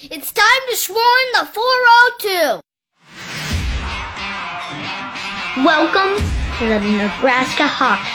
It's 0.00 0.30
time 0.30 0.62
to 0.70 0.76
swarm 0.76 1.26
the 1.32 1.44
402. 1.44 2.60
Welcome 5.66 6.22
to 6.58 6.68
the 6.68 6.78
Nebraska 6.78 7.66
Hawks. 7.66 8.06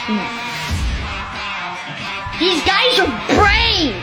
These 2.39 2.63
guys 2.63 3.03
are 3.03 3.11
brave. 3.35 3.99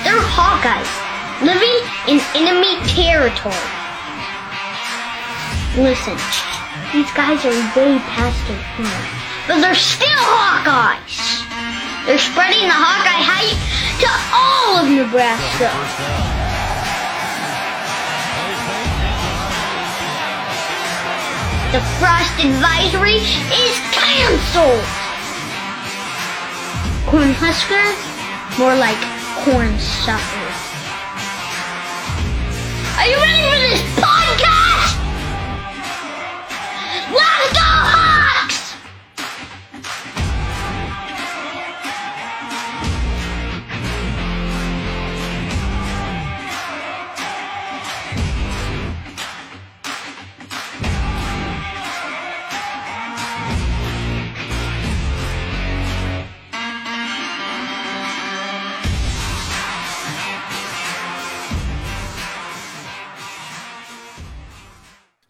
They're 0.00 0.24
Hawkeyes 0.24 0.88
living 1.44 1.84
in 2.08 2.16
enemy 2.32 2.80
territory. 2.88 3.52
Listen, 5.76 6.16
these 6.94 7.12
guys 7.12 7.44
are 7.44 7.52
way 7.76 7.98
past 8.08 8.40
their 8.48 8.56
prime, 8.72 9.04
but 9.46 9.60
they're 9.60 9.74
still 9.74 10.08
Hawkeyes. 10.08 11.49
They're 12.06 12.18
spreading 12.18 12.66
the 12.66 12.72
Hawkeye 12.72 13.22
hype 13.22 13.60
to 14.00 14.08
all 14.32 14.80
of 14.80 14.88
Nebraska. 14.88 15.68
The 21.72 21.80
frost 22.00 22.34
advisory 22.40 23.20
is 23.20 23.76
canceled. 23.92 24.82
Cornhusker, 27.06 27.84
more 28.58 28.74
like 28.74 28.98
corn 29.44 29.78
suckers. 29.78 30.58
Are 32.98 33.06
you 33.06 33.16
ready 33.16 33.42
for 33.44 33.58
this 33.60 33.82
podcast? 34.00 34.98
Let's 37.12 37.52
go 37.52 37.59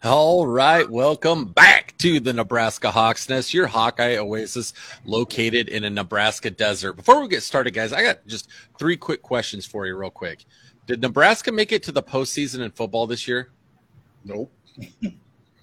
All 0.03 0.47
right, 0.47 0.89
welcome 0.89 1.45
back 1.45 1.95
to 1.99 2.19
the 2.19 2.33
Nebraska 2.33 2.89
Hawks 2.89 3.29
Nest, 3.29 3.53
your 3.53 3.67
Hawkeye 3.67 4.17
oasis 4.17 4.73
located 5.05 5.69
in 5.69 5.83
a 5.83 5.91
Nebraska 5.91 6.49
desert. 6.49 6.93
Before 6.93 7.21
we 7.21 7.27
get 7.27 7.43
started, 7.43 7.75
guys, 7.75 7.93
I 7.93 8.01
got 8.01 8.25
just 8.25 8.49
three 8.79 8.97
quick 8.97 9.21
questions 9.21 9.63
for 9.63 9.85
you, 9.85 9.95
real 9.95 10.09
quick. 10.09 10.45
Did 10.87 11.01
Nebraska 11.03 11.51
make 11.51 11.71
it 11.71 11.83
to 11.83 11.91
the 11.91 12.01
postseason 12.01 12.61
in 12.61 12.71
football 12.71 13.05
this 13.05 13.27
year? 13.27 13.51
Nope. 14.25 14.51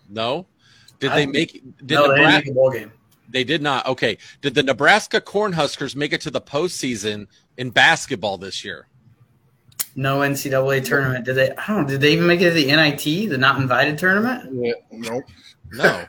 No. 0.08 0.46
Did 1.00 1.12
they 1.14 1.26
make? 1.26 1.60
Did 1.84 1.96
no, 1.96 2.08
they 2.12 2.18
didn't 2.18 2.34
make 2.34 2.46
a 2.46 2.52
bowl 2.52 2.70
game. 2.70 2.92
They 3.28 3.42
did 3.42 3.60
not. 3.60 3.86
Okay. 3.86 4.18
Did 4.40 4.54
the 4.54 4.62
Nebraska 4.62 5.20
Cornhuskers 5.20 5.96
make 5.96 6.12
it 6.12 6.20
to 6.20 6.30
the 6.30 6.40
postseason 6.40 7.26
in 7.56 7.70
basketball 7.70 8.38
this 8.38 8.64
year? 8.64 8.86
No 9.98 10.20
NCAA 10.20 10.84
tournament. 10.84 11.24
Did 11.24 11.34
they? 11.34 11.50
I 11.50 11.66
don't. 11.66 11.82
know. 11.82 11.88
Did 11.88 12.00
they 12.00 12.12
even 12.12 12.28
make 12.28 12.40
it 12.40 12.50
to 12.50 12.54
the 12.54 12.66
NIT, 12.66 13.30
the 13.30 13.36
not 13.36 13.60
invited 13.60 13.98
tournament? 13.98 14.48
Yeah, 14.54 14.74
nope. 14.92 15.24
No. 15.72 16.04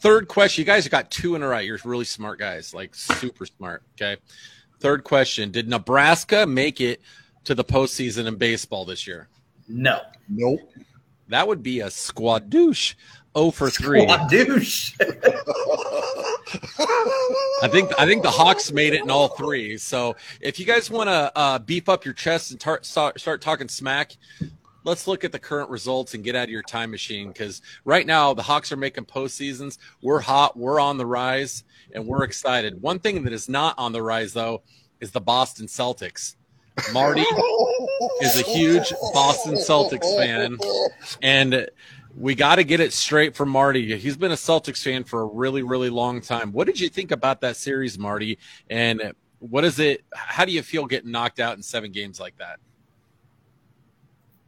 Third 0.00 0.26
question. 0.26 0.62
You 0.62 0.66
guys 0.66 0.88
got 0.88 1.08
two 1.12 1.36
in 1.36 1.42
a 1.44 1.46
row. 1.46 1.58
You're 1.58 1.78
really 1.84 2.04
smart 2.04 2.40
guys, 2.40 2.74
like 2.74 2.96
super 2.96 3.46
smart. 3.46 3.84
Okay. 3.94 4.20
Third 4.80 5.04
question. 5.04 5.52
Did 5.52 5.68
Nebraska 5.68 6.48
make 6.48 6.80
it 6.80 7.00
to 7.44 7.54
the 7.54 7.62
postseason 7.62 8.26
in 8.26 8.34
baseball 8.34 8.84
this 8.84 9.06
year? 9.06 9.28
No. 9.68 10.00
Nope. 10.28 10.58
That 11.28 11.46
would 11.46 11.62
be 11.62 11.78
a 11.78 11.92
squad 11.92 12.50
douche. 12.50 12.96
0 13.38 13.52
for 13.52 13.70
3. 13.70 14.04
What 14.04 14.28
douche? 14.28 14.96
I 17.62 17.68
think 17.68 17.92
I 17.98 18.06
think 18.06 18.22
the 18.22 18.30
Hawks 18.30 18.72
made 18.72 18.92
it 18.94 19.02
in 19.02 19.10
all 19.10 19.28
three. 19.28 19.78
So 19.78 20.16
if 20.40 20.58
you 20.58 20.66
guys 20.66 20.90
want 20.90 21.08
to 21.08 21.32
uh, 21.36 21.58
beef 21.58 21.88
up 21.88 22.04
your 22.04 22.14
chest 22.14 22.50
and 22.50 22.60
tar- 22.60 22.82
start, 22.82 23.20
start 23.20 23.40
talking 23.40 23.68
smack, 23.68 24.16
let's 24.84 25.06
look 25.06 25.24
at 25.24 25.32
the 25.32 25.38
current 25.38 25.70
results 25.70 26.14
and 26.14 26.24
get 26.24 26.34
out 26.34 26.44
of 26.44 26.50
your 26.50 26.62
time 26.62 26.90
machine. 26.90 27.28
Because 27.28 27.62
right 27.84 28.06
now 28.06 28.34
the 28.34 28.42
Hawks 28.42 28.72
are 28.72 28.76
making 28.76 29.04
postseasons. 29.04 29.78
We're 30.02 30.20
hot. 30.20 30.56
We're 30.56 30.80
on 30.80 30.98
the 30.98 31.06
rise, 31.06 31.64
and 31.92 32.06
we're 32.06 32.24
excited. 32.24 32.80
One 32.82 32.98
thing 32.98 33.24
that 33.24 33.32
is 33.32 33.48
not 33.48 33.78
on 33.78 33.92
the 33.92 34.02
rise 34.02 34.32
though 34.32 34.62
is 35.00 35.10
the 35.12 35.20
Boston 35.20 35.66
Celtics. 35.66 36.36
Marty 36.92 37.26
is 38.22 38.40
a 38.40 38.44
huge 38.44 38.94
Boston 39.12 39.54
Celtics 39.54 40.16
fan, 40.16 40.56
and 41.20 41.68
we 42.16 42.34
got 42.34 42.56
to 42.56 42.64
get 42.64 42.80
it 42.80 42.92
straight 42.92 43.34
from 43.34 43.48
Marty. 43.48 43.96
He's 43.96 44.16
been 44.16 44.32
a 44.32 44.36
Celtics 44.36 44.82
fan 44.82 45.04
for 45.04 45.22
a 45.22 45.26
really, 45.26 45.62
really 45.62 45.90
long 45.90 46.20
time. 46.20 46.52
What 46.52 46.66
did 46.66 46.78
you 46.78 46.88
think 46.88 47.10
about 47.10 47.40
that 47.40 47.56
series, 47.56 47.98
Marty? 47.98 48.38
And 48.68 49.12
what 49.38 49.64
is 49.64 49.78
it? 49.78 50.04
How 50.14 50.44
do 50.44 50.52
you 50.52 50.62
feel 50.62 50.86
getting 50.86 51.10
knocked 51.10 51.40
out 51.40 51.56
in 51.56 51.62
seven 51.62 51.90
games 51.90 52.20
like 52.20 52.36
that? 52.38 52.58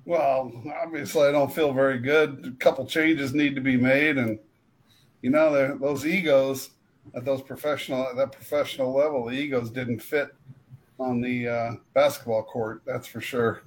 Well, 0.05 0.53
obviously, 0.83 1.27
I 1.27 1.33
don't 1.33 1.53
feel 1.53 1.73
very 1.73 1.99
good. 1.99 2.55
A 2.55 2.63
couple 2.63 2.87
changes 2.87 3.33
need 3.33 3.55
to 3.55 3.63
be 3.63 3.77
made, 3.77 4.19
and 4.19 4.39
you 5.23 5.31
know, 5.31 5.79
those 5.79 6.07
egos 6.07 6.71
at 7.15 7.25
those 7.25 7.41
professional 7.41 8.07
at 8.09 8.17
that 8.17 8.33
professional 8.33 8.95
level, 8.95 9.25
the 9.25 9.33
egos 9.33 9.71
didn't 9.71 10.01
fit 10.01 10.29
on 10.99 11.21
the 11.21 11.49
uh, 11.49 11.71
basketball 11.95 12.43
court. 12.43 12.83
That's 12.85 13.07
for 13.07 13.23
sure. 13.23 13.63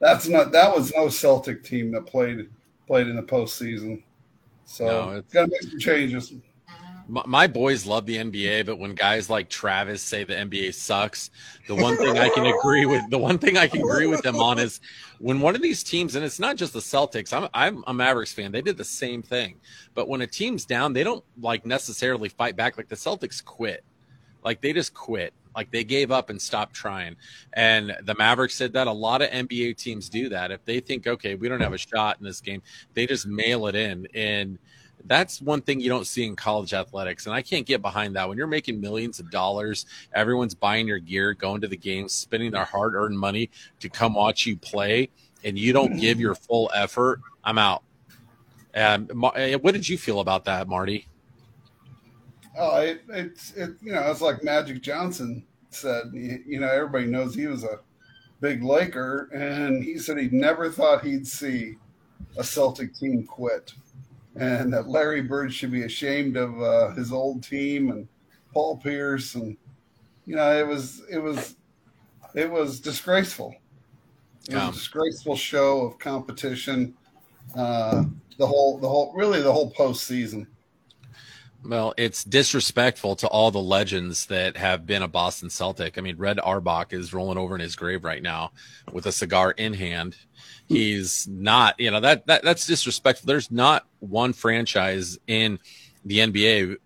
That's 0.00 0.28
not 0.28 0.52
that 0.52 0.74
was 0.74 0.92
no 0.94 1.08
Celtic 1.08 1.64
team 1.64 1.90
that 1.92 2.06
played 2.06 2.50
played 2.88 3.06
in 3.06 3.14
the 3.14 3.22
postseason. 3.22 4.02
So 4.64 4.84
No, 4.86 5.10
it's- 5.18 5.32
got 5.32 5.44
to 5.44 5.50
make 5.52 5.62
some 5.62 5.78
changes. 5.78 6.32
My, 7.10 7.22
my 7.26 7.46
boys 7.46 7.86
love 7.86 8.04
the 8.04 8.16
NBA, 8.16 8.66
but 8.66 8.78
when 8.78 8.94
guys 8.94 9.30
like 9.30 9.48
Travis 9.48 10.02
say 10.02 10.24
the 10.24 10.34
NBA 10.34 10.74
sucks, 10.74 11.30
the 11.66 11.74
one 11.74 11.96
thing 11.96 12.18
I 12.18 12.28
can 12.28 12.44
agree 12.44 12.84
with, 12.84 13.02
the 13.08 13.16
one 13.16 13.38
thing 13.38 13.56
I 13.56 13.66
can 13.66 13.80
agree 13.80 14.06
with 14.06 14.20
them 14.22 14.36
on 14.36 14.58
is 14.58 14.80
when 15.18 15.40
one 15.40 15.54
of 15.56 15.62
these 15.62 15.82
teams, 15.82 16.16
and 16.16 16.24
it's 16.24 16.38
not 16.38 16.56
just 16.56 16.74
the 16.74 16.80
Celtics. 16.80 17.32
I'm 17.32 17.48
I'm 17.54 17.82
a 17.86 17.94
Mavericks 17.94 18.34
fan. 18.34 18.52
They 18.52 18.60
did 18.60 18.76
the 18.76 18.84
same 18.84 19.22
thing, 19.22 19.56
but 19.94 20.06
when 20.06 20.20
a 20.20 20.26
team's 20.26 20.66
down, 20.66 20.92
they 20.92 21.02
don't 21.02 21.24
like 21.40 21.64
necessarily 21.64 22.28
fight 22.28 22.56
back. 22.56 22.76
Like 22.76 22.88
the 22.88 22.96
Celtics 22.96 23.42
quit, 23.42 23.84
like 24.44 24.60
they 24.60 24.74
just 24.74 24.92
quit. 24.92 25.32
Like 25.54 25.70
they 25.70 25.84
gave 25.84 26.10
up 26.10 26.30
and 26.30 26.40
stopped 26.40 26.74
trying. 26.74 27.16
And 27.52 27.96
the 28.02 28.14
Mavericks 28.14 28.58
did 28.58 28.72
that. 28.74 28.86
A 28.86 28.92
lot 28.92 29.22
of 29.22 29.30
NBA 29.30 29.76
teams 29.76 30.08
do 30.08 30.28
that. 30.28 30.50
If 30.50 30.64
they 30.64 30.80
think, 30.80 31.06
okay, 31.06 31.34
we 31.34 31.48
don't 31.48 31.60
have 31.60 31.72
a 31.72 31.78
shot 31.78 32.18
in 32.18 32.24
this 32.24 32.40
game, 32.40 32.62
they 32.94 33.06
just 33.06 33.26
mail 33.26 33.66
it 33.66 33.74
in. 33.74 34.06
And 34.14 34.58
that's 35.04 35.40
one 35.40 35.62
thing 35.62 35.80
you 35.80 35.88
don't 35.88 36.06
see 36.06 36.24
in 36.24 36.36
college 36.36 36.74
athletics. 36.74 37.26
And 37.26 37.34
I 37.34 37.42
can't 37.42 37.66
get 37.66 37.82
behind 37.82 38.16
that. 38.16 38.28
When 38.28 38.36
you're 38.36 38.46
making 38.46 38.80
millions 38.80 39.20
of 39.20 39.30
dollars, 39.30 39.86
everyone's 40.12 40.54
buying 40.54 40.86
your 40.86 40.98
gear, 40.98 41.34
going 41.34 41.60
to 41.60 41.68
the 41.68 41.76
games, 41.76 42.12
spending 42.12 42.50
their 42.50 42.64
hard 42.64 42.94
earned 42.94 43.18
money 43.18 43.50
to 43.80 43.88
come 43.88 44.14
watch 44.14 44.46
you 44.46 44.56
play, 44.56 45.08
and 45.44 45.58
you 45.58 45.72
don't 45.72 45.98
give 45.98 46.20
your 46.20 46.34
full 46.34 46.70
effort, 46.74 47.20
I'm 47.44 47.58
out. 47.58 47.82
Ma- 48.74 49.30
eh, 49.30 49.54
what 49.56 49.72
did 49.72 49.88
you 49.88 49.98
feel 49.98 50.20
about 50.20 50.44
that, 50.44 50.68
Marty? 50.68 51.06
Oh, 52.58 52.80
it, 52.80 53.02
it's 53.08 53.52
it, 53.52 53.70
you 53.80 53.92
know 53.92 54.10
it's 54.10 54.20
like 54.20 54.42
Magic 54.42 54.82
Johnson 54.82 55.46
said. 55.70 56.10
You, 56.12 56.58
know, 56.58 56.68
everybody 56.68 57.06
knows 57.06 57.34
he 57.34 57.46
was 57.46 57.62
a 57.62 57.78
big 58.40 58.64
Laker, 58.64 59.30
and 59.32 59.82
he 59.82 59.96
said 59.98 60.18
he 60.18 60.28
never 60.30 60.70
thought 60.70 61.04
he'd 61.04 61.26
see 61.26 61.76
a 62.36 62.42
Celtic 62.42 62.94
team 62.96 63.24
quit, 63.24 63.74
and 64.34 64.72
that 64.72 64.88
Larry 64.88 65.22
Bird 65.22 65.54
should 65.54 65.70
be 65.70 65.84
ashamed 65.84 66.36
of 66.36 66.60
uh, 66.60 66.90
his 66.94 67.12
old 67.12 67.44
team 67.44 67.90
and 67.92 68.08
Paul 68.52 68.78
Pierce, 68.78 69.36
and 69.36 69.56
you 70.26 70.34
know 70.34 70.58
it 70.58 70.66
was 70.66 71.02
it 71.10 71.18
was 71.18 71.54
it 72.34 72.50
was 72.50 72.80
disgraceful. 72.80 73.54
It 74.48 74.54
was 74.54 74.68
a 74.68 74.72
disgraceful 74.72 75.36
show 75.36 75.82
of 75.82 75.98
competition. 75.98 76.94
Uh, 77.54 78.04
the 78.36 78.46
whole 78.46 78.78
the 78.78 78.88
whole 78.88 79.12
really 79.14 79.42
the 79.42 79.52
whole 79.52 79.72
postseason. 79.72 80.46
Well, 81.64 81.92
it's 81.96 82.22
disrespectful 82.22 83.16
to 83.16 83.26
all 83.26 83.50
the 83.50 83.58
legends 83.58 84.26
that 84.26 84.56
have 84.56 84.86
been 84.86 85.02
a 85.02 85.08
Boston 85.08 85.50
Celtic. 85.50 85.98
I 85.98 86.00
mean, 86.00 86.16
Red 86.16 86.38
Auerbach 86.38 86.92
is 86.92 87.12
rolling 87.12 87.36
over 87.36 87.54
in 87.56 87.60
his 87.60 87.74
grave 87.74 88.04
right 88.04 88.22
now 88.22 88.52
with 88.92 89.06
a 89.06 89.12
cigar 89.12 89.50
in 89.50 89.74
hand. 89.74 90.16
He's 90.66 91.26
not, 91.26 91.78
you 91.80 91.90
know, 91.90 92.00
that, 92.00 92.26
that 92.26 92.44
that's 92.44 92.66
disrespectful. 92.66 93.26
There's 93.26 93.50
not 93.50 93.86
one 93.98 94.32
franchise 94.32 95.18
in 95.26 95.58
the 96.04 96.18
NBA, 96.18 96.76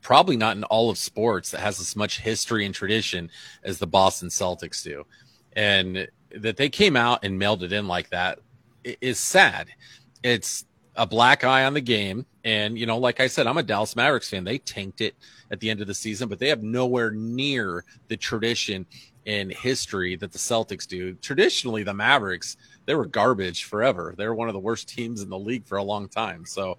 probably 0.00 0.36
not 0.36 0.56
in 0.56 0.64
all 0.64 0.88
of 0.88 0.96
sports, 0.96 1.50
that 1.50 1.60
has 1.60 1.78
as 1.78 1.94
much 1.94 2.20
history 2.20 2.64
and 2.64 2.74
tradition 2.74 3.30
as 3.62 3.78
the 3.78 3.86
Boston 3.86 4.28
Celtics 4.28 4.82
do. 4.82 5.04
And 5.54 6.08
that 6.34 6.56
they 6.56 6.70
came 6.70 6.96
out 6.96 7.22
and 7.22 7.38
mailed 7.38 7.62
it 7.62 7.72
in 7.72 7.86
like 7.86 8.08
that 8.10 8.38
is 8.82 9.18
sad. 9.18 9.68
It's 10.22 10.64
a 10.96 11.06
black 11.06 11.44
eye 11.44 11.64
on 11.64 11.74
the 11.74 11.80
game. 11.80 12.26
And, 12.44 12.78
you 12.78 12.86
know, 12.86 12.98
like 12.98 13.20
I 13.20 13.26
said, 13.26 13.46
I'm 13.46 13.58
a 13.58 13.62
Dallas 13.62 13.96
Mavericks 13.96 14.28
fan. 14.28 14.44
They 14.44 14.58
tanked 14.58 15.00
it 15.00 15.14
at 15.50 15.60
the 15.60 15.70
end 15.70 15.80
of 15.80 15.86
the 15.86 15.94
season, 15.94 16.28
but 16.28 16.38
they 16.38 16.48
have 16.48 16.62
nowhere 16.62 17.10
near 17.10 17.84
the 18.08 18.16
tradition 18.16 18.86
in 19.24 19.50
history 19.50 20.16
that 20.16 20.32
the 20.32 20.38
Celtics 20.38 20.86
do. 20.86 21.14
Traditionally, 21.14 21.82
the 21.84 21.94
Mavericks 21.94 22.56
they 22.86 22.94
were 22.94 23.06
garbage 23.06 23.64
forever. 23.64 24.14
They 24.16 24.26
were 24.26 24.34
one 24.34 24.48
of 24.48 24.54
the 24.54 24.60
worst 24.60 24.88
teams 24.88 25.22
in 25.22 25.28
the 25.28 25.38
league 25.38 25.66
for 25.66 25.78
a 25.78 25.82
long 25.82 26.08
time. 26.08 26.44
So 26.44 26.78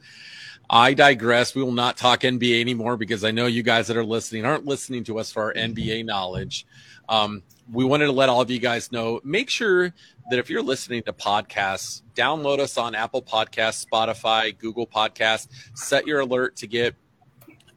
I 0.69 0.93
digress. 0.93 1.55
We 1.55 1.63
will 1.63 1.71
not 1.71 1.97
talk 1.97 2.21
NBA 2.21 2.59
anymore 2.61 2.97
because 2.97 3.23
I 3.23 3.31
know 3.31 3.45
you 3.45 3.63
guys 3.63 3.87
that 3.87 3.97
are 3.97 4.05
listening 4.05 4.45
aren't 4.45 4.65
listening 4.65 5.03
to 5.05 5.19
us 5.19 5.31
for 5.31 5.43
our 5.43 5.53
NBA 5.53 6.05
knowledge. 6.05 6.65
Um, 7.07 7.43
we 7.71 7.85
wanted 7.85 8.05
to 8.05 8.11
let 8.11 8.29
all 8.29 8.41
of 8.41 8.49
you 8.51 8.59
guys 8.59 8.91
know 8.91 9.21
make 9.23 9.49
sure 9.49 9.93
that 10.29 10.39
if 10.39 10.49
you're 10.49 10.63
listening 10.63 11.03
to 11.03 11.13
podcasts, 11.13 12.01
download 12.15 12.59
us 12.59 12.77
on 12.77 12.95
Apple 12.95 13.21
Podcasts, 13.21 13.85
Spotify, 13.85 14.57
Google 14.57 14.87
Podcasts, 14.87 15.47
set 15.73 16.05
your 16.07 16.21
alert 16.21 16.55
to 16.57 16.67
get 16.67 16.95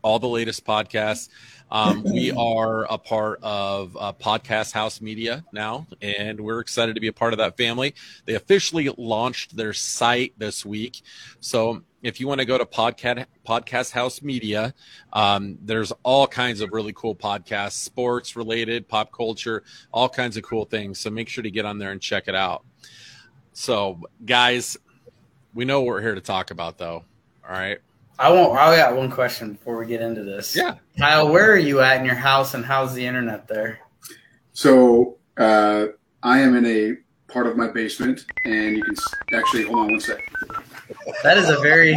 all 0.03 0.19
the 0.19 0.29
latest 0.29 0.65
podcasts. 0.65 1.29
Um, 1.71 2.05
we 2.05 2.31
are 2.37 2.85
a 2.85 2.99
part 2.99 3.41
of 3.43 3.97
uh, 3.99 4.12
Podcast 4.12 4.73
House 4.73 5.00
Media 5.00 5.44
now, 5.53 5.87
and 6.00 6.41
we're 6.41 6.61
excited 6.61 6.94
to 6.94 7.00
be 7.00 7.09
a 7.09 7.12
part 7.12 7.32
of 7.32 7.39
that 7.39 7.56
family. 7.56 7.94
They 8.25 8.35
officially 8.35 8.89
launched 8.97 9.56
their 9.56 9.73
site 9.73 10.35
this 10.39 10.65
week. 10.65 11.03
So 11.41 11.82
if 12.06 12.20
you 12.20 12.29
want 12.29 12.41
to 12.41 12.44
go 12.44 12.56
to 12.56 12.64
podcast 12.64 13.26
podcast 13.47 13.91
house 13.91 14.23
media 14.23 14.73
um, 15.12 15.58
there's 15.62 15.93
all 16.03 16.26
kinds 16.26 16.61
of 16.61 16.73
really 16.73 16.93
cool 16.93 17.14
podcasts 17.14 17.73
sports 17.73 18.37
related 18.37 18.88
pop 18.88 19.12
culture 19.12 19.62
all 19.93 20.08
kinds 20.08 20.37
of 20.37 20.43
cool 20.43 20.64
things 20.64 20.99
so 20.99 21.11
make 21.11 21.29
sure 21.29 21.43
to 21.43 21.50
get 21.50 21.64
on 21.64 21.79
there 21.79 21.91
and 21.91 22.00
check 22.00 22.29
it 22.29 22.35
out 22.35 22.64
so 23.53 24.00
guys 24.25 24.76
we 25.55 25.64
know 25.64 25.81
what 25.81 25.88
we're 25.88 26.03
here 26.03 26.14
to 26.14 26.20
talk 26.20 26.50
about 26.50 26.79
though 26.79 27.05
all 27.44 27.53
right 27.53 27.79
I 28.19 28.31
won't. 28.31 28.58
I 28.58 28.75
got 28.76 28.97
one 28.97 29.11
question 29.11 29.53
before 29.53 29.76
we 29.76 29.87
get 29.87 30.00
into 30.00 30.25
this. 30.25 30.56
Yeah, 30.56 30.76
Kyle, 30.99 31.29
where 31.29 31.53
are 31.53 31.58
you 31.58 31.81
at 31.81 32.00
in 32.00 32.06
your 32.06 32.14
house, 32.14 32.55
and 32.55 32.64
how's 32.64 32.94
the 32.94 33.05
internet 33.05 33.47
there? 33.47 33.81
So 34.55 35.19
uh, 35.37 35.88
I 36.23 36.38
am 36.38 36.56
in 36.56 36.64
a 36.64 36.97
part 37.31 37.47
of 37.47 37.58
my 37.58 37.69
basement, 37.69 38.25
and 38.47 38.76
you 38.76 38.82
can 38.82 38.97
actually 39.35 39.64
hold 39.64 39.79
on 39.81 39.91
one 39.91 40.00
sec. 40.00 40.19
That 41.23 41.38
is 41.38 41.49
a 41.49 41.59
very 41.61 41.94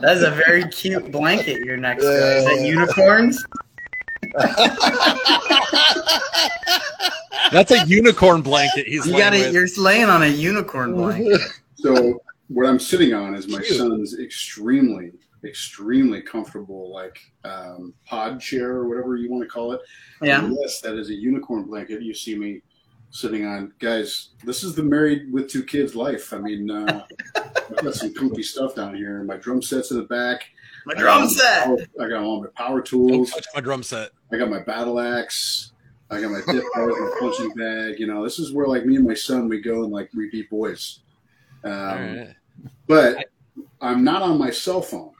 that 0.00 0.16
is 0.16 0.22
a 0.22 0.30
very 0.30 0.66
cute 0.68 1.10
blanket 1.10 1.64
you're 1.64 1.76
next 1.76 2.02
to. 2.02 2.10
Is 2.10 2.44
that 2.44 2.66
unicorns? 2.66 3.44
That's 7.52 7.70
a 7.70 7.86
unicorn 7.86 8.42
blanket. 8.42 8.86
He's 8.86 9.06
you 9.06 9.16
got 9.16 9.34
it. 9.34 9.52
You're 9.52 9.68
laying 9.78 10.08
on 10.08 10.22
a 10.22 10.28
unicorn 10.28 10.94
blanket. 10.94 11.40
So 11.80 12.20
what 12.48 12.66
I'm 12.66 12.80
sitting 12.80 13.14
on 13.14 13.36
is 13.36 13.46
my 13.46 13.62
Cute. 13.62 13.78
son's 13.78 14.18
extremely, 14.18 15.12
extremely 15.44 16.20
comfortable, 16.20 16.92
like 16.92 17.20
um, 17.44 17.94
pod 18.04 18.40
chair 18.40 18.72
or 18.72 18.88
whatever 18.88 19.14
you 19.14 19.30
want 19.30 19.44
to 19.44 19.48
call 19.48 19.74
it. 19.74 19.80
Yeah. 20.20 20.44
And 20.44 20.56
yes, 20.60 20.80
that 20.80 20.96
is 20.96 21.10
a 21.10 21.14
unicorn 21.14 21.66
blanket. 21.66 22.02
You 22.02 22.14
see 22.14 22.36
me 22.36 22.62
sitting 23.10 23.46
on, 23.46 23.72
guys. 23.78 24.30
This 24.44 24.62
is 24.62 24.74
the 24.74 24.82
married 24.82 25.32
with 25.32 25.48
two 25.48 25.64
kids 25.64 25.94
life. 25.94 26.32
I 26.32 26.38
mean, 26.38 26.70
uh, 26.70 27.04
I've 27.36 27.76
got 27.76 27.94
some 27.94 28.14
comfy 28.14 28.42
stuff 28.42 28.74
down 28.74 28.94
here. 28.94 29.22
My 29.24 29.36
drum 29.36 29.62
set's 29.62 29.90
in 29.90 29.98
the 29.98 30.04
back. 30.04 30.48
My 30.86 30.94
drum 30.94 31.28
set. 31.28 31.68
I 32.00 32.08
got 32.08 32.22
all 32.22 32.42
my 32.42 32.48
power 32.56 32.78
Don't 32.80 32.86
tools. 32.86 33.30
touch 33.30 33.46
my 33.54 33.60
drum 33.60 33.82
set. 33.82 34.10
I 34.32 34.36
got 34.38 34.50
my 34.50 34.60
battle 34.60 35.00
axe. 35.00 35.72
I 36.10 36.20
got 36.20 36.30
my 36.30 36.40
dip 36.50 36.64
bars, 36.74 36.94
my 36.98 37.16
punching 37.20 37.54
bag. 37.54 37.98
You 37.98 38.06
know, 38.06 38.24
this 38.24 38.38
is 38.38 38.52
where 38.52 38.66
like 38.66 38.86
me 38.86 38.96
and 38.96 39.06
my 39.06 39.14
son 39.14 39.48
we 39.48 39.60
go 39.60 39.84
and 39.84 39.92
like 39.92 40.10
we 40.14 40.30
beat 40.30 40.48
boys. 40.48 41.00
Um, 41.64 41.72
All 41.72 41.78
right. 41.78 42.34
But 42.86 43.26
I'm 43.80 44.04
not 44.04 44.22
on 44.22 44.38
my 44.38 44.50
cell 44.50 44.80
phone. 44.80 45.12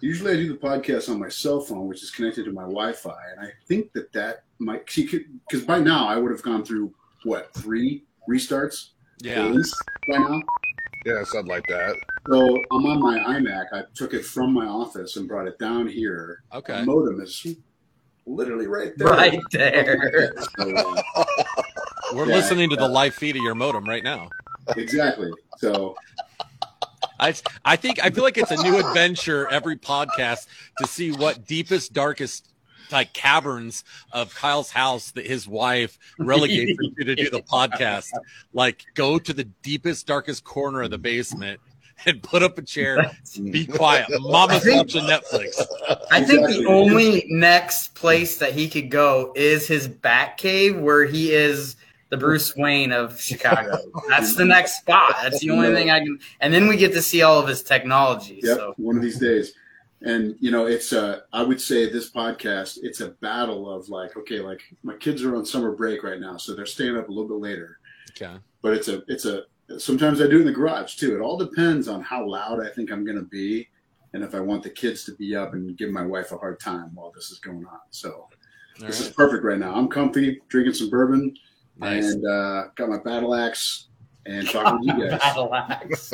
Usually, 0.00 0.32
I 0.32 0.36
do 0.36 0.48
the 0.48 0.58
podcast 0.58 1.08
on 1.08 1.18
my 1.18 1.28
cell 1.28 1.60
phone, 1.60 1.88
which 1.88 2.04
is 2.04 2.12
connected 2.12 2.44
to 2.44 2.52
my 2.52 2.62
Wi-Fi, 2.62 3.18
and 3.32 3.44
I 3.44 3.50
think 3.66 3.92
that 3.94 4.12
that 4.12 4.44
might 4.60 4.86
because 4.86 5.64
by 5.64 5.80
now 5.80 6.06
I 6.06 6.16
would 6.16 6.30
have 6.30 6.42
gone 6.42 6.64
through 6.64 6.94
what 7.28 7.52
three 7.54 8.04
restarts 8.28 8.90
Yeah. 9.22 9.46
least 9.48 9.74
by 10.08 10.18
now. 10.18 10.42
Yeah, 11.04 11.22
something 11.24 11.46
like 11.46 11.66
that. 11.68 11.94
So 12.28 12.62
I'm 12.72 12.84
on 12.86 13.00
my 13.00 13.18
iMac. 13.18 13.66
I 13.72 13.82
took 13.94 14.14
it 14.14 14.24
from 14.24 14.52
my 14.52 14.66
office 14.66 15.16
and 15.16 15.28
brought 15.28 15.46
it 15.46 15.58
down 15.58 15.86
here. 15.86 16.42
Okay. 16.52 16.80
The 16.80 16.86
modem 16.86 17.20
is 17.20 17.46
literally 18.26 18.66
right 18.66 18.92
there. 18.96 19.08
Right 19.08 19.40
there. 19.52 20.32
So, 20.58 20.76
uh, 20.76 21.24
We're 22.14 22.26
Yeah, 22.26 22.34
listening 22.34 22.70
to 22.70 22.76
the 22.76 22.82
yeah. 22.82 22.88
live 22.88 23.14
feed 23.14 23.36
of 23.36 23.42
your 23.42 23.54
modem 23.54 23.84
right 23.84 24.02
now. 24.04 24.28
exactly. 24.76 25.30
So 25.58 25.94
I 27.20 27.34
I 27.64 27.76
think 27.76 28.02
I 28.04 28.10
feel 28.10 28.24
like 28.24 28.38
it's 28.38 28.50
a 28.50 28.62
new 28.62 28.78
adventure 28.78 29.48
every 29.50 29.76
podcast 29.76 30.46
to 30.78 30.86
see 30.86 31.10
what 31.12 31.46
deepest 31.46 31.92
darkest 31.92 32.48
like 32.92 33.12
caverns 33.12 33.84
of 34.12 34.34
Kyle's 34.34 34.70
house 34.70 35.10
that 35.12 35.26
his 35.26 35.46
wife 35.48 35.98
relegates 36.18 36.70
him 36.80 36.94
to 36.98 37.04
to 37.04 37.14
do 37.16 37.30
the 37.30 37.42
podcast. 37.42 38.08
Like 38.52 38.84
go 38.94 39.18
to 39.18 39.32
the 39.32 39.44
deepest 39.62 40.06
darkest 40.06 40.44
corner 40.44 40.82
of 40.82 40.90
the 40.90 40.98
basement 40.98 41.60
and 42.06 42.22
put 42.22 42.42
up 42.42 42.56
a 42.58 42.62
chair, 42.62 43.10
be 43.50 43.66
quiet. 43.66 44.06
Mama's 44.20 44.62
think- 44.62 44.76
watching 44.76 45.02
Netflix. 45.02 45.60
I 46.10 46.22
think 46.22 46.46
the 46.46 46.66
only 46.66 47.26
next 47.28 47.94
place 47.94 48.38
that 48.38 48.52
he 48.52 48.68
could 48.68 48.90
go 48.90 49.32
is 49.34 49.66
his 49.66 49.88
bat 49.88 50.36
cave, 50.36 50.78
where 50.78 51.04
he 51.04 51.32
is 51.32 51.76
the 52.10 52.16
Bruce 52.16 52.56
Wayne 52.56 52.92
of 52.92 53.20
Chicago. 53.20 53.76
That's 54.08 54.36
the 54.36 54.44
next 54.44 54.78
spot. 54.78 55.16
That's 55.22 55.40
the 55.40 55.50
only 55.50 55.74
thing 55.74 55.90
I 55.90 55.98
can. 55.98 56.18
And 56.40 56.54
then 56.54 56.68
we 56.68 56.76
get 56.76 56.92
to 56.92 57.02
see 57.02 57.22
all 57.22 57.38
of 57.40 57.48
his 57.48 57.62
technology. 57.62 58.40
Yep, 58.42 58.56
So 58.56 58.74
one 58.76 58.96
of 58.96 59.02
these 59.02 59.18
days. 59.18 59.52
And 60.02 60.36
you 60.38 60.50
know, 60.50 60.66
it's 60.66 60.92
a 60.92 61.22
i 61.32 61.42
would 61.42 61.60
say 61.60 61.90
this 61.90 62.10
podcast, 62.10 62.78
it's 62.82 63.00
a 63.00 63.08
battle 63.20 63.68
of 63.68 63.88
like, 63.88 64.16
okay, 64.16 64.40
like 64.40 64.60
my 64.82 64.94
kids 64.94 65.24
are 65.24 65.34
on 65.34 65.44
summer 65.44 65.72
break 65.72 66.02
right 66.02 66.20
now, 66.20 66.36
so 66.36 66.54
they're 66.54 66.66
staying 66.66 66.96
up 66.96 67.08
a 67.08 67.12
little 67.12 67.28
bit 67.28 67.38
later. 67.40 67.78
Okay. 68.10 68.36
But 68.62 68.74
it's 68.74 68.88
a 68.88 69.02
it's 69.08 69.24
a 69.24 69.44
sometimes 69.78 70.20
I 70.20 70.28
do 70.28 70.40
in 70.40 70.46
the 70.46 70.52
garage 70.52 70.96
too. 70.96 71.16
It 71.16 71.20
all 71.20 71.36
depends 71.36 71.88
on 71.88 72.02
how 72.02 72.26
loud 72.28 72.64
I 72.64 72.70
think 72.70 72.92
I'm 72.92 73.04
gonna 73.04 73.22
be 73.22 73.68
and 74.14 74.24
if 74.24 74.34
I 74.34 74.40
want 74.40 74.62
the 74.62 74.70
kids 74.70 75.04
to 75.04 75.14
be 75.16 75.36
up 75.36 75.52
and 75.52 75.76
give 75.76 75.90
my 75.90 76.04
wife 76.04 76.32
a 76.32 76.38
hard 76.38 76.60
time 76.60 76.94
while 76.94 77.12
this 77.14 77.30
is 77.30 77.38
going 77.40 77.66
on. 77.66 77.80
So 77.90 78.12
All 78.12 78.86
this 78.86 79.00
is 79.00 79.10
perfect 79.10 79.44
right 79.44 79.58
now. 79.58 79.74
I'm 79.74 79.88
comfy, 79.88 80.40
drinking 80.48 80.74
some 80.74 80.90
bourbon, 80.90 81.36
Nice. 81.76 82.04
and 82.04 82.26
uh, 82.26 82.68
got 82.76 82.88
my 82.88 82.98
battle 82.98 83.34
axe 83.34 83.87
and 84.26 84.48
talking 84.48 84.88
to 84.88 84.94
you 84.96 85.00
guys. 85.10 85.20
battle 85.20 85.54
axe. 85.54 86.12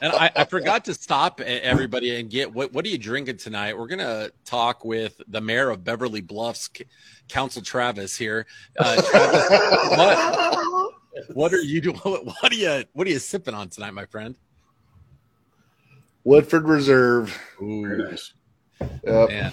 And 0.00 0.12
I, 0.12 0.30
I 0.36 0.44
forgot 0.44 0.84
to 0.86 0.94
stop 0.94 1.40
everybody 1.40 2.18
and 2.20 2.30
get 2.30 2.52
what 2.52 2.72
what 2.72 2.84
are 2.84 2.88
you 2.88 2.98
drinking 2.98 3.38
tonight? 3.38 3.76
We're 3.76 3.88
gonna 3.88 4.30
talk 4.44 4.84
with 4.84 5.20
the 5.28 5.40
mayor 5.40 5.70
of 5.70 5.84
Beverly 5.84 6.20
Bluffs, 6.20 6.70
C- 6.76 6.84
Council 7.28 7.62
Travis 7.62 8.16
here. 8.16 8.46
Uh, 8.78 9.02
Travis, 9.02 9.50
what 9.96 10.94
what 11.34 11.52
are 11.52 11.62
you 11.62 11.80
doing? 11.80 11.96
What, 12.04 12.24
what 12.24 12.52
are 12.52 12.56
you 12.56 12.84
what 12.92 13.06
are 13.06 13.10
you 13.10 13.18
sipping 13.18 13.54
on 13.54 13.68
tonight, 13.68 13.92
my 13.92 14.06
friend? 14.06 14.36
Woodford 16.24 16.64
Reserve. 16.68 17.36
Very 17.60 18.02
Ooh, 18.02 18.10
nice. 18.10 18.32
Yep. 19.04 19.28
man, 19.28 19.52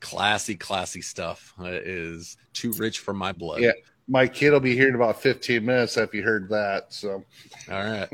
classy, 0.00 0.54
classy 0.54 1.00
stuff. 1.02 1.54
It 1.60 1.86
is 1.86 2.36
too 2.52 2.72
rich 2.72 2.98
for 3.00 3.14
my 3.14 3.32
blood. 3.32 3.60
Yeah. 3.62 3.72
My 4.10 4.26
kid 4.26 4.50
will 4.50 4.60
be 4.60 4.74
here 4.74 4.88
in 4.88 4.96
about 4.96 5.22
15 5.22 5.64
minutes 5.64 5.96
if 5.96 6.12
you 6.12 6.22
heard 6.22 6.48
that. 6.48 6.92
So 6.92 7.24
All 7.70 7.84
right. 7.84 8.08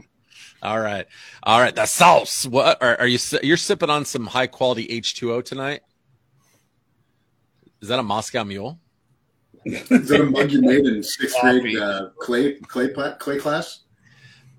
All 0.62 0.78
right. 0.78 1.06
All 1.42 1.58
right. 1.58 1.74
The 1.74 1.86
sauce. 1.86 2.46
What 2.46 2.82
are, 2.82 3.00
are 3.00 3.06
you? 3.06 3.16
si- 3.16 3.40
You're 3.42 3.56
sipping 3.56 3.88
on 3.88 4.04
some 4.04 4.26
high 4.26 4.46
quality 4.46 4.86
H2O 4.88 5.42
tonight? 5.42 5.80
Is 7.80 7.88
that 7.88 7.98
a 7.98 8.02
Moscow 8.02 8.44
Mule? 8.44 8.78
Is 9.64 10.08
that 10.08 10.20
a 10.20 10.24
mug 10.24 10.50
you 10.50 10.60
made 10.60 10.84
in 10.84 11.02
sixth 11.02 11.40
grade 11.40 11.78
uh, 11.78 12.10
clay 12.18 12.54
clay 12.54 12.88
clay 13.18 13.38
class? 13.38 13.80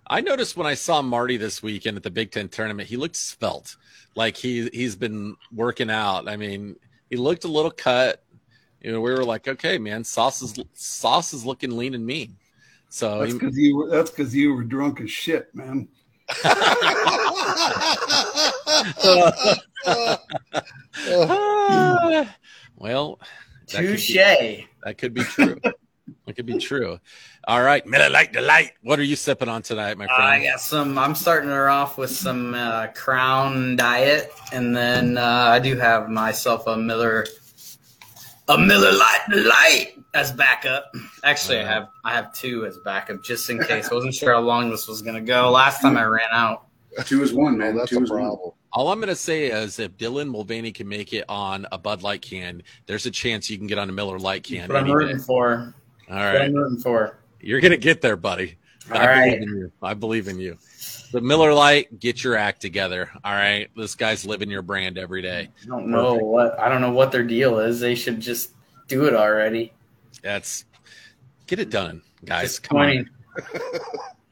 I 0.07 0.21
noticed 0.21 0.57
when 0.57 0.67
I 0.67 0.73
saw 0.73 1.01
Marty 1.01 1.37
this 1.37 1.61
weekend 1.61 1.97
at 1.97 2.03
the 2.03 2.09
Big 2.09 2.31
Ten 2.31 2.49
tournament, 2.49 2.89
he 2.89 2.97
looked 2.97 3.15
svelte, 3.15 3.75
like 4.15 4.35
he 4.37 4.69
he's 4.73 4.95
been 4.95 5.35
working 5.53 5.89
out. 5.89 6.27
I 6.27 6.35
mean, 6.35 6.75
he 7.09 7.15
looked 7.15 7.43
a 7.43 7.47
little 7.47 7.71
cut. 7.71 8.23
You 8.81 8.91
know, 8.91 9.01
we 9.01 9.11
were 9.11 9.25
like, 9.25 9.47
okay, 9.47 9.77
man, 9.77 10.03
sauce 10.03 10.41
is 10.41 10.59
sauce 10.73 11.33
is 11.33 11.45
looking 11.45 11.77
lean 11.77 11.93
and 11.93 12.05
mean. 12.05 12.37
So 12.89 13.19
That's 13.19 13.33
because 13.33 13.57
you 13.57 13.77
were. 13.77 13.89
That's 13.89 14.09
because 14.11 14.35
you 14.35 14.53
were 14.53 14.63
drunk 14.63 15.01
as 15.01 15.11
shit, 15.11 15.53
man. 15.53 15.87
Well, 22.77 23.19
that 23.71 23.81
could 23.81 23.81
be- 23.81 23.87
Touche. 23.97 24.15
That 24.83 24.97
could 24.97 25.13
be 25.13 25.23
true. 25.23 25.57
that 25.63 26.35
could 26.35 26.45
be 26.45 26.57
true. 26.57 26.99
All 27.47 27.63
right, 27.63 27.85
Miller 27.85 28.09
Lite 28.09 28.33
Delight. 28.33 28.73
What 28.83 28.99
are 28.99 29.03
you 29.03 29.15
sipping 29.15 29.49
on 29.49 29.61
tonight, 29.61 29.97
my 29.97 30.05
friend? 30.05 30.23
I 30.23 30.43
got 30.43 30.59
some. 30.59 30.97
I'm 30.97 31.15
starting 31.15 31.49
her 31.49 31.69
off 31.69 31.97
with 31.97 32.11
some 32.11 32.53
uh, 32.53 32.87
Crown 32.87 33.75
Diet, 33.75 34.31
and 34.51 34.75
then 34.75 35.17
uh, 35.17 35.49
I 35.51 35.59
do 35.59 35.75
have 35.77 36.09
myself 36.09 36.67
a 36.67 36.77
Miller, 36.77 37.25
a 38.49 38.57
Miller 38.57 38.91
Lite 38.91 39.29
Light 39.29 39.93
as 40.13 40.31
backup. 40.31 40.91
Actually, 41.23 41.59
I 41.59 41.65
have 41.65 41.89
I 42.05 42.13
have 42.13 42.33
two 42.33 42.65
as 42.65 42.77
backup 42.79 43.23
just 43.23 43.49
in 43.49 43.61
case. 43.63 43.89
I 43.91 43.93
wasn't 43.95 44.13
sure 44.13 44.33
how 44.33 44.39
long 44.41 44.69
this 44.69 44.87
was 44.87 45.01
gonna 45.01 45.21
go. 45.21 45.51
Last 45.51 45.81
time 45.81 45.97
I 45.97 46.03
ran 46.05 46.29
out. 46.31 46.67
Two 47.05 47.21
is 47.21 47.33
one, 47.33 47.57
man. 47.57 47.75
that's 47.75 47.89
Two 47.91 47.99
a 47.99 48.03
is 48.03 48.09
one. 48.09 48.19
problem. 48.21 48.51
All 48.73 48.89
I'm 48.91 48.97
going 48.99 49.07
to 49.09 49.15
say 49.15 49.47
is 49.47 49.79
if 49.79 49.95
Dylan 49.97 50.29
Mulvaney 50.29 50.71
can 50.71 50.87
make 50.87 51.13
it 51.13 51.25
on 51.29 51.65
a 51.71 51.77
Bud 51.77 52.03
Light 52.03 52.21
can, 52.21 52.61
there's 52.85 53.05
a 53.05 53.11
chance 53.11 53.49
you 53.49 53.57
can 53.57 53.65
get 53.65 53.77
on 53.79 53.89
a 53.89 53.91
Miller 53.91 54.19
Lite 54.19 54.43
can. 54.43 54.67
But 54.67 54.75
I'm 54.77 54.83
any 54.83 54.91
day. 54.91 54.95
rooting 54.95 55.19
for. 55.19 55.73
All 56.09 56.15
That's 56.15 56.33
what. 56.33 56.41
I'm 56.41 56.53
rooting 56.53 56.77
for. 56.79 57.17
You're 57.39 57.59
gonna 57.61 57.77
get 57.77 58.01
there, 58.01 58.15
buddy. 58.17 58.57
All 58.91 58.97
I 58.97 59.05
right. 59.07 59.25
believe 59.39 59.41
in 59.49 59.57
you. 59.57 59.71
I 59.81 59.93
believe 59.93 60.27
in 60.27 60.39
you. 60.39 60.57
The 61.11 61.21
Miller 61.21 61.53
Lite, 61.53 61.99
get 61.99 62.23
your 62.23 62.35
act 62.35 62.61
together. 62.61 63.09
All 63.23 63.33
right. 63.33 63.69
This 63.75 63.95
guy's 63.95 64.25
living 64.25 64.49
your 64.49 64.61
brand 64.61 64.97
every 64.97 65.21
day. 65.21 65.49
I 65.63 65.65
don't 65.67 65.87
know 65.87 66.15
what 66.15 66.59
I 66.59 66.67
don't 66.69 66.81
know 66.81 66.91
what 66.91 67.11
their 67.11 67.23
deal 67.23 67.59
is. 67.59 67.79
They 67.79 67.95
should 67.95 68.19
just 68.19 68.51
do 68.87 69.05
it 69.05 69.13
already. 69.13 69.71
That's 70.21 70.65
get 71.47 71.59
it 71.59 71.69
done, 71.69 72.01
guys. 72.25 72.59
Come 72.59 72.77
on. 72.77 73.09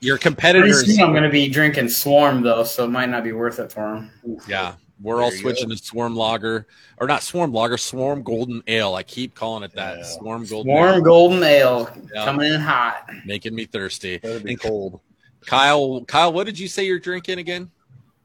Your 0.01 0.17
Pretty 0.17 0.23
competitors. 0.23 0.85
soon 0.85 0.99
I'm 1.03 1.11
going 1.11 1.23
to 1.23 1.29
be 1.29 1.47
drinking 1.49 1.89
Swarm 1.89 2.41
though, 2.41 2.63
so 2.63 2.83
it 2.85 2.89
might 2.89 3.09
not 3.09 3.23
be 3.23 3.31
worth 3.31 3.59
it 3.59 3.71
for 3.71 3.95
them. 4.23 4.39
Yeah. 4.47 4.75
We're 5.01 5.21
all 5.21 5.29
There 5.29 5.37
you 5.37 5.41
switching 5.41 5.69
to 5.69 5.77
Swarm 5.77 6.15
Lager, 6.15 6.67
or 6.99 7.07
not 7.07 7.21
Swarm 7.21 7.51
Lager, 7.51 7.77
Swarm 7.77 8.23
Golden 8.23 8.63
Ale. 8.67 8.95
I 8.95 9.03
keep 9.03 9.35
calling 9.35 9.63
it 9.63 9.73
that. 9.73 9.97
Yeah. 9.97 10.03
Swarm 10.03 10.45
Golden 10.45 10.71
Warm 10.71 10.93
Ale, 10.95 11.01
golden 11.01 11.43
ale 11.43 11.89
Yeah. 12.13 12.23
coming 12.25 12.53
in 12.53 12.61
hot. 12.61 13.09
making 13.25 13.55
me 13.55 13.65
thirsty. 13.65 14.19
Be 14.19 14.51
And 14.51 14.59
cold. 14.59 15.01
Kyle, 15.45 16.03
Kyle, 16.05 16.33
what 16.33 16.45
did 16.45 16.57
you 16.59 16.67
say 16.67 16.85
you're 16.85 16.99
drinking 16.99 17.39
again? 17.39 17.71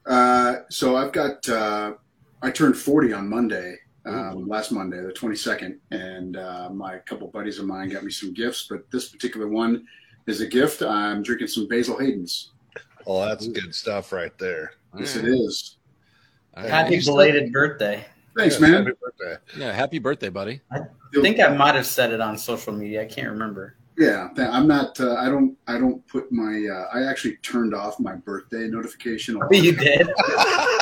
Uh, 0.07 0.57
so 0.71 0.97
I've 0.97 1.13
got 1.13 1.47
uh, 1.49 1.93
I 2.43 2.51
turned 2.51 2.77
40 2.77 3.13
on 3.13 3.29
Monday, 3.29 3.77
um, 4.07 4.49
last 4.49 4.73
Monday, 4.73 5.01
the 5.01 5.13
22nd, 5.13 5.77
and 5.91 6.37
uh, 6.37 6.71
my 6.71 6.99
couple 6.99 7.29
buddies 7.29 7.59
of 7.59 7.67
mine 7.67 7.91
got 7.91 8.03
me 8.05 8.11
some 8.11 8.33
gifts. 8.33 8.67
But 8.69 8.91
this 8.91 9.09
particular 9.09 9.47
one 9.47 9.87
is 10.27 10.41
a 10.41 10.47
gift. 10.47 10.83
I'm 10.83 11.23
drinking 11.23 11.49
some 11.49 11.69
Basil 11.69 11.99
Hayden's. 11.99 12.53
Oh, 13.07 13.25
that's 13.25 13.47
good 13.49 13.75
stuff 13.75 14.13
right 14.13 14.37
there. 14.39 14.73
Yes, 14.99 15.17
it 15.17 15.27
is. 15.27 15.77
All 16.57 16.63
right. 16.63 16.71
Happy 16.71 16.95
you 16.97 17.01
still- 17.01 17.15
belated 17.15 17.53
birthday. 17.53 18.05
Thanks, 18.37 18.61
Yeah, 18.61 18.69
man. 18.69 18.85
Happy 18.87 18.97
birthday. 19.03 19.37
Yeah, 19.59 19.73
happy 19.73 19.99
birthday, 19.99 20.29
buddy. 20.29 20.61
I 20.71 20.81
think 21.21 21.41
I 21.41 21.49
might 21.49 21.75
have 21.75 21.87
said 21.87 22.13
it 22.13 22.21
on 22.21 22.39
social 22.39 22.73
media. 22.73 23.03
I 23.03 23.07
can't 23.07 23.29
remember. 23.29 23.75
Yeah, 24.01 24.31
I'm 24.39 24.67
not. 24.67 24.99
Uh, 24.99 25.17
I 25.17 25.27
don't. 25.27 25.59
I 25.69 25.77
don't 25.79 26.05
put 26.09 26.33
my. 26.33 26.67
Uh, 26.67 26.87
I 26.99 27.05
actually 27.05 27.37
turned 27.43 27.75
off 27.75 28.01
my 28.01 28.17
birthday 28.17 28.67
notification. 28.67 29.39
You 29.53 29.73
did? 29.77 30.07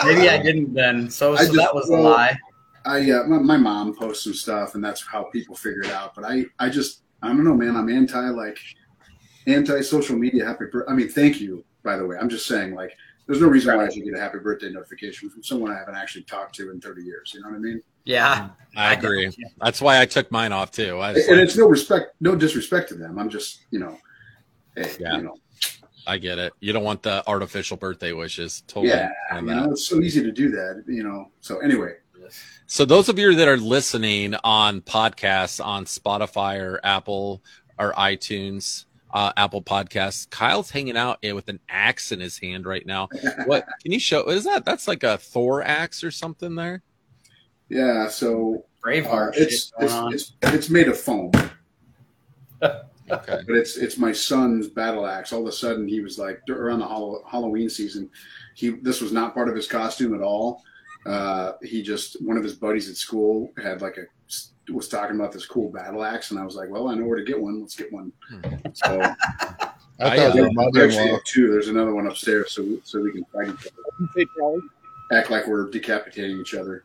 Maybe 0.05 0.29
I 0.29 0.41
didn't 0.41 0.73
then. 0.73 1.11
So, 1.11 1.35
so 1.35 1.43
just- 1.43 1.57
that 1.57 1.75
was 1.75 1.89
a 1.89 1.97
lie. 1.97 2.39
I 2.85 3.11
uh, 3.11 3.25
my, 3.25 3.39
my 3.39 3.57
mom 3.57 3.97
posts 3.97 4.23
some 4.23 4.35
stuff, 4.35 4.77
and 4.77 4.85
that's 4.85 5.05
how 5.05 5.25
people 5.25 5.57
figure 5.57 5.83
it 5.83 5.91
out. 5.91 6.15
But 6.15 6.27
I, 6.27 6.45
I 6.61 6.69
just, 6.69 7.03
I 7.21 7.27
don't 7.27 7.43
know, 7.43 7.55
man. 7.55 7.77
I'm 7.77 7.89
anti 7.89 8.29
like 8.31 8.57
anti 9.49 9.81
social 9.81 10.17
media. 10.17 10.45
Happy, 10.45 10.67
I 10.89 10.95
mean, 10.95 11.09
thank 11.09 11.41
you. 11.41 11.65
By 11.83 11.97
the 11.97 12.07
way, 12.07 12.17
I'm 12.21 12.29
just 12.29 12.47
saying, 12.47 12.77
like, 12.77 12.93
there's 13.27 13.41
no 13.41 13.49
reason 13.49 13.77
why 13.77 13.87
I 13.87 13.89
should 13.89 14.05
get 14.05 14.15
a 14.15 14.21
happy 14.21 14.39
birthday 14.39 14.71
notification 14.71 15.29
from 15.29 15.43
someone 15.43 15.73
I 15.73 15.79
haven't 15.79 15.97
actually 15.97 16.23
talked 16.23 16.55
to 16.57 16.71
in 16.71 16.81
30 16.81 17.03
years. 17.03 17.33
You 17.35 17.43
know 17.43 17.49
what 17.49 17.57
I 17.57 17.59
mean? 17.59 17.83
Yeah. 18.09 18.49
I 18.77 18.95
agree. 18.95 19.31
That's 19.61 19.81
why 19.83 20.00
I 20.00 20.07
took 20.07 20.31
mine 20.31 20.53
off 20.53 20.71
too. 20.71 20.99
I, 20.99 21.11
And 21.11 21.17
like, 21.17 21.27
it's 21.38 21.57
no 21.57 21.67
respect, 21.67 22.15
no 22.21 22.35
disrespect 22.35 22.88
to 22.91 22.95
them. 22.95 23.19
I'm 23.19 23.29
just, 23.29 23.61
you 23.71 23.79
know, 23.81 23.99
hey, 24.77 24.91
Yeah. 25.00 25.17
you 25.17 25.23
know, 25.25 25.35
I 26.07 26.17
get 26.17 26.38
it. 26.38 26.53
You 26.61 26.73
don't 26.73 26.85
want 26.85 27.03
the 27.03 27.23
artificial 27.29 27.77
birthday 27.77 28.12
wishes. 28.12 28.62
Totally. 28.67 28.88
yeah, 28.95 29.11
you 29.35 29.43
know, 29.43 29.73
it's 29.73 29.87
so 29.87 30.00
easy 30.00 30.23
to 30.23 30.33
do 30.33 30.49
that. 30.50 30.85
You 30.87 31.03
know, 31.03 31.31
so 31.41 31.59
anyway, 31.59 31.97
So 32.67 32.85
those 32.85 33.09
of 33.11 33.19
you 33.19 33.35
that 33.35 33.49
are 33.49 33.57
listening 33.59 34.35
on 34.45 34.81
podcasts 34.81 35.62
on 35.65 35.85
Spotify 35.85 36.61
or 36.61 36.81
Apple 36.85 37.43
or 37.79 37.93
iTunes, 37.95 38.87
uh, 39.12 39.33
Apple 39.37 39.62
Podcasts, 39.62 40.29
Kyle's 40.31 40.71
hanging 40.71 40.97
out 40.97 41.19
eh, 41.23 41.33
with 41.33 41.49
an 41.49 41.61
axe 41.69 42.12
in 42.12 42.21
his 42.21 42.38
hand 42.38 42.65
right 42.65 42.87
now. 42.87 43.09
What 43.47 43.67
can 43.83 43.93
you 43.93 43.99
show? 44.00 44.25
Is 44.29 44.45
that 44.45 44.65
that's 44.65 44.87
like 44.88 45.03
a 45.03 45.19
Thor 45.19 45.62
axe 45.62 46.03
or 46.05 46.11
something 46.11 46.55
there? 46.55 46.83
Yeah. 47.69 48.09
So 48.09 48.65
uh, 48.85 48.87
Braveheart. 48.87 49.33
it's 49.35 49.73
it's, 49.79 49.95
it's 50.13 50.33
it's 50.43 50.71
made 50.71 50.89
of 50.89 50.99
foam. 50.99 51.33
Okay. 53.11 53.41
but 53.47 53.57
it's 53.57 53.79
it's 53.79 53.97
my 53.97 54.13
son's 54.13 54.69
battle 54.69 55.07
axe. 55.07 55.33
All 55.33 55.41
of 55.41 55.49
a 55.49 55.53
sudden, 55.53 55.89
he 55.89 56.01
was 56.01 56.19
like 56.19 56.43
around 56.51 56.81
the 56.81 56.85
Hall- 56.85 57.25
Halloween 57.27 57.71
season. 57.71 58.11
He 58.55 58.69
this 58.69 59.01
was 59.01 59.13
not 59.13 59.33
part 59.33 59.49
of 59.49 59.57
his 59.57 59.67
costume 59.67 60.15
at 60.15 60.21
all. 60.21 60.63
Uh, 61.07 61.53
he 61.63 61.83
just 61.83 62.23
one 62.23 62.37
of 62.37 62.45
his 62.45 62.55
buddies 62.55 62.89
at 62.91 62.97
school 62.97 63.51
had 63.63 63.81
like 63.81 63.97
a 63.97 64.03
was 64.73 64.89
talking 64.89 65.17
about 65.17 65.33
this 65.33 65.47
cool 65.47 65.71
battle 65.71 66.05
axe, 66.05 66.31
and 66.31 66.39
I 66.39 66.45
was 66.45 66.55
like, 66.55 66.69
well, 66.69 66.89
I 66.89 66.95
know 66.95 67.05
where 67.05 67.17
to 67.17 67.25
get 67.25 67.41
one. 67.41 67.61
Let's 67.61 67.77
get 67.77 67.91
one. 67.93 68.13
So 68.75 69.01
I 69.01 69.71
I, 70.01 70.17
thought 70.17 70.33
uh, 70.33 70.35
your 70.35 70.51
we 70.51 70.83
actually 70.83 71.09
have 71.09 71.25
two. 71.25 71.51
There's 71.51 71.69
another 71.69 71.95
one 71.95 72.07
upstairs, 72.07 72.53
so 72.53 72.65
so 72.85 73.01
we 73.01 73.13
can 73.13 73.25
fight 73.33 73.49
each 74.19 74.29
other. 74.43 74.61
Act 75.13 75.31
like 75.31 75.47
we're 75.47 75.71
decapitating 75.71 76.39
each 76.39 76.55
other. 76.55 76.85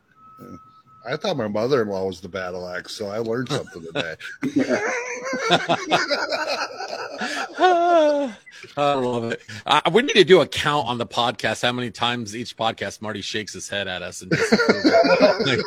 I 1.06 1.16
thought 1.16 1.36
my 1.36 1.48
mother-in-law 1.48 2.06
was 2.06 2.20
the 2.20 2.28
battle 2.28 2.66
axe, 2.66 2.94
so 2.94 3.08
I 3.08 3.18
learned 3.18 3.50
something 3.50 3.82
today. 3.82 4.16
I 8.76 8.94
love 8.94 9.32
it. 9.32 9.42
Uh, 9.66 9.80
we 9.92 10.02
need 10.02 10.14
to 10.14 10.24
do 10.24 10.40
a 10.40 10.46
count 10.46 10.88
on 10.88 10.98
the 10.98 11.06
podcast. 11.06 11.62
How 11.62 11.72
many 11.72 11.90
times 11.90 12.34
each 12.34 12.56
podcast 12.56 13.02
Marty 13.02 13.20
shakes 13.20 13.52
his 13.52 13.68
head 13.68 13.88
at 13.88 14.02
us 14.02 14.22
and 14.22 14.30
disapproves. 14.30 15.46
like, 15.46 15.60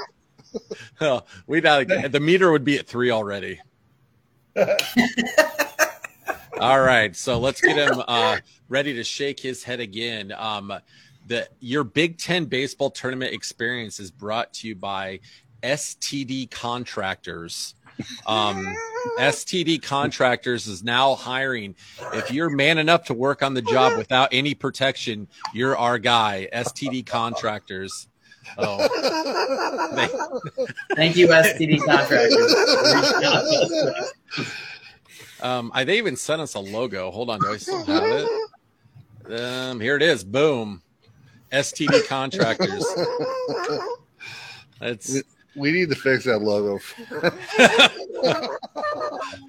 oh, 1.01 1.24
we'd 1.46 1.65
uh, 1.65 1.84
the 2.08 2.20
meter 2.20 2.51
would 2.51 2.63
be 2.63 2.77
at 2.77 2.88
three 2.88 3.12
already. 3.12 3.60
All 6.60 6.82
right, 6.82 7.15
so 7.15 7.39
let's 7.39 7.62
get 7.62 7.77
him 7.77 8.01
uh, 8.08 8.38
ready 8.67 8.96
to 8.96 9.03
shake 9.03 9.39
his 9.39 9.63
head 9.63 9.79
again. 9.79 10.34
Um, 10.36 10.74
the 11.28 11.48
your 11.60 11.84
Big 11.84 12.18
Ten 12.18 12.46
baseball 12.46 12.90
tournament 12.90 13.34
experience 13.34 14.00
is 14.00 14.12
brought 14.12 14.54
to 14.56 14.68
you 14.68 14.76
by 14.76 15.20
STD 15.62 16.50
Contractors. 16.50 17.76
Um, 18.26 18.76
STD 19.20 19.82
Contractors 19.82 20.68
is 20.68 20.84
now 20.84 21.16
hiring. 21.16 21.76
If 22.14 22.32
you're 22.32 22.50
man 22.50 22.78
enough 22.78 23.06
to 23.06 23.14
work 23.14 23.44
on 23.44 23.54
the 23.54 23.62
job 23.62 23.98
without 23.98 24.30
any 24.32 24.54
protection, 24.54 25.28
you're 25.54 25.78
our 25.78 25.98
guy. 25.98 26.48
STD 26.54 27.06
Contractors. 27.06 28.08
Oh, 28.58 28.78
Thank 30.96 31.18
you, 31.18 31.28
STD 31.28 31.84
contractors. 31.84 32.56
um, 35.42 35.70
I, 35.74 35.84
they 35.84 35.98
even 35.98 36.16
sent 36.16 36.42
us 36.42 36.54
a 36.54 36.60
logo. 36.60 37.12
Hold 37.12 37.30
on, 37.30 37.42
do 37.42 37.52
I 37.52 37.58
still 37.58 37.84
have 37.84 38.04
it? 38.06 39.42
Um, 39.42 39.82
here 39.82 39.98
it 39.98 40.02
is. 40.02 40.24
Boom. 40.24 40.82
STD 41.51 42.08
Contractors. 42.08 42.86
That's 44.80 45.22
we 45.56 45.72
need 45.72 45.89
to 45.89 45.96
fix 45.96 46.25
that 46.25 46.39
logo. 46.39 46.80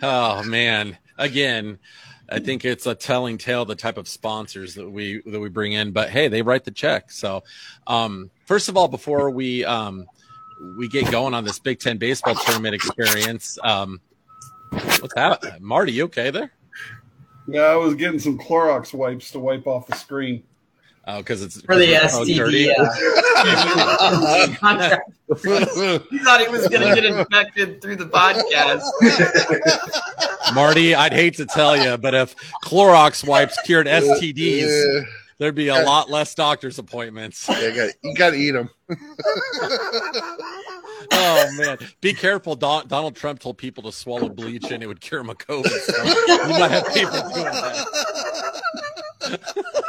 oh 0.03 0.43
man. 0.45 0.97
Again, 1.19 1.79
I 2.31 2.39
think 2.39 2.65
it's 2.65 2.87
a 2.87 2.95
telling 2.95 3.39
tale 3.39 3.65
the 3.65 3.75
type 3.75 3.99
of 3.99 4.09
sponsors 4.09 4.75
that 4.75 4.89
we 4.89 5.23
that 5.27 5.41
we 5.41 5.49
bring 5.49 5.73
in. 5.73 5.93
But 5.93 6.11
hey, 6.11 6.29
they 6.29 6.43
write 6.43 6.65
the 6.65 6.71
check. 6.71 7.11
So 7.11 7.43
um 7.87 8.31
first 8.47 8.69
of 8.69 8.77
all, 8.77 8.89
before 8.89 9.31
we 9.31 9.65
um 9.65 10.07
we 10.79 10.89
get 10.89 11.11
going 11.11 11.35
on 11.35 11.45
this 11.45 11.59
Big 11.59 11.79
Ten 11.79 11.99
baseball 11.99 12.35
tournament 12.35 12.75
experience, 12.75 13.59
um 13.63 14.01
what's 14.71 15.15
that? 15.15 15.61
Marty, 15.61 15.93
you 15.93 16.05
okay 16.05 16.31
there? 16.31 16.53
Yeah, 17.47 17.63
I 17.63 17.77
was 17.77 17.95
getting 17.95 18.19
some 18.19 18.39
Clorox 18.39 18.93
wipes 18.93 19.31
to 19.33 19.39
wipe 19.39 19.67
off 19.67 19.87
the 19.87 19.97
screen. 19.97 20.43
Oh, 21.11 21.19
because 21.19 21.43
it's 21.43 21.63
For 21.63 21.75
the 21.75 21.95
it's 21.95 22.13
so. 22.13 22.23
STD. 22.23 22.69
Uh, 22.79 24.55
contract. 24.57 25.11
You 25.29 26.23
thought 26.23 26.41
he 26.43 26.49
was 26.49 26.69
going 26.69 26.87
to 26.87 26.95
get 26.95 27.07
infected 27.07 27.81
through 27.81 27.97
the 27.97 28.05
podcast. 28.05 28.83
Marty, 30.55 30.95
I'd 30.95 31.15
hate 31.15 31.37
to 31.39 31.47
tell 31.47 31.83
you, 31.83 31.97
but 31.97 32.15
if 32.15 32.37
Clorox 32.63 33.27
wipes 33.27 33.59
cured 33.63 33.87
STDs, 33.87 35.07
there'd 35.39 35.55
be 35.55 35.69
a 35.69 35.83
lot 35.83 36.11
less 36.11 36.35
doctor's 36.35 36.79
appointments. 36.79 37.49
you 37.49 37.75
got 37.75 37.91
you 38.03 38.15
got 38.15 38.31
to 38.31 38.37
eat 38.37 38.51
them. 38.53 38.69
Oh 41.11 41.49
man, 41.57 41.79
be 42.01 42.13
careful! 42.13 42.55
Don- 42.57 42.87
Donald 42.89 43.15
Trump 43.17 43.39
told 43.39 43.57
people 43.57 43.83
to 43.85 43.93
swallow 43.93 44.29
bleach 44.29 44.71
and 44.71 44.83
it 44.83 44.87
would 44.87 45.01
cure 45.01 45.21
him 45.21 45.31
of 45.31 45.39
COVID. 45.39 45.69
So 45.69 46.05
you 46.05 46.49
might 46.59 46.71
have 46.71 46.87
people 46.93 47.21
doing 47.31 47.45
that. 47.45 47.87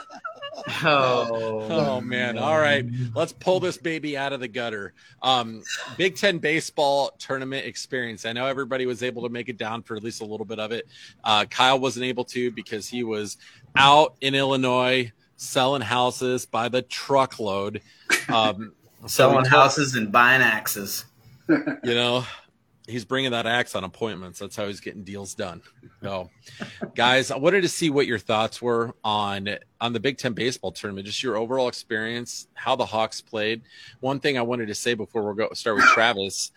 Oh. 0.84 1.68
Oh 1.70 2.02
man! 2.02 2.38
All 2.38 2.58
right, 2.58 2.86
let's 3.16 3.34
pull 3.34 3.60
this 3.60 3.78
baby 3.78 4.18
out 4.18 4.34
of 4.34 4.40
the 4.40 4.48
gutter. 4.48 4.94
Um, 5.22 5.64
Big 5.98 6.16
Ten 6.16 6.38
baseball 6.38 7.12
tournament 7.20 7.66
experience. 7.66 8.26
I 8.26 8.34
know 8.34 8.46
everybody 8.46 8.86
was 8.86 9.04
able 9.04 9.24
to 9.24 9.30
make 9.30 9.50
it 9.50 9.58
down 9.58 9.84
for 9.84 9.96
at 9.96 10.04
least 10.04 10.22
a 10.22 10.26
little 10.26 10.46
bit 10.46 10.60
of 10.60 10.72
it. 10.72 10.88
Uh, 11.24 11.46
Kyle 11.46 11.80
wasn't 11.80 12.06
able 12.06 12.26
to 12.26 12.52
because 12.52 12.88
he 12.88 13.04
was 13.04 13.38
out 13.76 14.16
in 14.22 14.36
Illinois 14.36 15.12
selling 15.38 15.82
houses 15.82 16.46
by 16.46 16.70
the 16.70 16.82
truckload. 16.82 17.82
Um, 18.28 18.74
Selling 19.06 19.36
told- 19.38 19.48
houses 19.48 19.96
and 19.96 20.12
buying 20.12 20.42
axes. 20.42 21.06
you 21.48 21.56
know 21.86 22.26
he's 22.90 23.06
bringing 23.06 23.32
that 23.32 23.46
axe 23.46 23.76
on 23.76 23.84
appointments 23.84 24.40
that's 24.40 24.56
how 24.56 24.68
he's 24.68 24.80
getting 24.80 25.04
deals 25.04 25.36
done 25.36 25.62
so 26.02 26.30
guys 26.96 27.32
i 27.32 27.38
wanted 27.38 27.62
to 27.62 27.70
see 27.70 27.90
what 27.90 28.08
your 28.08 28.20
thoughts 28.20 28.62
were 28.62 28.94
on 29.04 29.50
on 29.80 29.94
the 29.94 30.00
big 30.00 30.18
ten 30.18 30.34
baseball 30.34 30.72
tournament 30.72 31.06
just 31.06 31.24
your 31.24 31.38
overall 31.38 31.68
experience 31.68 32.48
how 32.54 32.76
the 32.76 32.86
hawks 32.86 33.22
played 33.22 33.62
one 34.00 34.20
thing 34.20 34.38
i 34.38 34.42
wanted 34.42 34.68
to 34.68 34.76
say 34.76 34.94
before 34.94 35.32
we 35.32 35.38
go 35.38 35.50
start 35.54 35.76
with 35.76 35.86
travis 35.86 36.52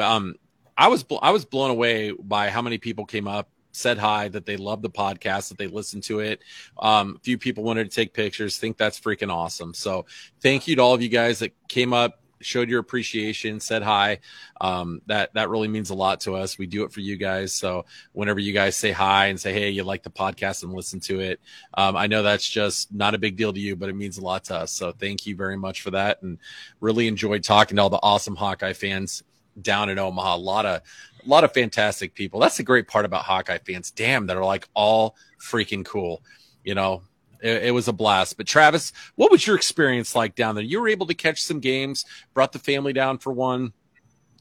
um 0.00 0.34
i 0.76 0.88
was 0.88 1.04
i 1.22 1.30
was 1.30 1.44
blown 1.44 1.70
away 1.70 2.12
by 2.12 2.50
how 2.50 2.62
many 2.62 2.78
people 2.78 3.04
came 3.04 3.26
up 3.26 3.48
said 3.78 3.98
hi, 3.98 4.28
that 4.28 4.44
they 4.44 4.56
love 4.56 4.82
the 4.82 4.90
podcast, 4.90 5.48
that 5.48 5.58
they 5.58 5.66
listen 5.68 6.00
to 6.02 6.20
it. 6.20 6.40
Um, 6.78 7.16
a 7.16 7.20
few 7.20 7.38
people 7.38 7.64
wanted 7.64 7.84
to 7.90 7.94
take 7.94 8.12
pictures. 8.12 8.58
Think 8.58 8.76
that's 8.76 8.98
freaking 8.98 9.32
awesome. 9.32 9.72
So 9.72 10.06
thank 10.40 10.66
you 10.66 10.76
to 10.76 10.82
all 10.82 10.94
of 10.94 11.02
you 11.02 11.08
guys 11.08 11.38
that 11.38 11.52
came 11.68 11.92
up, 11.92 12.20
showed 12.40 12.68
your 12.68 12.80
appreciation, 12.80 13.60
said 13.60 13.82
hi. 13.82 14.20
Um, 14.60 15.02
that 15.06 15.34
that 15.34 15.48
really 15.48 15.68
means 15.68 15.90
a 15.90 15.94
lot 15.94 16.20
to 16.20 16.34
us. 16.34 16.58
We 16.58 16.66
do 16.66 16.84
it 16.84 16.92
for 16.92 17.00
you 17.00 17.16
guys. 17.16 17.52
So 17.52 17.84
whenever 18.12 18.40
you 18.40 18.52
guys 18.52 18.76
say 18.76 18.92
hi 18.92 19.26
and 19.26 19.40
say, 19.40 19.52
"Hey, 19.52 19.70
you 19.70 19.84
like 19.84 20.02
the 20.02 20.10
podcast 20.10 20.62
and 20.62 20.72
listen 20.72 21.00
to 21.00 21.20
it," 21.20 21.40
um, 21.74 21.96
I 21.96 22.06
know 22.06 22.22
that's 22.22 22.48
just 22.48 22.92
not 22.92 23.14
a 23.14 23.18
big 23.18 23.36
deal 23.36 23.52
to 23.52 23.60
you, 23.60 23.76
but 23.76 23.88
it 23.88 23.96
means 23.96 24.18
a 24.18 24.22
lot 24.22 24.44
to 24.44 24.56
us. 24.56 24.72
So 24.72 24.92
thank 24.92 25.26
you 25.26 25.36
very 25.36 25.56
much 25.56 25.82
for 25.82 25.90
that, 25.92 26.22
and 26.22 26.38
really 26.80 27.08
enjoyed 27.08 27.42
talking 27.42 27.76
to 27.76 27.82
all 27.82 27.90
the 27.90 28.00
awesome 28.02 28.36
Hawkeye 28.36 28.72
fans 28.72 29.22
down 29.60 29.88
in 29.88 29.98
Omaha. 29.98 30.36
A 30.36 30.36
lot 30.36 30.66
of 30.66 30.82
a 31.24 31.28
lot 31.28 31.44
of 31.44 31.52
fantastic 31.52 32.14
people. 32.14 32.40
That's 32.40 32.56
the 32.56 32.62
great 32.62 32.88
part 32.88 33.04
about 33.04 33.24
Hawkeye 33.24 33.58
fans. 33.58 33.90
Damn, 33.90 34.26
that 34.26 34.36
are 34.36 34.44
like 34.44 34.68
all 34.74 35.16
freaking 35.40 35.84
cool. 35.84 36.22
You 36.64 36.74
know, 36.74 37.02
it, 37.40 37.64
it, 37.64 37.70
was 37.72 37.88
a 37.88 37.92
blast. 37.92 38.36
But 38.36 38.46
Travis, 38.46 38.92
what 39.14 39.30
was 39.30 39.46
your 39.46 39.56
experience 39.56 40.14
like 40.14 40.34
down 40.34 40.54
there? 40.54 40.64
You 40.64 40.80
were 40.80 40.88
able 40.88 41.06
to 41.06 41.14
catch 41.14 41.42
some 41.42 41.60
games, 41.60 42.04
brought 42.34 42.52
the 42.52 42.58
family 42.58 42.92
down 42.92 43.18
for 43.18 43.32
one, 43.32 43.72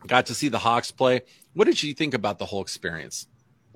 got 0.05 0.27
to 0.27 0.33
see 0.33 0.49
the 0.49 0.59
Hawks 0.59 0.91
play. 0.91 1.21
What 1.53 1.65
did 1.65 1.81
you 1.81 1.93
think 1.93 2.13
about 2.13 2.39
the 2.39 2.45
whole 2.45 2.61
experience? 2.61 3.27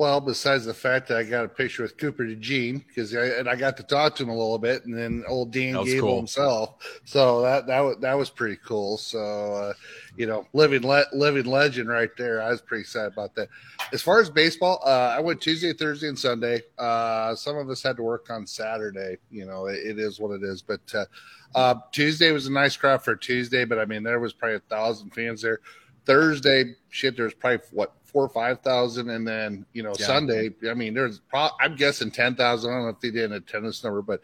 Well, 0.02 0.20
besides 0.20 0.66
the 0.66 0.74
fact 0.74 1.10
that 1.10 1.18
I 1.18 1.24
got 1.24 1.46
a 1.46 1.48
picture 1.48 1.84
with 1.84 1.96
Cooper 1.96 2.24
DeJean 2.24 2.84
because 2.88 3.16
I, 3.16 3.24
and 3.38 3.48
I 3.48 3.56
got 3.56 3.78
to 3.78 3.84
talk 3.84 4.16
to 4.16 4.24
him 4.24 4.30
a 4.30 4.36
little 4.36 4.58
bit, 4.58 4.84
and 4.84 4.98
then 4.98 5.24
old 5.28 5.52
Dan 5.52 5.74
Gable 5.84 6.08
cool. 6.08 6.18
himself, 6.18 7.02
so 7.06 7.44
that 7.44 7.68
that 7.68 7.82
was 7.82 7.98
that 7.98 8.16
was 8.16 8.32
pretty 8.32 8.58
cool. 8.66 8.98
So, 8.98 9.20
uh, 9.20 9.74
you 10.18 10.26
know, 10.26 10.48
living 10.54 10.82
le- 10.82 11.06
living 11.14 11.46
legend 11.46 11.88
right 11.88 12.10
there. 12.18 12.42
I 12.42 12.50
was 12.50 12.62
pretty 12.62 12.82
excited 12.82 13.14
about 13.14 13.36
that. 13.36 13.50
As 13.94 14.02
far 14.02 14.20
as 14.20 14.32
baseball, 14.32 14.82
uh, 14.84 15.14
I 15.16 15.20
went 15.20 15.40
Tuesday, 15.40 15.72
Thursday, 15.72 16.08
and 16.08 16.18
Sunday. 16.18 16.64
Uh, 16.80 17.36
some 17.36 17.56
of 17.56 17.70
us 17.70 17.84
had 17.84 17.96
to 17.98 18.02
work 18.02 18.28
on 18.32 18.48
Saturday. 18.48 19.18
You 19.30 19.46
know, 19.46 19.68
it, 19.68 19.86
it 19.86 20.00
is 20.00 20.20
what 20.20 20.32
it 20.32 20.42
is. 20.42 20.64
But 20.64 20.82
uh, 20.96 21.06
uh, 21.54 21.76
Tuesday 21.92 22.32
was 22.32 22.48
a 22.48 22.52
nice 22.52 22.76
crowd 22.76 23.04
for 23.04 23.16
Tuesday, 23.16 23.66
but 23.66 23.78
I 23.78 23.86
mean, 23.86 24.02
there 24.02 24.20
was 24.20 24.34
probably 24.34 24.56
a 24.56 24.62
thousand 24.62 25.12
fans 25.12 25.44
there. 25.44 25.60
Thursday, 26.06 26.76
shit, 26.90 27.16
there's 27.16 27.34
probably 27.34 27.60
what 27.72 27.94
four 28.06 28.24
or 28.24 28.30
five 28.30 28.62
thousand, 28.62 29.10
and 29.10 29.28
then 29.28 29.66
you 29.74 29.84
know 29.84 29.94
yeah. 30.00 30.06
Sunday. 30.06 30.52
I 30.70 30.74
mean, 30.74 30.94
there's 30.94 31.20
pro- 31.20 31.50
I'm 31.60 31.76
guessing 31.76 32.12
ten 32.12 32.36
thousand. 32.36 32.72
I 32.72 32.76
don't 32.76 32.84
know 32.84 32.90
if 32.90 33.00
they 33.00 33.12
did 33.12 33.32
an 33.32 33.38
attendance 33.38 33.84
number, 33.84 34.02
but 34.02 34.22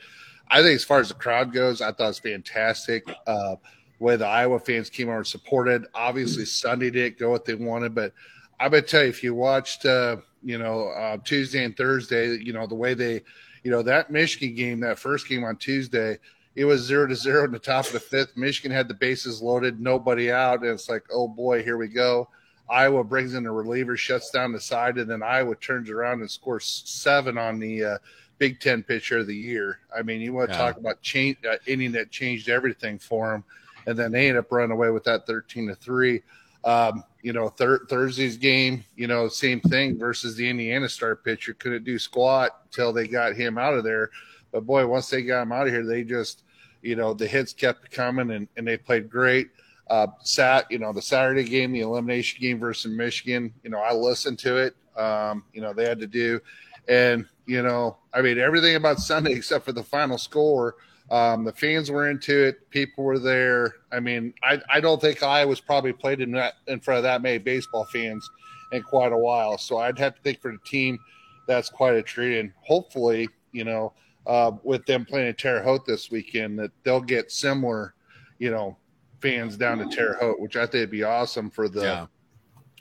I 0.50 0.62
think 0.62 0.76
as 0.76 0.84
far 0.84 1.00
as 1.00 1.10
the 1.10 1.16
crowd 1.16 1.54
goes, 1.54 1.82
I 1.82 1.92
thought 1.92 2.06
it 2.06 2.08
was 2.08 2.20
fantastic. 2.20 3.10
Uh, 3.26 3.56
way 4.00 4.16
the 4.16 4.28
Iowa 4.28 4.60
fans 4.60 4.90
came 4.90 5.10
out 5.10 5.18
and 5.18 5.28
supported. 5.28 5.86
Obviously, 5.94 6.46
Sunday 6.46 6.90
didn't 6.90 7.18
go 7.18 7.32
what 7.32 7.46
they 7.46 7.56
wanted, 7.56 7.96
but 7.96 8.14
I 8.60 8.70
bet 8.70 8.88
tell 8.88 9.04
you 9.04 9.10
if 9.10 9.24
you 9.24 9.34
watched, 9.34 9.86
uh, 9.86 10.18
you 10.44 10.58
know, 10.58 10.90
uh, 10.90 11.18
Tuesday 11.24 11.64
and 11.64 11.76
Thursday, 11.76 12.38
you 12.38 12.54
know 12.54 12.68
the 12.68 12.76
way 12.76 12.94
they, 12.94 13.24
you 13.64 13.72
know, 13.72 13.82
that 13.84 14.12
Michigan 14.12 14.56
game, 14.56 14.80
that 14.82 15.00
first 15.00 15.28
game 15.28 15.44
on 15.44 15.58
Tuesday. 15.58 16.18
It 16.58 16.66
was 16.66 16.82
zero 16.82 17.08
to 17.08 17.16
zero 17.16 17.46
in 17.46 17.52
the 17.52 17.60
top 17.60 17.86
of 17.86 17.94
the 17.94 18.00
fifth. 18.02 18.36
Michigan 18.36 18.72
had 18.72 18.90
the 18.90 18.94
bases 18.94 19.42
loaded, 19.42 19.80
nobody 19.80 20.32
out, 20.32 20.62
and 20.62 20.72
it's 20.72 20.90
like, 20.90 21.04
oh 21.10 21.30
boy, 21.30 21.64
here 21.64 21.78
we 21.78 21.88
go 21.88 22.28
Iowa 22.70 23.04
brings 23.04 23.34
in 23.34 23.46
a 23.46 23.52
reliever, 23.52 23.96
shuts 23.96 24.30
down 24.30 24.52
the 24.52 24.60
side, 24.60 24.98
and 24.98 25.10
then 25.10 25.24
Iowa 25.24 25.56
turns 25.56 25.90
around 25.90 26.20
and 26.20 26.30
scores 26.30 26.84
seven 26.86 27.38
on 27.38 27.60
the 27.60 27.84
uh, 27.84 27.98
Big 28.40 28.60
Ten 28.60 28.84
pitcher 28.84 29.20
of 29.20 29.28
the 29.28 29.36
year. 29.36 29.80
I 29.96 30.02
mean, 30.02 30.22
you 30.22 30.34
want 30.34 30.50
to 30.50 30.56
yeah. 30.56 30.60
talk 30.60 30.78
about 30.78 31.02
change 31.02 31.38
uh, 31.50 31.56
inning 31.66 31.94
that 31.94 32.12
changed 32.12 32.50
everything 32.50 33.00
for 33.00 33.32
them, 33.32 33.44
and 33.86 33.98
then 33.98 34.12
they 34.12 34.28
end 34.28 34.38
up 34.38 34.52
running 34.52 34.72
away 34.72 34.90
with 34.90 35.06
that 35.06 35.26
thirteen 35.26 35.68
to 35.68 35.76
three. 35.76 36.22
Um, 36.66 37.04
you 37.22 37.32
know, 37.32 37.48
thir- 37.48 37.86
Thursday's 37.86 38.36
game, 38.36 38.84
you 38.98 39.08
know, 39.08 39.30
same 39.30 39.62
thing 39.62 39.98
versus 39.98 40.36
the 40.36 40.50
Indiana 40.50 40.90
star 40.90 41.16
pitcher 41.16 41.54
couldn't 41.54 41.86
do 41.86 41.98
squat 41.98 42.62
until 42.66 42.92
they 42.92 43.08
got 43.08 43.36
him 43.36 43.58
out 43.58 43.76
of 43.76 43.86
there. 43.86 44.10
But 44.52 44.66
boy, 44.66 44.86
once 44.86 45.10
they 45.10 45.22
got 45.22 45.44
him 45.44 45.54
out 45.54 45.68
of 45.68 45.74
here, 45.74 45.86
they 45.86 46.04
just, 46.04 46.44
you 46.82 46.96
know, 46.96 47.14
the 47.14 47.28
hits 47.28 47.54
kept 47.54 47.92
coming 47.92 48.32
and, 48.32 48.48
and 48.58 48.68
they 48.68 48.78
played 48.78 49.10
great. 49.10 49.50
Uh, 49.90 50.08
sat, 50.20 50.70
you 50.70 50.80
know, 50.80 50.92
the 50.92 51.02
Saturday 51.02 51.44
game, 51.44 51.72
the 51.72 51.80
elimination 51.80 52.42
game 52.42 52.60
versus 52.60 52.92
Michigan. 52.92 53.54
You 53.64 53.70
know, 53.70 53.80
I 53.80 53.94
listened 53.94 54.40
to 54.40 54.58
it. 54.58 54.76
Um, 54.98 55.44
you 55.54 55.62
know, 55.62 55.74
they 55.74 55.86
had 55.86 56.00
to 56.00 56.08
do, 56.08 56.42
and 56.88 57.26
you 57.46 57.62
know, 57.62 57.98
I 58.14 58.22
mean, 58.22 58.38
everything 58.38 58.76
about 58.76 59.00
Sunday 59.00 59.32
except 59.36 59.66
for 59.66 59.72
the 59.72 59.84
final 59.84 60.18
score. 60.18 60.76
Um, 61.10 61.46
the 61.46 61.54
fans 61.54 61.90
were 61.90 62.10
into 62.10 62.48
it. 62.48 62.70
People 62.70 63.06
were 63.06 63.20
there. 63.20 63.76
I 63.94 64.02
mean, 64.02 64.34
I, 64.44 64.60
I 64.70 64.82
don't 64.82 65.00
think 65.00 65.24
I 65.24 65.46
was 65.46 65.62
probably 65.62 65.94
played 65.94 66.20
in 66.20 66.32
that 66.32 66.56
in 66.68 66.82
front 66.82 66.98
of 66.98 67.04
that 67.04 67.22
many 67.22 67.38
baseball 67.38 67.86
fans 67.86 68.30
in 68.74 68.84
quite 68.84 69.14
a 69.14 69.18
while. 69.18 69.58
So 69.58 69.78
I'd 69.78 69.98
have 70.00 70.16
to 70.16 70.22
think 70.22 70.42
for 70.42 70.52
the 70.52 70.58
team, 70.70 71.00
that's 71.48 71.70
quite 71.70 71.96
a 71.96 72.04
treat. 72.04 72.40
And 72.40 72.52
hopefully, 72.62 73.30
you 73.54 73.64
know, 73.64 73.94
uh, 74.28 74.52
with 74.64 74.86
them 74.86 75.06
playing 75.06 75.30
at 75.30 75.38
Terre 75.38 75.64
Haute 75.64 75.86
this 75.86 76.12
weekend, 76.12 76.60
that 76.60 76.72
they'll 76.84 77.02
get 77.02 77.32
similar, 77.32 77.94
you 78.40 78.52
know, 78.52 78.78
fans 79.22 79.58
down 79.58 79.78
to 79.80 79.96
Terre 79.96 80.18
Haute, 80.20 80.40
which 80.40 80.56
I 80.56 80.66
think 80.66 80.82
would 80.82 80.92
be 80.92 81.04
awesome 81.04 81.50
for 81.50 81.68
the 81.68 81.82
yeah. 81.82 82.06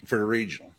for 0.05 0.19
the 0.19 0.25
regional. 0.25 0.73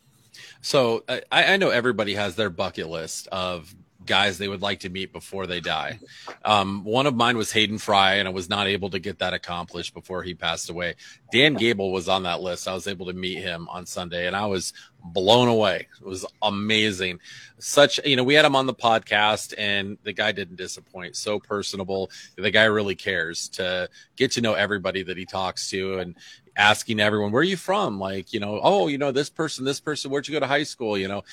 So 0.62 1.03
I, 1.08 1.21
I 1.32 1.58
know 1.58 1.69
everybody 1.69 2.13
has 2.15 2.36
their 2.36 2.49
bucket 2.49 2.89
list 2.89 3.27
of 3.30 3.73
guys 4.08 4.38
they 4.38 4.48
would 4.48 4.62
like 4.62 4.80
to 4.80 4.89
meet 4.89 5.13
before 5.13 5.46
they 5.46 5.60
die. 5.60 6.00
Um, 6.43 6.84
one 6.84 7.06
of 7.06 7.15
mine 7.15 7.38
was 7.38 7.52
Hayden 7.52 7.78
Fry, 7.78 8.15
and 8.15 8.28
I 8.28 8.32
was 8.32 8.50
not 8.50 8.67
able 8.67 8.89
to 8.89 9.00
get 9.00 9.20
that 9.20 9.34
accomplished 9.34 9.93
before 9.93 10.24
he 10.24 10.34
passed 10.34 10.70
away. 10.70 10.96
Dan 11.32 11.54
Gable 11.54 11.91
was 11.91 12.10
on 12.10 12.24
that 12.24 12.41
list. 12.41 12.67
I 12.67 12.74
was 12.74 12.88
able 12.88 13.06
to 13.08 13.13
meet 13.13 13.38
him 13.38 13.67
on 13.70 13.86
Sunday, 13.86 14.26
and 14.26 14.36
I 14.36 14.48
was 14.48 14.74
blown 15.04 15.48
away. 15.48 15.88
It 16.02 16.08
was 16.08 16.26
amazing. 16.41 17.20
Such, 17.60 18.00
you 18.06 18.15
know, 18.15 18.24
we 18.24 18.34
had 18.34 18.46
him 18.46 18.56
on 18.56 18.65
the 18.65 18.74
podcast, 18.74 19.54
and 19.58 19.98
the 20.04 20.13
guy 20.13 20.32
didn't 20.32 20.56
disappoint. 20.56 21.15
So 21.15 21.39
personable. 21.39 22.10
The 22.36 22.52
guy 22.52 22.65
really 22.65 22.96
cares 22.96 23.50
to 23.50 23.89
get 24.15 24.32
to 24.32 24.41
know 24.41 24.54
everybody 24.54 25.04
that 25.04 25.17
he 25.17 25.26
talks 25.26 25.70
to, 25.70 26.00
and 26.00 26.15
asking 26.58 27.00
everyone, 27.00 27.32
where 27.32 27.41
are 27.41 27.46
you 27.46 27.56
from? 27.56 28.00
Like, 28.00 28.34
you 28.34 28.39
know, 28.39 28.60
oh, 28.62 28.88
you 28.88 28.98
know, 28.98 29.12
this 29.12 29.30
person, 29.30 29.63
this 29.63 29.80
person, 29.80 30.10
where'd 30.10 30.28
you 30.28 30.34
go 30.34 30.39
to 30.39 30.48
high 30.48 30.63
school? 30.63 30.98
You 30.98 31.08
know, 31.08 31.24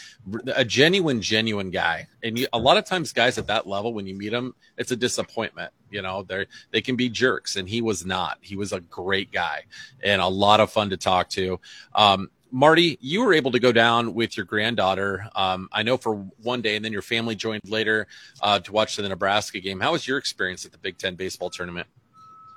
a 0.54 0.64
genuine, 0.64 1.22
genuine 1.22 1.70
guy. 1.70 2.06
And 2.22 2.38
you, 2.38 2.46
a 2.52 2.58
lot 2.58 2.76
of 2.76 2.84
times 2.84 3.12
guys 3.12 3.38
at 3.38 3.46
that 3.46 3.66
level, 3.66 3.94
when 3.94 4.06
you 4.06 4.14
meet 4.14 4.28
them, 4.28 4.54
it's 4.76 4.92
a 4.92 4.96
disappointment. 4.96 5.72
You 5.90 6.02
know, 6.02 6.22
they're, 6.22 6.46
they 6.70 6.82
can 6.82 6.94
be 6.94 7.08
jerks 7.08 7.56
and 7.56 7.68
he 7.68 7.80
was 7.80 8.04
not, 8.04 8.38
he 8.42 8.54
was 8.54 8.72
a 8.72 8.80
great 8.80 9.32
guy 9.32 9.64
and 10.02 10.20
a 10.20 10.28
lot 10.28 10.60
of 10.60 10.70
fun 10.70 10.90
to 10.90 10.96
talk 10.96 11.30
to. 11.30 11.58
Um, 11.94 12.30
Marty, 12.50 12.98
you 13.00 13.24
were 13.24 13.32
able 13.32 13.50
to 13.50 13.58
go 13.58 13.72
down 13.72 14.14
with 14.14 14.36
your 14.36 14.46
granddaughter. 14.46 15.26
Um, 15.34 15.68
I 15.72 15.82
know 15.82 15.96
for 15.96 16.14
one 16.42 16.62
day, 16.62 16.76
and 16.76 16.84
then 16.84 16.92
your 16.92 17.02
family 17.02 17.34
joined 17.34 17.62
later 17.66 18.06
uh, 18.42 18.60
to 18.60 18.70
watch 18.70 18.94
the 18.94 19.08
Nebraska 19.08 19.58
game. 19.58 19.80
How 19.80 19.90
was 19.90 20.06
your 20.06 20.18
experience 20.18 20.64
at 20.64 20.70
the 20.70 20.78
Big 20.78 20.96
Ten 20.96 21.16
baseball 21.16 21.50
tournament? 21.50 21.88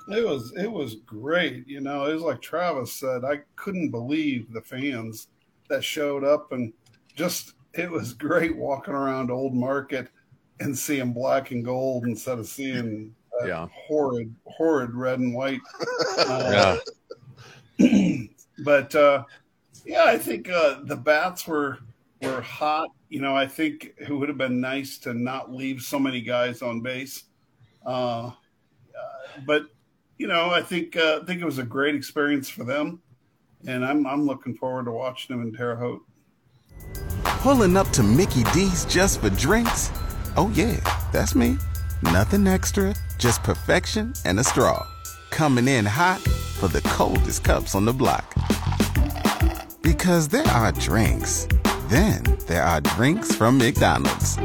It 0.09 0.25
was 0.25 0.53
it 0.55 0.71
was 0.71 0.95
great. 1.05 1.67
You 1.67 1.81
know, 1.81 2.05
it 2.05 2.13
was 2.13 2.23
like 2.23 2.41
Travis 2.41 2.93
said. 2.93 3.25
I 3.25 3.41
couldn't 3.55 3.91
believe 3.91 4.51
the 4.53 4.61
fans 4.61 5.27
that 5.69 5.83
showed 5.83 6.23
up, 6.23 6.51
and 6.51 6.71
just 7.15 7.53
it 7.73 7.89
was 7.89 8.13
great 8.13 8.55
walking 8.55 8.93
around 8.93 9.31
Old 9.31 9.53
Market 9.53 10.09
and 10.59 10.77
seeing 10.77 11.13
black 11.13 11.51
and 11.51 11.63
gold 11.63 12.05
instead 12.05 12.39
of 12.39 12.47
seeing 12.47 13.13
yeah. 13.45 13.67
horrid 13.71 14.33
horrid 14.45 14.93
red 14.93 15.19
and 15.19 15.33
white. 15.33 15.61
Uh, 16.19 16.77
yeah. 17.77 18.23
but 18.65 18.93
uh, 18.95 19.23
yeah, 19.85 20.05
I 20.05 20.17
think 20.17 20.49
uh, 20.49 20.79
the 20.83 20.95
bats 20.95 21.47
were 21.47 21.77
were 22.21 22.41
hot. 22.41 22.89
You 23.09 23.21
know, 23.21 23.35
I 23.35 23.45
think 23.45 23.93
it 23.97 24.09
would 24.09 24.29
have 24.29 24.37
been 24.37 24.59
nice 24.59 24.97
to 24.99 25.13
not 25.13 25.53
leave 25.53 25.81
so 25.81 25.99
many 25.99 26.21
guys 26.21 26.61
on 26.61 26.81
base. 26.81 27.25
Uh, 27.85 28.29
uh 28.29 28.31
but 29.45 29.63
you 30.17 30.27
know, 30.27 30.49
I 30.49 30.61
think 30.61 30.95
uh, 30.95 31.19
I 31.21 31.25
think 31.25 31.41
it 31.41 31.45
was 31.45 31.59
a 31.59 31.63
great 31.63 31.95
experience 31.95 32.49
for 32.49 32.63
them, 32.63 33.01
and 33.67 33.85
I'm 33.85 34.05
I'm 34.05 34.25
looking 34.25 34.55
forward 34.55 34.85
to 34.85 34.91
watching 34.91 35.35
them 35.35 35.45
in 35.45 35.53
Terre 35.53 35.75
Haute. 35.75 36.03
Pulling 37.23 37.77
up 37.77 37.87
to 37.89 38.03
Mickey 38.03 38.43
D's 38.53 38.85
just 38.85 39.21
for 39.21 39.29
drinks? 39.29 39.91
Oh 40.35 40.51
yeah, 40.53 40.79
that's 41.11 41.35
me. 41.35 41.57
Nothing 42.01 42.47
extra, 42.47 42.93
just 43.17 43.43
perfection 43.43 44.13
and 44.25 44.39
a 44.39 44.43
straw. 44.43 44.85
Coming 45.29 45.67
in 45.67 45.85
hot 45.85 46.19
for 46.19 46.67
the 46.67 46.81
coldest 46.81 47.43
cups 47.43 47.75
on 47.75 47.85
the 47.85 47.93
block. 47.93 48.33
Because 49.81 50.27
there 50.27 50.47
are 50.47 50.71
drinks, 50.73 51.47
then 51.87 52.23
there 52.47 52.63
are 52.63 52.81
drinks 52.81 53.33
from 53.33 53.57
McDonald's. 53.57 54.37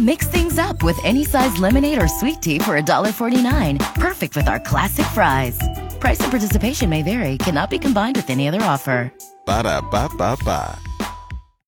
Mix 0.00 0.26
things 0.26 0.58
up 0.58 0.82
with 0.82 0.98
any 1.04 1.24
size 1.24 1.58
lemonade 1.58 2.02
or 2.02 2.08
sweet 2.08 2.40
tea 2.40 2.58
for 2.58 2.80
$1.49. 2.80 3.78
Perfect 3.94 4.36
with 4.36 4.48
our 4.48 4.58
classic 4.58 5.06
fries. 5.06 5.58
Price 6.00 6.20
and 6.20 6.30
participation 6.30 6.88
may 6.90 7.02
vary, 7.02 7.38
cannot 7.38 7.70
be 7.70 7.78
combined 7.78 8.16
with 8.16 8.30
any 8.30 8.48
other 8.48 8.62
offer. 8.62 9.12
Ba 9.46 9.62
da 9.62 9.80
ba 9.80 10.08
ba 10.16 10.36
ba. 10.44 10.78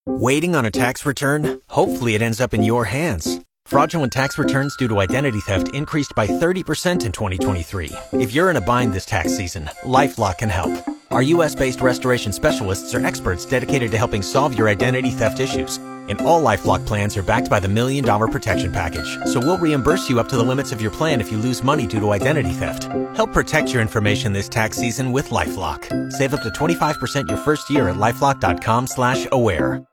Waiting 0.07 0.55
on 0.55 0.65
a 0.65 0.71
tax 0.71 1.07
return? 1.07 1.61
Hopefully, 1.69 2.15
it 2.15 2.23
ends 2.23 2.41
up 2.41 2.55
in 2.55 2.63
your 2.63 2.85
hands. 2.85 3.41
Fraudulent 3.67 4.13
tax 4.13 4.37
returns 4.37 4.77
due 4.77 4.89
to 4.89 5.01
identity 5.01 5.41
theft 5.41 5.75
increased 5.75 6.13
by 6.15 6.27
30% 6.27 7.07
in 7.07 7.13
2023. 7.13 7.93
If 8.13 8.35
you're 8.35 8.51
in 8.51 8.57
a 8.57 8.61
bind 8.61 8.93
this 8.93 9.07
tax 9.07 9.37
season, 9.37 9.71
LifeLock 9.83 10.39
can 10.39 10.51
help. 10.51 10.73
Our 11.11 11.23
U.S. 11.23 11.55
based 11.55 11.81
restoration 11.81 12.33
specialists 12.33 12.95
are 12.95 13.05
experts 13.05 13.47
dedicated 13.47 13.91
to 13.93 13.99
helping 13.99 14.23
solve 14.23 14.59
your 14.59 14.69
identity 14.69 15.11
theft 15.11 15.41
issues 15.41 15.79
And 16.09 16.21
all 16.21 16.43
LifeLock 16.43 16.87
plans 16.87 17.17
are 17.17 17.23
backed 17.23 17.49
by 17.49 17.61
the 17.61 17.69
Million 17.69 18.05
Dollar 18.05 18.29
Protection 18.29 18.71
Package. 18.73 19.19
So 19.25 19.41
we'll 19.41 19.59
reimburse 19.59 20.09
you 20.09 20.21
up 20.21 20.29
to 20.29 20.37
the 20.37 20.43
limits 20.43 20.71
of 20.71 20.81
your 20.81 20.91
plan 20.91 21.21
if 21.21 21.33
you 21.33 21.39
lose 21.39 21.65
money 21.65 21.87
due 21.87 22.01
to 22.01 22.11
identity 22.11 22.51
theft. 22.51 22.85
Help 23.17 23.33
protect 23.33 23.73
your 23.73 23.83
information 23.83 24.33
this 24.33 24.49
tax 24.49 24.77
season 24.77 25.13
with 25.13 25.31
LifeLock. 25.31 26.13
Save 26.13 26.35
up 26.35 26.43
to 26.43 26.51
25% 26.51 27.29
your 27.29 27.39
first 27.39 27.71
year 27.71 27.89
at 27.89 27.97
LifeLock.com 27.97 28.87
slash 28.87 29.27
aware. 29.33 29.85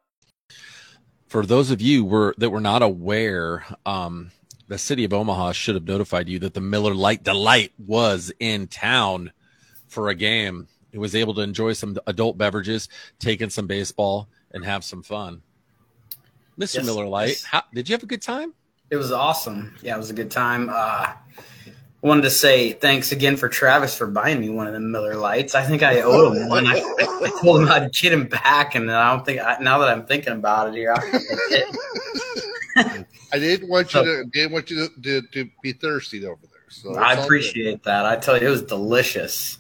For 1.27 1.45
those 1.45 1.71
of 1.71 1.81
you 1.81 2.03
were, 2.03 2.35
that 2.39 2.49
were 2.49 2.59
not 2.59 2.81
aware, 2.81 3.65
um, 3.85 4.31
the 4.67 4.77
city 4.77 5.05
of 5.05 5.13
Omaha 5.13 5.53
should 5.53 5.75
have 5.75 5.87
notified 5.87 6.27
you 6.27 6.39
that 6.39 6.53
the 6.53 6.61
Miller 6.61 6.93
Lite 6.93 7.23
Delight 7.23 7.71
was 7.77 8.33
in 8.39 8.67
town 8.67 9.31
for 9.87 10.09
a 10.09 10.15
game. 10.15 10.67
It 10.91 10.97
was 10.97 11.15
able 11.15 11.33
to 11.35 11.41
enjoy 11.41 11.73
some 11.73 11.97
adult 12.07 12.37
beverages, 12.37 12.89
take 13.19 13.41
in 13.41 13.49
some 13.49 13.67
baseball, 13.67 14.27
and 14.51 14.65
have 14.65 14.83
some 14.83 15.03
fun. 15.03 15.41
Mr. 16.61 16.75
Yes, 16.75 16.85
Miller 16.85 17.07
Lite, 17.07 17.29
yes. 17.29 17.43
how, 17.43 17.63
did 17.73 17.89
you 17.89 17.93
have 17.93 18.03
a 18.03 18.07
good 18.07 18.21
time? 18.21 18.53
It 18.91 18.97
was 18.97 19.11
awesome. 19.11 19.75
Yeah, 19.81 19.95
it 19.95 19.97
was 19.97 20.09
a 20.09 20.13
good 20.13 20.29
time. 20.29 20.69
Uh, 20.71 21.13
wanted 22.01 22.23
to 22.23 22.29
say 22.29 22.73
thanks 22.73 23.11
again 23.11 23.37
for 23.37 23.47
Travis 23.47 23.95
for 23.95 24.07
buying 24.07 24.39
me 24.39 24.49
one 24.49 24.67
of 24.67 24.73
the 24.73 24.79
Miller 24.79 25.15
Lites. 25.15 25.55
I 25.55 25.63
think 25.63 25.81
I 25.81 26.01
owe 26.05 26.31
him 26.31 26.49
one. 26.49 26.67
I, 26.67 26.73
I 26.73 27.31
told 27.41 27.61
him 27.61 27.69
I'd 27.69 27.93
get 27.93 28.13
him 28.13 28.27
back, 28.27 28.75
and 28.75 28.91
I 28.91 29.15
don't 29.15 29.25
think 29.25 29.39
I, 29.39 29.57
now 29.59 29.79
that 29.79 29.89
I'm 29.89 30.05
thinking 30.05 30.33
about 30.33 30.69
it 30.69 30.75
here, 30.75 30.93
I, 32.75 33.05
I 33.33 33.39
didn't 33.39 33.69
want 33.69 33.93
you 33.93 34.03
to 34.03 34.25
didn't 34.25 34.51
want 34.51 34.69
you 34.69 34.87
to, 34.87 35.01
to, 35.01 35.21
to 35.27 35.49
be 35.63 35.73
thirsty 35.73 36.25
over 36.25 36.41
there. 36.41 36.61
So 36.69 36.95
I 36.95 37.13
appreciate 37.13 37.83
that. 37.83 38.05
I 38.05 38.15
tell 38.17 38.39
you, 38.39 38.47
it 38.47 38.51
was 38.51 38.63
delicious. 38.63 39.57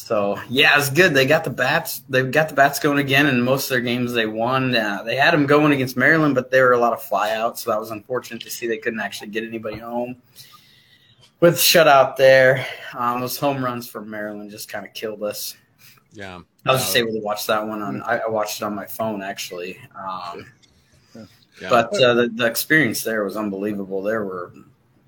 So 0.00 0.40
yeah, 0.48 0.76
it's 0.78 0.90
good. 0.90 1.14
They 1.14 1.26
got 1.26 1.44
the 1.44 1.50
bats. 1.50 2.02
They've 2.08 2.30
got 2.30 2.48
the 2.48 2.54
bats 2.54 2.80
going 2.80 2.98
again, 2.98 3.26
and 3.26 3.44
most 3.44 3.64
of 3.64 3.68
their 3.68 3.80
games 3.80 4.12
they 4.12 4.26
won. 4.26 4.74
Uh, 4.74 5.02
they 5.04 5.14
had 5.14 5.32
them 5.32 5.46
going 5.46 5.72
against 5.72 5.96
Maryland, 5.96 6.34
but 6.34 6.50
there 6.50 6.64
were 6.64 6.72
a 6.72 6.78
lot 6.78 6.92
of 6.92 7.00
flyouts, 7.00 7.58
so 7.58 7.70
that 7.70 7.78
was 7.78 7.90
unfortunate 7.90 8.42
to 8.42 8.50
see. 8.50 8.66
They 8.66 8.78
couldn't 8.78 8.98
actually 8.98 9.28
get 9.28 9.44
anybody 9.44 9.78
home 9.78 10.16
with 11.40 11.56
shutout 11.56 12.16
there. 12.16 12.66
Um, 12.96 13.20
those 13.20 13.36
home 13.36 13.62
runs 13.62 13.86
for 13.86 14.00
Maryland 14.00 14.50
just 14.50 14.68
kind 14.68 14.86
of 14.86 14.94
killed 14.94 15.22
us. 15.22 15.56
Yeah, 16.12 16.40
I 16.66 16.72
was 16.72 16.80
just 16.80 16.96
able 16.96 17.12
to 17.12 17.20
watch 17.20 17.46
that 17.46 17.64
one 17.64 17.82
on. 17.82 18.02
I, 18.02 18.20
I 18.20 18.28
watched 18.28 18.62
it 18.62 18.64
on 18.64 18.74
my 18.74 18.86
phone 18.86 19.22
actually. 19.22 19.78
Um, 19.94 20.46
yeah. 21.14 21.68
But 21.68 21.94
uh, 22.02 22.14
the, 22.14 22.28
the 22.28 22.46
experience 22.46 23.04
there 23.04 23.22
was 23.22 23.36
unbelievable. 23.36 24.02
There 24.02 24.24
were 24.24 24.52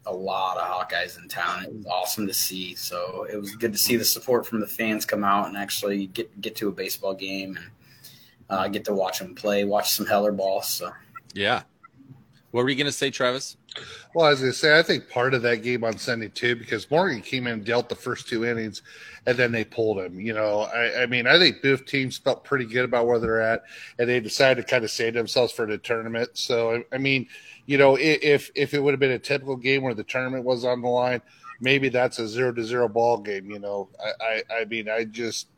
a 0.07 0.13
lot 0.13 0.57
of 0.59 0.65
Hawkeyes 0.65 1.21
in 1.21 1.29
town. 1.29 1.65
It 1.65 1.73
was 1.73 1.87
awesome 1.87 2.27
to 2.27 2.35
see. 2.35 2.75
So 2.75 3.27
it 3.31 3.37
was 3.37 3.55
good 3.57 3.73
to 3.73 3.79
see 3.79 3.97
the 3.97 4.05
support 4.05 4.47
from 4.47 4.61
the 4.61 4.67
fans 4.67 5.07
come 5.07 5.25
out 5.25 5.49
and 5.49 5.57
actually 5.57 6.07
get 6.09 6.41
get 6.41 6.57
to 6.57 6.69
a 6.69 6.73
baseball 6.73 7.15
game 7.15 7.57
and 7.57 7.71
uh, 8.51 8.69
get 8.69 8.85
to 8.87 8.93
watch 8.93 9.19
them 9.19 9.35
play, 9.35 9.65
watch 9.65 9.93
some 9.93 10.07
Heller 10.07 10.33
ball. 10.33 10.63
So 10.63 10.93
yeah. 11.35 11.63
What 12.53 12.65
were 12.65 12.69
you 12.71 12.77
going 12.77 12.87
to 12.87 12.93
say, 12.93 13.11
Travis? 13.11 13.57
Well, 14.15 14.27
as 14.27 14.45
I 14.45 14.51
say, 14.51 14.79
I 14.79 14.83
think 14.83 15.09
part 15.09 15.33
of 15.33 15.41
that 15.43 15.63
game 15.63 15.85
on 15.85 15.97
Sunday 15.97 16.29
too, 16.29 16.55
because 16.55 16.91
Morgan 16.91 17.23
came 17.23 17.47
in 17.47 17.55
and 17.55 17.65
dealt 17.65 17.89
the 17.89 17.95
first 17.95 18.29
two 18.29 18.45
innings, 18.45 18.83
and 19.27 19.39
then 19.39 19.53
they 19.53 19.65
pulled 19.65 19.99
him. 19.99 20.21
You 20.21 20.35
know, 20.35 20.61
I, 20.61 21.03
I 21.03 21.07
mean, 21.07 21.27
I 21.27 21.39
think 21.39 21.63
both 21.63 21.87
teams 21.87 22.19
felt 22.19 22.45
pretty 22.45 22.67
good 22.67 22.85
about 22.85 23.07
where 23.07 23.19
they're 23.19 23.41
at, 23.41 23.63
and 23.99 24.07
they 24.07 24.21
decided 24.21 24.61
to 24.61 24.71
kind 24.71 24.85
of 24.85 24.91
save 24.91 25.15
themselves 25.15 25.51
for 25.51 25.67
the 25.67 25.79
tournament. 25.79 26.31
So, 26.35 26.75
I, 26.75 26.85
I 26.95 26.99
mean, 26.99 27.27
you 27.65 27.79
know, 27.79 27.97
if 27.99 28.51
if 28.55 28.75
it 28.75 28.83
would 28.83 28.93
have 28.93 29.01
been 29.01 29.13
a 29.13 29.19
typical 29.19 29.57
game 29.57 29.83
where 29.83 29.95
the 29.95 30.05
tournament 30.05 30.45
was 30.45 30.67
on 30.67 30.83
the 30.83 30.89
line, 30.89 31.23
maybe 31.59 31.89
that's 31.89 32.19
a 32.19 32.29
zero 32.29 32.53
to 32.53 32.63
zero 32.63 32.87
ball 32.87 33.17
game. 33.17 33.51
You 33.51 33.61
know, 33.61 33.89
I 33.99 34.25
I, 34.25 34.61
I 34.61 34.65
mean, 34.67 34.91
I 34.91 35.05
just 35.05 35.49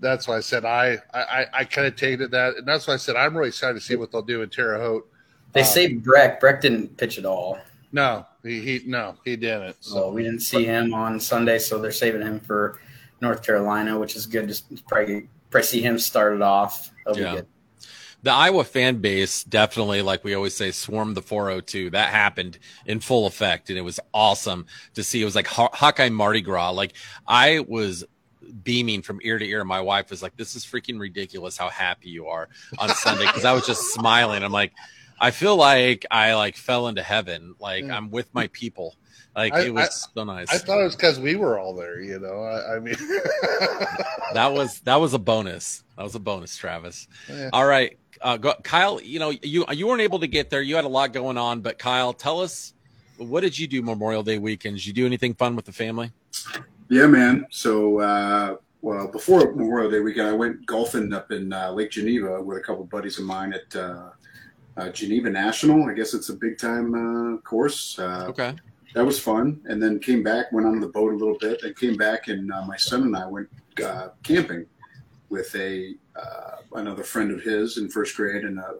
that's 0.00 0.28
why 0.28 0.36
I 0.36 0.40
said 0.40 0.66
I 0.66 0.98
I, 1.14 1.46
I 1.54 1.64
kind 1.64 1.86
of 1.86 1.96
take 1.96 2.20
it 2.20 2.30
that, 2.32 2.56
and 2.56 2.68
that's 2.68 2.86
why 2.86 2.92
I 2.92 2.98
said 2.98 3.16
I'm 3.16 3.34
really 3.34 3.48
excited 3.48 3.74
to 3.74 3.80
see 3.80 3.96
what 3.96 4.12
they'll 4.12 4.20
do 4.20 4.42
in 4.42 4.50
Terre 4.50 4.78
Haute. 4.78 5.08
They 5.54 5.60
um, 5.60 5.66
saved 5.66 6.04
Breck. 6.04 6.40
Breck 6.40 6.60
didn't 6.60 6.96
pitch 6.96 7.18
at 7.18 7.24
all. 7.24 7.58
No, 7.92 8.26
he, 8.42 8.60
he 8.60 8.82
no 8.86 9.14
he 9.24 9.36
didn't. 9.36 9.76
So. 9.80 9.94
so 9.94 10.10
we 10.10 10.24
didn't 10.24 10.40
see 10.40 10.64
him 10.64 10.92
on 10.92 11.18
Sunday, 11.18 11.58
so 11.58 11.78
they're 11.78 11.92
saving 11.92 12.22
him 12.22 12.40
for 12.40 12.80
North 13.20 13.42
Carolina, 13.42 13.98
which 13.98 14.16
is 14.16 14.26
good. 14.26 14.48
Just 14.48 14.86
probably 14.86 15.28
probably 15.50 15.66
see 15.66 15.80
him 15.80 15.98
started 15.98 16.42
off. 16.42 16.90
That'll 17.06 17.22
yeah. 17.22 17.40
the 18.22 18.32
Iowa 18.32 18.64
fan 18.64 18.96
base 18.96 19.44
definitely, 19.44 20.02
like 20.02 20.24
we 20.24 20.34
always 20.34 20.56
say, 20.56 20.72
swarmed 20.72 21.16
the 21.16 21.22
402. 21.22 21.90
That 21.90 22.10
happened 22.10 22.58
in 22.84 22.98
full 22.98 23.28
effect, 23.28 23.70
and 23.70 23.78
it 23.78 23.82
was 23.82 24.00
awesome 24.12 24.66
to 24.94 25.04
see. 25.04 25.22
It 25.22 25.24
was 25.24 25.36
like 25.36 25.46
Hawkeye 25.46 26.08
Mardi 26.08 26.40
Gras. 26.40 26.70
Like 26.70 26.94
I 27.28 27.60
was 27.60 28.04
beaming 28.64 29.02
from 29.02 29.20
ear 29.22 29.38
to 29.38 29.46
ear. 29.46 29.64
My 29.64 29.80
wife 29.80 30.10
was 30.10 30.20
like, 30.20 30.36
"This 30.36 30.56
is 30.56 30.64
freaking 30.64 30.98
ridiculous! 30.98 31.56
How 31.56 31.68
happy 31.68 32.10
you 32.10 32.26
are 32.26 32.48
on 32.78 32.88
Sunday!" 32.88 33.26
Because 33.26 33.44
I 33.44 33.52
was 33.52 33.66
just 33.66 33.94
smiling. 33.94 34.42
I'm 34.42 34.50
like, 34.50 34.72
I 35.20 35.30
feel 35.30 35.56
like 35.56 36.06
I 36.10 36.34
like 36.34 36.56
fell 36.56 36.88
into 36.88 37.02
heaven. 37.02 37.54
Like 37.58 37.84
I'm 37.84 38.10
with 38.10 38.32
my 38.34 38.48
people. 38.48 38.96
Like 39.34 39.52
I, 39.52 39.62
it 39.62 39.74
was 39.74 40.08
I, 40.10 40.20
so 40.20 40.24
nice. 40.24 40.48
I 40.48 40.58
thought 40.58 40.80
it 40.80 40.84
was 40.84 40.94
because 40.94 41.18
we 41.18 41.34
were 41.36 41.58
all 41.58 41.74
there. 41.74 42.00
You 42.00 42.20
know, 42.20 42.42
I, 42.42 42.76
I 42.76 42.78
mean, 42.80 42.94
that 44.34 44.52
was 44.52 44.80
that 44.80 44.96
was 44.96 45.14
a 45.14 45.18
bonus. 45.18 45.82
That 45.96 46.04
was 46.04 46.14
a 46.14 46.20
bonus, 46.20 46.56
Travis. 46.56 47.08
Yeah. 47.28 47.50
All 47.52 47.66
right, 47.66 47.98
uh, 48.20 48.36
go, 48.36 48.54
Kyle, 48.62 49.00
you 49.00 49.18
know, 49.18 49.30
you 49.42 49.64
you 49.72 49.86
weren't 49.86 50.02
able 50.02 50.20
to 50.20 50.26
get 50.26 50.50
there. 50.50 50.62
You 50.62 50.76
had 50.76 50.84
a 50.84 50.88
lot 50.88 51.12
going 51.12 51.36
on, 51.36 51.60
but 51.60 51.78
Kyle, 51.78 52.12
tell 52.12 52.40
us 52.40 52.74
what 53.18 53.40
did 53.40 53.58
you 53.58 53.66
do 53.66 53.82
Memorial 53.82 54.22
Day 54.22 54.38
weekend? 54.38 54.76
Did 54.76 54.86
you 54.86 54.92
do 54.92 55.06
anything 55.06 55.34
fun 55.34 55.56
with 55.56 55.64
the 55.64 55.72
family? 55.72 56.12
Yeah, 56.88 57.06
man. 57.06 57.46
So, 57.50 58.00
uh, 58.00 58.56
well, 58.82 59.08
before 59.08 59.52
Memorial 59.54 59.90
Day 59.90 60.00
weekend, 60.00 60.28
I 60.28 60.32
went 60.32 60.64
golfing 60.66 61.12
up 61.12 61.30
in 61.30 61.52
uh, 61.52 61.70
Lake 61.72 61.90
Geneva 61.90 62.42
with 62.42 62.58
a 62.58 62.60
couple 62.60 62.82
of 62.82 62.90
buddies 62.90 63.18
of 63.18 63.24
mine 63.24 63.52
at 63.52 63.74
uh, 64.76 64.80
uh, 64.80 64.88
Geneva 64.90 65.30
National. 65.30 65.88
I 65.88 65.94
guess 65.94 66.14
it's 66.14 66.28
a 66.28 66.34
big 66.34 66.58
time 66.58 66.94
uh, 66.94 67.38
course. 67.38 67.98
okay. 67.98 68.54
That 68.94 69.04
was 69.04 69.18
fun, 69.18 69.60
and 69.64 69.82
then 69.82 69.98
came 69.98 70.22
back, 70.22 70.52
went 70.52 70.68
on 70.68 70.78
the 70.78 70.86
boat 70.86 71.12
a 71.12 71.16
little 71.16 71.36
bit, 71.40 71.64
and 71.64 71.76
came 71.76 71.96
back, 71.96 72.28
and 72.28 72.46
my 72.46 72.76
son 72.76 73.02
and 73.02 73.16
I 73.16 73.26
went 73.26 73.48
camping 74.22 74.66
with 75.30 75.54
a 75.56 75.94
uh, 76.14 76.56
another 76.74 77.02
friend 77.02 77.32
of 77.32 77.42
his 77.42 77.78
in 77.78 77.88
first 77.88 78.16
grade, 78.16 78.44
and 78.44 78.60
uh, 78.60 78.72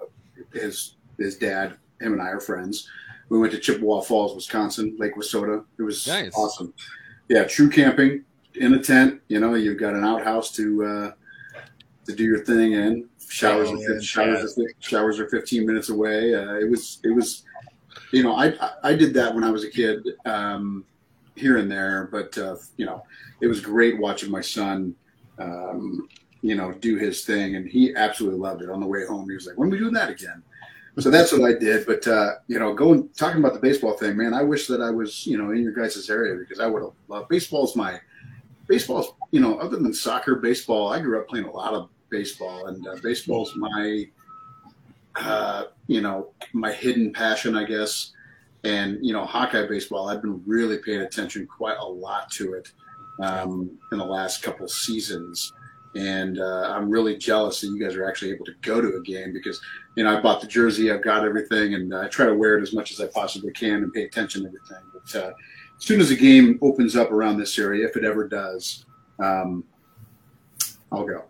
his 0.53 0.97
his 1.19 1.37
dad. 1.37 1.77
Him 2.01 2.13
and 2.13 2.23
I 2.23 2.29
are 2.29 2.41
friends. 2.41 2.89
We 3.29 3.39
went 3.39 3.53
to 3.53 3.59
Chippewa 3.59 4.01
Falls, 4.03 4.35
Wisconsin, 4.35 4.97
Lake 4.99 5.15
Wissota. 5.15 5.65
It 5.79 5.83
was 5.83 6.07
nice. 6.07 6.33
awesome. 6.35 6.75
Yeah, 7.29 7.45
true 7.45 7.71
camping 7.71 8.25
in 8.55 8.75
a 8.75 8.83
tent. 8.83 9.21
You 9.29 9.41
know, 9.41 9.55
you've 9.55 9.79
got 9.79 9.95
an 9.95 10.05
outhouse 10.05 10.53
to 10.53 10.85
uh, 10.85 11.13
to 12.05 12.15
do 12.15 12.25
your 12.25 12.45
thing 12.45 12.73
in. 12.73 13.09
Showers, 13.29 13.71
are, 13.71 14.03
showers, 14.03 14.59
are, 14.59 14.65
showers 14.81 15.19
are 15.19 15.29
15 15.29 15.67
minutes 15.67 15.89
away. 15.89 16.35
Uh, 16.35 16.55
it 16.55 16.71
was 16.71 17.01
it 17.05 17.11
was, 17.11 17.45
you 18.13 18.23
know, 18.23 18.37
I 18.37 18.55
I 18.83 18.95
did 18.95 19.15
that 19.15 19.35
when 19.35 19.45
I 19.45 19.51
was 19.51 19.65
a 19.65 19.71
kid, 19.71 20.07
um, 20.25 20.85
here 21.37 21.59
and 21.59 21.71
there, 21.71 22.09
but 22.13 22.37
uh, 22.39 22.57
you 22.77 22.87
know, 22.87 23.03
it 23.41 23.47
was 23.47 23.61
great 23.61 23.99
watching 23.99 24.31
my 24.31 24.41
son 24.41 24.95
um, 25.39 26.09
you 26.43 26.55
know, 26.55 26.73
do 26.73 26.97
his 26.97 27.25
thing. 27.25 27.57
And 27.57 27.67
he 27.67 27.95
absolutely 27.95 28.39
loved 28.39 28.63
it. 28.63 28.71
On 28.71 28.81
the 28.81 28.87
way 28.87 29.07
home, 29.07 29.29
he 29.29 29.35
was 29.35 29.47
like, 29.47 29.57
when 29.57 29.69
are 29.69 29.73
we 29.73 29.79
doing 29.79 29.95
that 29.95 30.11
again? 30.11 30.43
So 30.99 31.11
that's 31.11 31.33
what 31.33 31.43
I 31.43 31.59
did. 31.59 31.87
But, 31.87 32.07
uh, 32.07 32.35
you 32.47 32.59
know, 32.59 32.73
going, 32.73 33.09
talking 33.17 33.41
about 33.41 33.55
the 33.55 33.61
baseball 33.61 33.97
thing, 33.97 34.17
man, 34.17 34.33
I 34.33 34.43
wish 34.43 34.69
that 34.69 34.81
I 34.81 34.91
was, 34.91 35.27
you 35.27 35.39
know, 35.39 35.51
in 35.51 35.63
your 35.63 35.73
guys' 35.73 36.09
area 36.09 36.37
because 36.37 36.61
I 36.61 36.67
would 36.67 36.83
have 36.83 36.93
loved 37.09 37.29
baseball's 37.29 37.75
my, 37.75 37.99
baseball's, 38.69 39.09
you 39.33 39.41
know, 39.41 39.59
other 39.59 39.77
than 39.77 39.93
soccer, 39.93 40.37
baseball, 40.37 40.93
I 40.93 41.01
grew 41.01 41.19
up 41.19 41.29
playing 41.29 41.47
a 41.47 41.51
lot 41.51 41.75
of 41.75 41.89
baseball 42.17 42.67
and 42.67 42.87
uh, 42.87 42.97
baseball's 43.03 43.55
my, 43.57 44.07
uh, 45.17 45.65
you 45.87 46.01
know, 46.01 46.31
my 46.53 46.73
hidden 46.73 47.13
passion, 47.13 47.57
I 47.57 47.65
guess. 47.65 48.13
And, 48.65 48.99
you 49.03 49.13
know, 49.13 49.25
Hawkeye 49.25 49.67
baseball, 49.67 50.09
I've 50.09 50.23
been 50.23 50.43
really 50.47 50.79
paying 50.79 51.03
attention 51.03 51.47
quite 51.47 51.77
a 51.79 51.85
lot 51.85 52.31
to 52.33 52.55
it 52.55 52.73
um, 53.23 53.79
in 53.93 53.99
the 53.99 54.05
last 54.05 54.43
couple 54.43 54.67
seasons 54.69 55.53
and 55.97 56.41
uh, 56.41 56.73
I'm 56.75 56.91
really 56.91 57.17
jealous 57.17 57.61
that 57.61 57.69
you 57.69 57.79
guys 57.79 57.95
are 57.95 58.09
actually 58.09 58.33
able 58.33 58.45
to 58.47 58.55
go 58.63 58.81
to 58.81 58.97
a 58.97 59.03
game 59.03 59.33
because 59.33 59.61
you 59.97 60.05
know 60.05 60.17
I 60.17 60.21
bought 60.21 60.41
the 60.41 60.47
jersey, 60.47 60.91
I've 60.91 61.05
got 61.05 61.25
everything, 61.25 61.75
and 61.75 61.95
I 61.95 62.09
try 62.09 62.27
to 62.27 62.35
wear 62.35 62.59
it 62.59 62.63
as 62.63 62.73
much 62.73 62.91
as 62.93 63.01
I 63.01 63.07
possibly 63.07 63.53
can 63.53 63.83
and 63.85 63.93
pay 63.93 64.05
attention 64.05 64.43
to 64.43 64.49
everything. 64.49 64.85
But 64.93 65.23
uh, 65.23 65.33
as 65.77 65.85
soon 65.85 66.01
as 66.01 66.09
the 66.09 66.17
game 66.17 66.59
opens 66.63 66.97
up 66.97 67.11
around 67.11 67.39
this 67.39 67.59
area, 67.59 67.87
if 67.87 67.97
it 67.97 68.05
ever 68.05 68.29
does, 68.29 68.85
um, 69.21 69.65
I'll 70.91 71.07
go. 71.07 71.25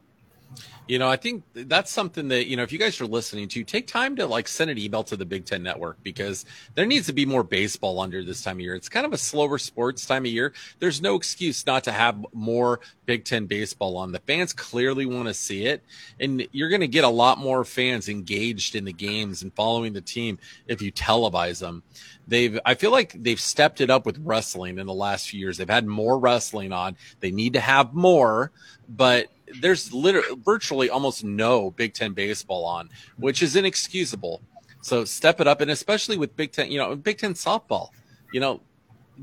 You 0.87 0.99
know, 0.99 1.09
I 1.09 1.17
think 1.17 1.45
that's 1.55 1.91
something 1.91 2.29
that, 2.29 2.47
you 2.47 2.57
know, 2.59 2.63
if 2.63 2.71
you 2.71 2.79
guys 2.79 3.01
are 3.01 3.07
listening 3.07 3.49
to, 3.49 3.65
take 3.65 3.87
time 3.87 4.17
to 4.17 4.27
like 4.27 4.47
send 4.47 4.71
an 4.71 4.77
email 4.77 5.03
to 5.05 5.17
the 5.17 5.25
Big 5.25 5.47
Ten 5.47 5.63
Network 5.63 6.03
because 6.03 6.45
there 6.75 6.85
needs 6.85 7.07
to 7.07 7.15
be 7.15 7.25
more 7.25 7.43
baseball 7.43 8.01
under 8.01 8.23
this 8.23 8.43
time 8.43 8.57
of 8.57 8.61
year. 8.61 8.75
It's 8.75 8.91
kind 8.91 9.07
of 9.07 9.15
a 9.15 9.19
slower 9.19 9.57
sports 9.57 10.05
time 10.05 10.27
of 10.27 10.31
year. 10.31 10.53
There's 10.81 11.01
no 11.01 11.15
excuse 11.15 11.65
not 11.65 11.85
to 11.85 11.93
have 11.93 12.25
more 12.35 12.81
Big 13.07 13.25
Ten 13.25 13.47
baseball 13.47 13.97
on. 13.97 14.13
The 14.13 14.19
fans 14.21 14.53
clearly 14.53 15.07
want 15.07 15.29
to 15.29 15.35
see 15.35 15.65
it. 15.67 15.83
And 16.21 16.47
you're 16.53 16.69
going 16.69 16.83
to 16.83 16.89
get 16.89 17.05
a 17.05 17.09
lot 17.09 17.39
more 17.39 17.65
fans 17.65 18.11
engaged 18.11 18.75
in 18.75 18.85
the 18.85 18.93
games 18.93 19.43
and 19.43 19.55
following 19.55 19.95
the 19.95 20.03
team 20.03 20.39
if 20.67 20.83
you 20.83 20.93
televise 20.93 21.61
them. 21.61 21.83
They've, 22.29 22.59
I 22.65 22.75
feel 22.75 22.91
like 22.91 23.13
they've 23.23 23.41
stepped 23.41 23.81
it 23.81 23.89
up 23.89 24.05
with 24.05 24.19
wrestling 24.23 24.79
in 24.79 24.87
the 24.87 24.95
last 24.95 25.29
few 25.29 25.41
years. 25.41 25.57
They've 25.57 25.69
had 25.69 25.87
more 25.87 26.19
wrestling 26.19 26.73
on. 26.73 26.97
They 27.21 27.31
need 27.31 27.55
to 27.55 27.61
have 27.61 27.95
more, 27.95 28.51
but 28.89 29.29
there's 29.61 29.93
literally 29.93 30.37
virtually 30.45 30.91
almost 30.91 31.25
no 31.25 31.71
Big 31.71 31.95
Ten 31.95 32.13
baseball 32.13 32.65
on, 32.65 32.91
which 33.17 33.43
is 33.43 33.57
inexcusable. 33.57 34.43
So 34.83 35.05
step 35.05 35.41
it 35.41 35.47
up, 35.47 35.61
and 35.61 35.71
especially 35.71 36.17
with 36.17 36.37
Big 36.37 36.53
Ten, 36.53 36.71
you 36.71 36.79
know, 36.79 36.95
Big 36.97 37.19
Ten 37.19 37.35
softball, 37.35 37.91
you 38.33 38.41
know, 38.41 38.61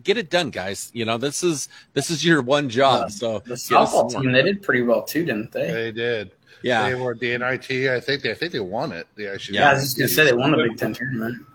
get 0.03 0.17
it 0.17 0.29
done, 0.29 0.49
guys. 0.49 0.89
You 0.93 1.05
know, 1.05 1.17
this 1.17 1.43
is 1.43 1.69
this 1.93 2.09
is 2.09 2.25
your 2.25 2.41
one 2.41 2.69
job. 2.69 3.05
Uh, 3.05 3.09
so 3.09 3.39
the 3.39 3.55
softball 3.55 4.09
team 4.09 4.31
they 4.31 4.43
did 4.43 4.61
pretty 4.61 4.81
well 4.83 5.03
too, 5.03 5.25
didn't 5.25 5.51
they? 5.51 5.71
They 5.71 5.91
did. 5.91 6.31
Yeah, 6.63 6.89
they 6.89 6.95
were 6.95 7.15
the 7.15 7.37
NIT. 7.37 7.89
I 7.89 7.99
think 7.99 8.23
they 8.23 8.31
I 8.31 8.33
think 8.33 8.53
they 8.53 8.59
won 8.59 8.91
it. 8.91 9.07
They 9.15 9.27
actually. 9.27 9.57
Yeah, 9.57 9.71
I 9.71 9.73
was 9.73 9.83
just 9.83 9.97
gonna 9.97 10.07
say 10.07 10.25
they 10.25 10.33
won 10.33 10.51
the 10.51 10.57
Big 10.57 10.77
Ten 10.77 10.93
tournament. 10.93 11.45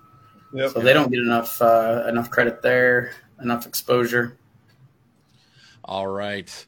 Yep. 0.52 0.70
So 0.70 0.80
they 0.80 0.92
don't 0.92 1.10
get 1.10 1.20
enough 1.20 1.60
uh, 1.60 2.04
enough 2.08 2.30
credit 2.30 2.62
there, 2.62 3.12
enough 3.40 3.66
exposure. 3.66 4.36
All 5.84 6.06
right. 6.06 6.66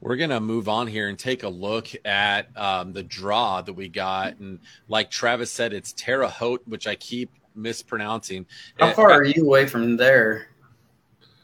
We're 0.00 0.16
going 0.16 0.30
to 0.30 0.40
move 0.40 0.68
on 0.68 0.86
here 0.86 1.08
and 1.08 1.18
take 1.18 1.42
a 1.42 1.48
look 1.48 1.88
at 2.04 2.56
um, 2.56 2.92
the 2.92 3.02
draw 3.02 3.62
that 3.62 3.72
we 3.72 3.88
got. 3.88 4.38
And 4.38 4.60
like 4.88 5.10
Travis 5.10 5.50
said, 5.50 5.72
it's 5.72 5.92
Terre 5.94 6.28
Haute, 6.28 6.62
which 6.66 6.86
I 6.86 6.94
keep 6.96 7.30
mispronouncing. 7.54 8.46
How 8.78 8.92
far 8.92 9.10
are 9.10 9.24
you 9.24 9.44
away 9.44 9.66
from 9.66 9.96
there, 9.96 10.48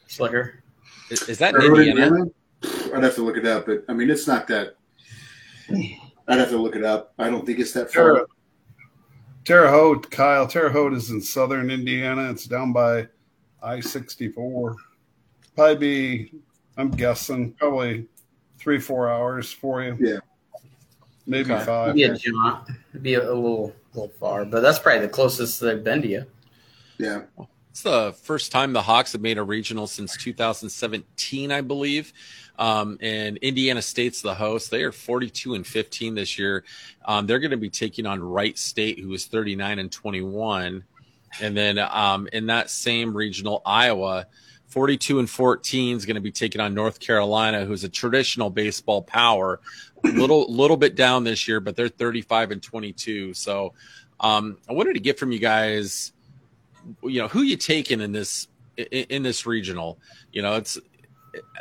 Slicker? 0.07 0.63
Is, 1.11 1.29
is 1.29 1.39
that 1.39 1.55
Indiana? 1.55 2.07
Indiana? 2.07 2.25
I'd 2.95 3.03
have 3.03 3.15
to 3.17 3.23
look 3.23 3.37
it 3.37 3.47
up, 3.47 3.67
but 3.67 3.85
I 3.89 3.95
mean, 3.95 4.11
it's 4.11 4.27
not 4.27 4.47
that. 4.49 4.77
I'd 5.71 6.39
have 6.39 6.51
to 6.51 6.59
look 6.59 6.77
it 6.77 6.85
up. 6.85 7.15
I 7.19 7.31
don't 7.31 7.45
think 7.45 7.59
it's 7.59 7.73
that 7.73 7.93
far. 7.93 8.15
Terre, 8.15 8.27
Terre 9.45 9.71
Haute, 9.71 10.11
Kyle. 10.11 10.47
Terre 10.47 10.71
Haute 10.71 10.93
is 10.93 11.11
in 11.11 11.21
southern 11.21 11.71
Indiana. 11.71 12.31
It's 12.31 12.45
down 12.45 12.73
by 12.73 13.09
I 13.63 13.81
64. 13.81 14.77
Probably 15.55 15.77
be, 15.77 16.33
I'm 16.77 16.91
guessing, 16.91 17.53
probably 17.55 18.07
three, 18.63 18.79
four 18.79 19.11
hours 19.11 19.53
for 19.53 19.83
you. 19.83 19.97
Yeah. 19.99 20.19
Maybe 21.27 21.53
okay. 21.53 21.65
five. 21.65 21.97
It'd 21.97 21.97
be 21.97 22.03
a 22.05 22.33
jaunt. 22.33 22.69
It'd 22.91 23.03
be 23.03 23.15
a, 23.15 23.23
a 23.23 23.35
little, 23.35 23.75
little 23.95 24.13
far, 24.21 24.45
but 24.45 24.61
that's 24.61 24.79
probably 24.79 25.01
the 25.01 25.13
closest 25.13 25.61
they've 25.61 25.83
been 25.83 26.03
to 26.03 26.09
you. 26.09 26.27
Yeah. 26.99 27.23
It's 27.71 27.83
the 27.83 28.15
first 28.23 28.53
time 28.53 28.73
the 28.73 28.83
Hawks 28.83 29.13
have 29.13 29.23
made 29.23 29.39
a 29.39 29.43
regional 29.43 29.87
since 29.87 30.17
2017, 30.17 31.51
I 31.51 31.61
believe. 31.63 32.13
Um, 32.59 32.99
and 33.01 33.39
Indiana 33.39 33.81
State's 33.81 34.21
the 34.21 34.35
host. 34.35 34.71
They 34.71 34.83
are 34.83 34.93
42 34.93 35.55
and 35.55 35.67
15 35.67 36.15
this 36.15 36.39
year. 36.39 36.65
Um, 37.05 37.27
they're 37.27 37.39
going 37.39 37.51
to 37.51 37.57
be 37.57 37.71
taking 37.71 38.05
on 38.07 38.23
Wright 38.23 38.59
State, 38.59 38.99
who 38.99 39.13
is 39.15 39.27
39 39.27 39.79
and 39.79 39.91
21. 39.91 40.85
And 41.41 41.57
then 41.57 41.79
um, 41.79 42.29
in 42.33 42.47
that 42.47 42.69
same 42.69 43.17
regional, 43.17 43.63
Iowa 43.65 44.27
42 44.73 45.19
and 45.19 45.29
14 45.29 45.99
is 45.99 46.07
going 46.07 46.15
to 46.15 46.23
be 46.23 46.33
taking 46.33 46.59
on 46.59 46.73
North 46.73 46.99
Carolina, 46.99 47.67
who's 47.67 47.85
a 47.85 47.91
traditional 47.91 48.49
baseball 48.49 49.03
power. 49.03 49.61
little 50.03 50.51
little 50.51 50.79
bit 50.79 50.95
down 50.95 51.25
this 51.25 51.47
year, 51.47 51.61
but 51.61 51.77
they're 51.77 51.89
35 51.89 52.53
and 52.53 52.63
22. 52.63 53.35
So 53.35 53.75
um, 54.19 54.57
I 54.67 54.73
wanted 54.73 54.95
to 54.95 55.01
get 55.01 55.19
from 55.19 55.31
you 55.31 55.39
guys, 55.39 56.13
you 57.03 57.21
know, 57.21 57.29
who 57.29 57.43
you 57.43 57.59
taking 57.59 58.01
in 58.01 58.13
this 58.13 58.49
in, 58.79 58.87
in 58.87 59.23
this 59.23 59.45
regional. 59.45 59.99
You 60.33 60.41
know, 60.41 60.57
it's 60.57 60.79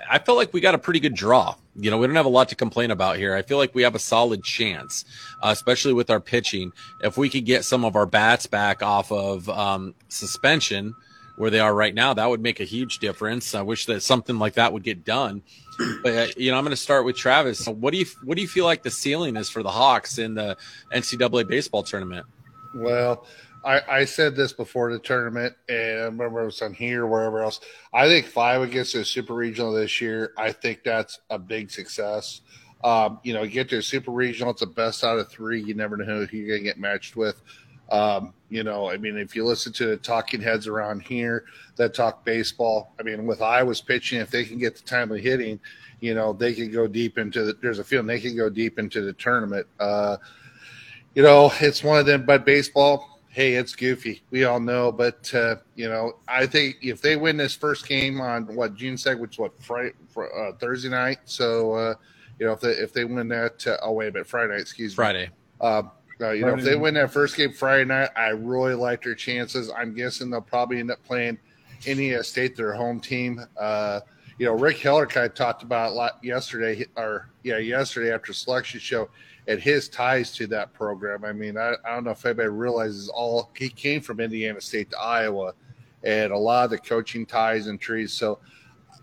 I 0.10 0.20
feel 0.20 0.36
like 0.36 0.54
we 0.54 0.62
got 0.62 0.76
a 0.76 0.80
pretty 0.80 1.02
good 1.02 1.14
draw. 1.14 1.56
You 1.76 1.92
know, 1.92 1.98
we 1.98 2.08
don't 2.08 2.16
have 2.16 2.26
a 2.26 2.30
lot 2.30 2.48
to 2.50 2.56
complain 2.56 2.92
about 2.92 3.18
here. 3.18 3.36
I 3.36 3.42
feel 3.42 3.58
like 3.58 3.76
we 3.76 3.84
have 3.84 3.94
a 3.94 4.00
solid 4.00 4.42
chance, 4.42 5.04
uh, 5.44 5.50
especially 5.50 5.92
with 5.92 6.10
our 6.10 6.22
pitching. 6.22 6.72
If 7.02 7.18
we 7.18 7.30
could 7.30 7.46
get 7.46 7.66
some 7.66 7.84
of 7.84 7.98
our 7.98 8.06
bats 8.06 8.46
back 8.46 8.82
off 8.82 9.12
of 9.12 9.50
um, 9.50 9.96
suspension 10.08 10.96
where 11.36 11.50
they 11.50 11.60
are 11.60 11.74
right 11.74 11.94
now, 11.94 12.14
that 12.14 12.30
would 12.30 12.42
make 12.42 12.60
a 12.60 12.66
huge 12.66 13.00
difference. 13.00 13.56
I 13.56 13.62
wish 13.62 13.86
that 13.88 14.02
something 14.02 14.38
like 14.38 14.54
that 14.54 14.74
would 14.74 14.84
get 14.84 15.04
done. 15.04 15.42
But 16.04 16.16
uh, 16.16 16.28
you 16.38 16.52
know, 16.52 16.58
I'm 16.58 16.64
going 16.64 16.72
to 16.72 16.78
start 16.78 17.06
with 17.06 17.16
Travis. 17.16 17.68
What 17.68 17.92
do 17.92 17.98
you 17.98 18.06
what 18.24 18.36
do 18.36 18.42
you 18.42 18.48
feel 18.48 18.66
like 18.66 18.84
the 18.84 18.92
ceiling 18.92 19.36
is 19.36 19.50
for 19.50 19.64
the 19.64 19.72
Hawks 19.72 20.18
in 20.18 20.36
the 20.36 20.58
NCAA 20.94 21.48
baseball 21.48 21.84
tournament? 21.84 22.26
Well, 22.76 23.26
I, 23.64 23.82
I 23.90 24.06
said 24.06 24.36
this 24.36 24.54
before 24.54 24.92
the 24.92 25.00
tournament, 25.00 25.56
and 25.70 26.00
I 26.00 26.06
remember 26.06 26.42
it 26.42 26.46
was 26.46 26.62
on 26.62 26.74
here, 26.74 27.04
or 27.04 27.08
wherever 27.08 27.42
else. 27.44 27.60
I 27.94 28.08
think 28.08 28.26
five 28.26 28.62
against 28.62 28.96
a 28.96 29.06
super 29.06 29.34
regional 29.34 29.72
this 29.72 30.02
year. 30.02 30.34
I 30.38 30.52
think 30.52 30.84
that's 30.84 31.20
a 31.30 31.38
big 31.38 31.70
success. 31.70 32.42
Um, 32.84 33.20
you 33.24 33.34
know, 33.34 33.46
get 33.46 33.70
to 33.70 33.78
a 33.78 33.82
super 33.82 34.12
regional, 34.12 34.52
it's 34.52 34.62
the 34.62 34.68
best 34.68 35.04
out 35.04 35.20
of 35.20 35.30
three. 35.30 35.62
You 35.62 35.76
never 35.76 35.98
know 35.98 36.26
who 36.26 36.38
you're 36.38 36.48
going 36.48 36.62
to 36.62 36.64
get 36.64 36.80
matched 36.80 37.16
with. 37.16 37.42
Um, 37.92 38.34
you 38.50 38.64
know, 38.64 38.90
I 38.90 38.98
mean, 38.98 39.18
if 39.18 39.36
you 39.36 39.46
listen 39.46 39.74
to 39.74 39.86
the 39.86 39.98
talking 39.98 40.42
heads 40.42 40.66
around 40.66 41.02
here 41.02 41.46
that 41.76 41.94
talk 41.94 42.24
baseball, 42.26 42.94
I 43.00 43.04
mean, 43.04 43.26
with 43.26 43.42
Iowa's 43.42 43.82
pitching, 43.82 44.20
if 44.20 44.32
they 44.32 44.46
can 44.46 44.58
get 44.58 44.76
the 44.76 44.84
timely 44.84 45.22
hitting, 45.22 45.60
you 46.00 46.16
know, 46.16 46.34
they 46.34 46.54
can 46.54 46.72
go 46.72 46.88
deep 46.88 47.18
into 47.18 47.44
the, 47.44 47.54
there's 47.62 47.80
a 47.80 47.84
feeling 47.84 48.08
they 48.08 48.20
can 48.20 48.36
go 48.36 48.50
deep 48.50 48.80
into 48.80 49.02
the 49.02 49.14
tournament. 49.14 49.68
Uh, 49.80 50.18
you 51.16 51.22
know, 51.22 51.52
it's 51.60 51.84
one 51.84 52.00
of 52.00 52.06
them, 52.06 52.26
but 52.26 52.46
baseball, 52.46 53.20
hey, 53.28 53.54
it's 53.56 53.76
goofy. 53.76 54.24
We 54.32 54.46
all 54.46 54.60
know, 54.60 54.92
but 54.92 55.34
uh, 55.34 55.58
you 55.76 55.90
know, 55.90 56.14
I 56.28 56.46
think 56.46 56.78
if 56.82 57.02
they 57.02 57.18
win 57.18 57.38
this 57.38 57.56
first 57.56 57.88
game 57.88 58.22
on 58.22 58.56
what 58.56 58.76
June 58.76 58.98
second, 58.98 59.22
which 59.22 59.38
what 59.38 59.62
Friday, 59.62 59.92
uh, 60.18 60.54
Thursday 60.60 60.90
night, 60.90 61.20
so 61.26 61.74
uh, 61.74 61.96
you 62.40 62.46
know, 62.46 62.54
if 62.54 62.62
they 62.62 62.72
if 62.72 62.94
they 62.94 63.06
win 63.06 63.28
that, 63.30 63.66
uh, 63.68 63.78
oh 63.84 63.92
wait 63.92 64.08
a 64.08 64.12
minute, 64.14 64.28
Friday 64.28 64.60
excuse 64.60 64.94
me, 64.94 64.96
Friday. 64.96 65.30
Uh, 66.22 66.32
you 66.32 66.46
know, 66.46 66.54
if 66.54 66.64
they 66.64 66.76
win 66.76 66.94
that 66.94 67.12
first 67.12 67.36
game 67.36 67.52
Friday 67.52 67.86
night, 67.86 68.10
I 68.16 68.30
really 68.30 68.76
like 68.76 69.04
their 69.04 69.16
chances. 69.16 69.72
I'm 69.76 69.94
guessing 69.94 70.30
they'll 70.30 70.42
probably 70.42 70.80
end 70.80 70.92
up 70.92 71.04
playing 71.04 71.40
Indiana 71.86 72.24
State, 72.24 72.56
their 72.56 72.74
home 72.74 73.00
team. 73.00 73.44
Uh, 73.60 74.02
you 74.38 74.46
know, 74.46 74.54
Rick 74.54 74.78
Heller 74.80 75.06
kind 75.06 75.26
of 75.26 75.34
talked 75.34 75.64
about 75.64 75.92
a 75.92 75.94
lot 75.94 76.24
yesterday, 76.24 76.86
or 76.96 77.30
yeah, 77.44 77.58
yesterday 77.58 78.14
after 78.14 78.34
selection 78.34 78.80
show, 78.80 79.10
and 79.48 79.60
his 79.60 79.90
ties 79.90 80.32
to 80.34 80.48
that 80.48 80.74
program. 80.74 81.26
I 81.26 81.34
mean, 81.34 81.58
I, 81.58 81.74
I 81.86 81.94
don't 81.94 82.04
know 82.04 82.12
if 82.12 82.26
anybody 82.26 82.50
realizes 82.50 83.10
all 83.10 83.52
he 83.56 83.70
came 83.70 84.02
from 84.02 84.20
Indiana 84.20 84.62
State 84.62 84.92
to 84.92 85.00
Iowa, 85.00 85.54
and 86.04 86.32
a 86.32 86.38
lot 86.38 86.66
of 86.66 86.72
the 86.72 86.78
coaching 86.78 87.26
ties 87.26 87.68
and 87.68 87.80
trees. 87.80 88.14
So, 88.14 88.40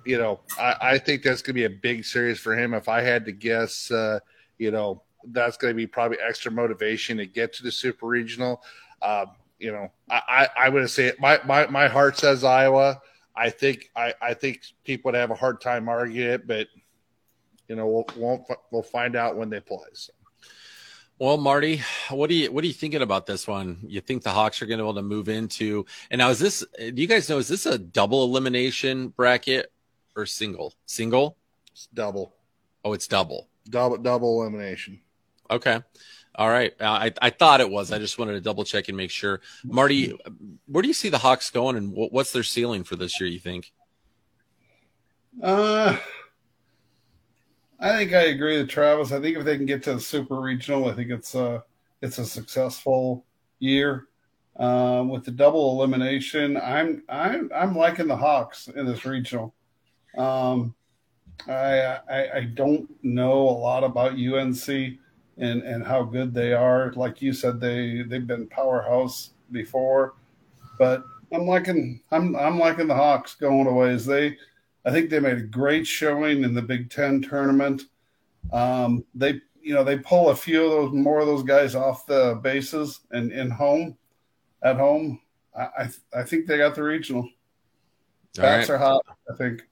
you 0.04 0.18
know, 0.18 0.40
I, 0.58 0.76
I 0.80 0.98
think 0.98 1.22
that's 1.22 1.42
going 1.42 1.54
to 1.54 1.60
be 1.60 1.64
a 1.64 1.70
big 1.70 2.04
series 2.04 2.38
for 2.38 2.56
him. 2.56 2.74
If 2.74 2.88
I 2.88 3.02
had 3.02 3.24
to 3.26 3.32
guess, 3.32 3.90
uh, 3.90 4.20
you 4.58 4.70
know, 4.70 5.02
that's 5.32 5.56
going 5.56 5.72
to 5.72 5.76
be 5.76 5.86
probably 5.86 6.18
extra 6.20 6.50
motivation 6.50 7.18
to 7.18 7.26
get 7.26 7.52
to 7.54 7.62
the 7.62 7.72
super 7.72 8.06
regional. 8.06 8.62
Uh, 9.02 9.26
you 9.58 9.72
know, 9.72 9.90
I, 10.10 10.22
I, 10.28 10.66
I 10.66 10.68
would 10.68 10.88
say 10.90 11.12
my, 11.18 11.40
my, 11.44 11.66
my 11.66 11.88
heart 11.88 12.18
says 12.18 12.44
Iowa. 12.44 13.00
I 13.38 13.50
think 13.50 13.90
I, 13.94 14.14
I 14.20 14.34
think 14.34 14.62
people 14.84 15.10
would 15.10 15.18
have 15.18 15.30
a 15.30 15.34
hard 15.34 15.60
time 15.60 15.88
arguing 15.88 16.28
it, 16.28 16.46
but 16.46 16.66
you 17.68 17.76
know 17.76 17.86
we'll 17.86 18.06
won't, 18.16 18.42
we'll 18.72 18.82
find 18.82 19.14
out 19.14 19.36
when 19.36 19.48
they 19.48 19.60
play. 19.60 19.86
So. 19.92 20.12
Well, 21.20 21.36
Marty, 21.36 21.82
what 22.10 22.28
do 22.28 22.34
you 22.34 22.50
what 22.50 22.64
are 22.64 22.66
you 22.66 22.72
thinking 22.72 23.02
about 23.02 23.26
this 23.26 23.46
one? 23.46 23.78
You 23.86 24.00
think 24.00 24.22
the 24.22 24.30
Hawks 24.30 24.60
are 24.60 24.66
going 24.66 24.78
to 24.78 24.84
be 24.84 24.88
able 24.88 24.94
to 24.94 25.02
move 25.02 25.28
into? 25.28 25.86
And 26.10 26.18
now 26.18 26.30
is 26.30 26.40
this? 26.40 26.64
Do 26.78 26.92
you 26.94 27.06
guys 27.06 27.28
know 27.28 27.38
is 27.38 27.48
this 27.48 27.66
a 27.66 27.78
double 27.78 28.24
elimination 28.24 29.08
bracket 29.08 29.72
or 30.16 30.26
single? 30.26 30.74
Single? 30.86 31.36
It's 31.72 31.86
double. 31.94 32.34
Oh, 32.84 32.92
it's 32.92 33.06
double. 33.06 33.48
Double 33.68 33.98
double 33.98 34.42
elimination. 34.42 35.00
Okay. 35.50 35.80
All 36.34 36.48
right. 36.48 36.72
Uh, 36.80 36.84
I, 36.84 37.12
I 37.20 37.30
thought 37.30 37.60
it 37.60 37.68
was. 37.68 37.90
I 37.90 37.98
just 37.98 38.18
wanted 38.18 38.32
to 38.32 38.40
double 38.40 38.64
check 38.64 38.88
and 38.88 38.96
make 38.96 39.10
sure. 39.10 39.40
Marty, 39.64 40.16
where 40.66 40.82
do 40.82 40.88
you 40.88 40.94
see 40.94 41.08
the 41.08 41.18
Hawks 41.18 41.50
going 41.50 41.76
and 41.76 41.92
what's 41.92 42.32
their 42.32 42.44
ceiling 42.44 42.84
for 42.84 42.94
this 42.94 43.20
year, 43.20 43.28
you 43.28 43.40
think? 43.40 43.72
Uh, 45.42 45.96
I 47.80 47.90
think 47.96 48.12
I 48.12 48.22
agree 48.26 48.58
with 48.58 48.68
Travis. 48.68 49.10
I 49.10 49.20
think 49.20 49.36
if 49.36 49.44
they 49.44 49.56
can 49.56 49.66
get 49.66 49.82
to 49.84 49.94
the 49.94 50.00
super 50.00 50.40
regional, 50.40 50.88
I 50.88 50.94
think 50.94 51.10
it's 51.10 51.34
a, 51.34 51.64
it's 52.02 52.18
a 52.18 52.24
successful 52.24 53.24
year. 53.58 54.06
Um, 54.58 55.08
with 55.08 55.24
the 55.24 55.30
double 55.30 55.72
elimination, 55.72 56.56
I'm 56.56 57.04
I'm 57.08 57.48
I'm 57.54 57.76
liking 57.76 58.08
the 58.08 58.16
Hawks 58.16 58.66
in 58.66 58.86
this 58.86 59.04
regional. 59.04 59.54
Um, 60.16 60.74
I, 61.46 61.98
I 62.10 62.30
I 62.34 62.44
don't 62.54 62.90
know 63.04 63.34
a 63.34 63.58
lot 63.58 63.84
about 63.84 64.14
UNC 64.14 64.98
and 65.38 65.62
and 65.62 65.84
how 65.84 66.02
good 66.02 66.34
they 66.34 66.52
are. 66.52 66.92
Like 66.94 67.22
you 67.22 67.32
said, 67.32 67.60
they 67.60 68.02
they've 68.02 68.26
been 68.26 68.48
powerhouse 68.48 69.30
before, 69.52 70.14
but 70.78 71.04
I'm 71.32 71.46
liking 71.46 72.00
I'm 72.10 72.36
I'm 72.36 72.58
liking 72.58 72.88
the 72.88 72.94
Hawks 72.94 73.34
going 73.34 73.66
away. 73.66 73.90
As 73.92 74.04
they, 74.04 74.36
I 74.84 74.90
think 74.90 75.10
they 75.10 75.20
made 75.20 75.38
a 75.38 75.42
great 75.42 75.86
showing 75.86 76.44
in 76.44 76.54
the 76.54 76.62
Big 76.62 76.90
Ten 76.90 77.22
tournament. 77.22 77.82
Um, 78.52 79.04
they 79.14 79.40
you 79.60 79.74
know 79.74 79.84
they 79.84 79.98
pull 79.98 80.30
a 80.30 80.36
few 80.36 80.64
of 80.64 80.70
those 80.70 80.92
more 80.92 81.20
of 81.20 81.26
those 81.26 81.42
guys 81.42 81.74
off 81.74 82.06
the 82.06 82.40
bases 82.42 83.00
and 83.10 83.32
in 83.32 83.50
home 83.50 83.96
at 84.62 84.76
home. 84.76 85.20
I 85.56 85.62
I, 85.62 85.90
I 86.20 86.22
think 86.24 86.46
they 86.46 86.58
got 86.58 86.74
the 86.74 86.82
regional. 86.82 87.28
Bats 88.36 88.68
right. 88.68 88.74
are 88.74 88.78
hot. 88.78 89.06
I 89.30 89.36
think. 89.36 89.62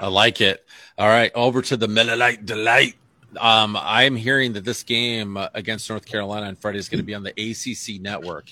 I 0.00 0.08
like 0.08 0.40
it. 0.40 0.66
All 0.98 1.08
right, 1.08 1.30
over 1.34 1.62
to 1.62 1.76
the 1.76 1.88
Miller 1.88 2.16
Lite 2.16 2.44
Delight. 2.44 2.96
Um, 3.38 3.76
I'm 3.80 4.16
hearing 4.16 4.52
that 4.54 4.64
this 4.64 4.82
game 4.82 5.38
against 5.54 5.88
North 5.88 6.06
Carolina 6.06 6.46
on 6.46 6.56
Friday 6.56 6.78
is 6.78 6.88
going 6.88 7.00
to 7.00 7.04
be 7.04 7.14
on 7.14 7.22
the 7.22 7.30
ACC 7.30 8.00
network. 8.00 8.46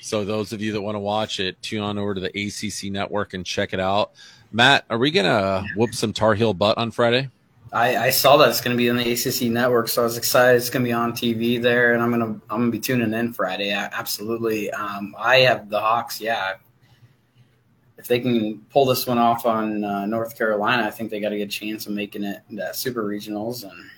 So 0.00 0.24
those 0.24 0.52
of 0.52 0.60
you 0.60 0.72
that 0.72 0.82
want 0.82 0.96
to 0.96 1.00
watch 1.00 1.40
it, 1.40 1.60
tune 1.62 1.82
on 1.82 1.98
over 1.98 2.14
to 2.14 2.20
the 2.20 2.28
ACC 2.28 2.92
network 2.92 3.34
and 3.34 3.44
check 3.44 3.72
it 3.72 3.80
out. 3.80 4.12
Matt, 4.52 4.84
are 4.90 4.98
we 4.98 5.10
going 5.10 5.26
to 5.26 5.66
whoop 5.76 5.94
some 5.94 6.12
Tar 6.12 6.34
Heel 6.34 6.54
butt 6.54 6.78
on 6.78 6.90
Friday? 6.90 7.30
I, 7.72 7.96
I 7.96 8.10
saw 8.10 8.36
that 8.36 8.50
it's 8.50 8.60
going 8.60 8.76
to 8.76 8.78
be 8.80 8.88
on 8.88 8.96
the 8.96 9.12
ACC 9.12 9.50
network, 9.50 9.88
so 9.88 10.02
I 10.02 10.04
was 10.04 10.16
excited. 10.16 10.56
It's 10.56 10.70
going 10.70 10.84
to 10.84 10.88
be 10.88 10.92
on 10.92 11.12
TV 11.12 11.60
there, 11.60 11.92
and 11.94 12.02
I'm 12.02 12.10
gonna 12.12 12.40
I'm 12.48 12.60
gonna 12.60 12.70
be 12.70 12.78
tuning 12.78 13.12
in 13.12 13.32
Friday. 13.32 13.72
absolutely. 13.72 14.70
Um, 14.70 15.12
I 15.18 15.38
have 15.38 15.68
the 15.68 15.80
Hawks. 15.80 16.20
Yeah, 16.20 16.54
if 17.98 18.06
they 18.06 18.20
can 18.20 18.58
pull 18.70 18.84
this 18.84 19.06
one 19.06 19.18
off 19.18 19.46
on 19.46 19.82
uh, 19.82 20.06
North 20.06 20.36
Carolina, 20.36 20.86
I 20.86 20.90
think 20.90 21.10
they 21.10 21.18
got 21.18 21.32
a 21.32 21.36
good 21.38 21.50
chance 21.50 21.86
of 21.86 21.92
making 21.92 22.22
it 22.22 22.42
the 22.50 22.72
Super 22.72 23.02
Regionals 23.02 23.64
and 23.64 23.90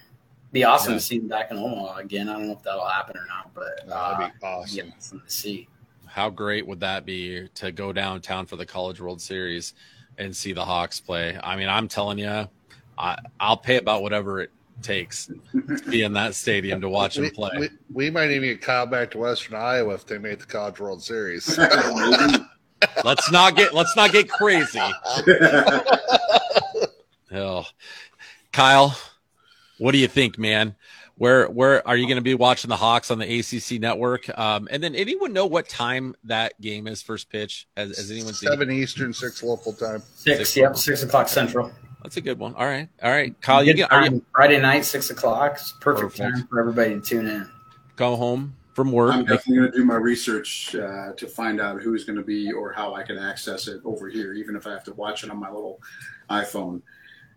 be 0.53 0.65
awesome 0.65 0.93
yeah. 0.93 0.99
to 0.99 1.05
see 1.05 1.19
them 1.19 1.29
back 1.29 1.51
in 1.51 1.59
Omaha 1.59 1.99
again. 1.99 2.29
I 2.29 2.35
don't 2.35 2.47
know 2.47 2.53
if 2.53 2.63
that'll 2.63 2.87
happen 2.87 3.17
or 3.17 3.27
not, 3.27 3.53
but 3.55 3.81
uh, 3.91 4.19
that'd 4.19 4.41
be 4.41 4.47
awesome. 4.47 4.93
awesome 4.97 5.21
to 5.21 5.31
see. 5.31 5.69
How 6.07 6.31
great 6.31 6.67
would 6.67 6.81
that 6.81 7.05
be 7.05 7.49
to 7.55 7.73
go 7.73 7.93
downtown 7.93 8.47
for 8.47 8.57
the 8.57 8.67
College 8.67 9.01
World 9.01 9.21
Series 9.21 9.75
and 10.19 10.35
see 10.35 10.53
the 10.53 10.65
Hawks 10.65 11.01
play? 11.01 11.39
I 11.43 11.57
mean, 11.57 11.69
I'm 11.69 11.89
telling 11.89 12.19
you, 12.19 12.49
I, 12.97 13.19
I'll 13.39 13.57
pay 13.57 13.77
about 13.77 14.03
whatever 14.03 14.41
it 14.41 14.51
takes 14.83 15.27
to 15.27 15.91
be 15.91 16.03
in 16.03 16.13
that 16.15 16.35
stadium 16.35 16.81
to 16.81 16.89
watch 16.89 17.19
we, 17.19 17.27
them 17.27 17.35
play. 17.35 17.51
We, 17.59 17.69
we, 17.93 18.11
might 18.11 18.31
even 18.31 18.51
get 18.51 18.63
Kyle 18.63 18.87
back 18.87 19.11
to 19.13 19.19
Western 19.19 19.57
Iowa 19.57 19.95
if 19.95 20.07
they 20.07 20.19
made 20.19 20.39
the 20.39 20.47
College 20.47 20.81
World 20.81 21.03
Series. 21.03 21.59
let's 23.05 23.31
not 23.31 23.57
get 23.57 23.75
let's 23.75 23.95
not 23.97 24.13
get 24.13 24.29
crazy. 24.29 24.81
Hell, 27.31 27.67
Kyle, 28.53 28.97
what 29.79 29.93
do 29.93 29.99
you 29.99 30.09
think, 30.09 30.39
man? 30.39 30.75
Where 31.19 31.49
where 31.49 31.87
are 31.89 31.97
you 31.97 32.07
going 32.07 32.17
to 32.17 32.23
be 32.23 32.35
watching 32.35 32.69
the 32.69 32.77
Hawks 32.77 33.11
on 33.11 33.19
the 33.19 33.39
ACC 33.39 33.81
network? 33.81 34.29
Um, 34.39 34.69
and 34.71 34.83
then 34.83 34.95
anyone 34.95 35.33
know 35.33 35.47
what 35.47 35.69
time 35.69 36.15
that 36.25 36.61
game 36.61 36.87
is 36.87 37.01
first 37.01 37.31
pitch? 37.31 37.67
Has, 37.77 37.97
has 37.97 38.11
anyone 38.11 38.35
seen 38.35 38.51
seven 38.51 38.71
Eastern, 38.71 39.15
six 39.15 39.43
local 39.43 39.73
time? 39.73 40.03
Six, 40.15 40.39
six 40.39 40.57
yep, 40.57 40.77
six 40.77 41.03
o'clock 41.03 41.29
Central. 41.29 41.73
That's 42.03 42.19
a 42.19 42.21
good 42.21 42.39
one. 42.39 42.55
All 42.55 42.67
right, 42.67 42.89
all 43.03 43.11
right, 43.11 43.39
Kyle. 43.41 43.65
You 43.65 43.73
get, 43.73 43.91
are 43.91 44.05
you, 44.05 44.23
Friday 44.35 44.61
night, 44.61 44.85
six 44.85 45.09
o'clock. 45.11 45.55
It's 45.55 45.73
perfect, 45.73 46.19
perfect 46.19 46.37
time 46.37 46.47
for 46.49 46.61
everybody 46.61 46.91
to 46.91 47.01
tune 47.01 47.27
in. 47.27 47.51
Go 47.97 48.15
home 48.15 48.55
from 48.75 48.93
work. 48.93 49.15
I'm 49.15 49.25
definitely 49.25 49.57
going 49.57 49.73
to 49.73 49.79
do 49.79 49.85
my 49.87 49.97
research 49.97 50.75
uh, 50.75 51.13
to 51.17 51.27
find 51.27 51.63
out 51.63 51.81
who's 51.81 52.05
going 52.05 52.19
to 52.19 52.23
be 52.23 52.53
or 52.53 52.73
how 52.73 52.95
I 52.95 53.03
can 53.03 53.17
access 53.17 53.69
it 53.69 53.81
over 53.87 54.11
here, 54.11 54.35
even 54.35 54.55
if 54.55 54.67
I 54.67 54.71
have 54.71 54.85
to 54.85 54.93
watch 54.93 55.25
it 55.25 55.31
on 55.31 55.39
my 55.39 55.51
little 55.51 55.81
iPhone. 56.29 56.83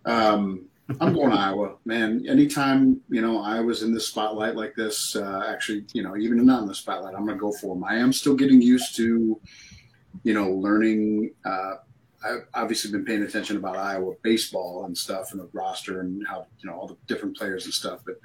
Um, 0.04 0.66
I'm 1.00 1.14
going 1.14 1.30
to 1.30 1.36
Iowa, 1.38 1.76
man. 1.86 2.26
Anytime 2.28 3.02
you 3.10 3.22
know 3.22 3.42
I 3.42 3.60
was 3.60 3.84
in 3.84 3.94
the 3.94 4.00
spotlight 4.00 4.56
like 4.56 4.76
this, 4.76 5.16
uh, 5.16 5.44
actually, 5.48 5.86
you 5.94 6.04
know, 6.04 6.18
even 6.18 6.44
not 6.46 6.62
in 6.62 6.68
the 6.68 6.76
spotlight, 6.76 7.14
I'm 7.16 7.26
going 7.26 7.38
to 7.38 7.42
go 7.42 7.52
for 7.52 7.76
them. 7.76 7.84
I 7.84 7.96
am 7.96 8.12
still 8.12 8.36
getting 8.36 8.62
used 8.62 8.96
to, 8.98 9.40
you 10.24 10.34
know, 10.34 10.52
learning. 10.52 11.32
Uh, 11.46 11.76
I've 12.24 12.48
obviously 12.54 12.92
been 12.92 13.06
paying 13.06 13.24
attention 13.24 13.58
about 13.58 13.78
Iowa 13.78 14.14
baseball 14.24 14.86
and 14.86 14.98
stuff 14.98 15.32
and 15.32 15.40
the 15.40 15.50
roster 15.54 16.02
and 16.02 16.26
how 16.28 16.48
you 16.60 16.70
know 16.70 16.76
all 16.76 16.88
the 16.88 16.98
different 17.08 17.38
players 17.38 17.66
and 17.66 17.74
stuff. 17.74 18.02
But 18.06 18.16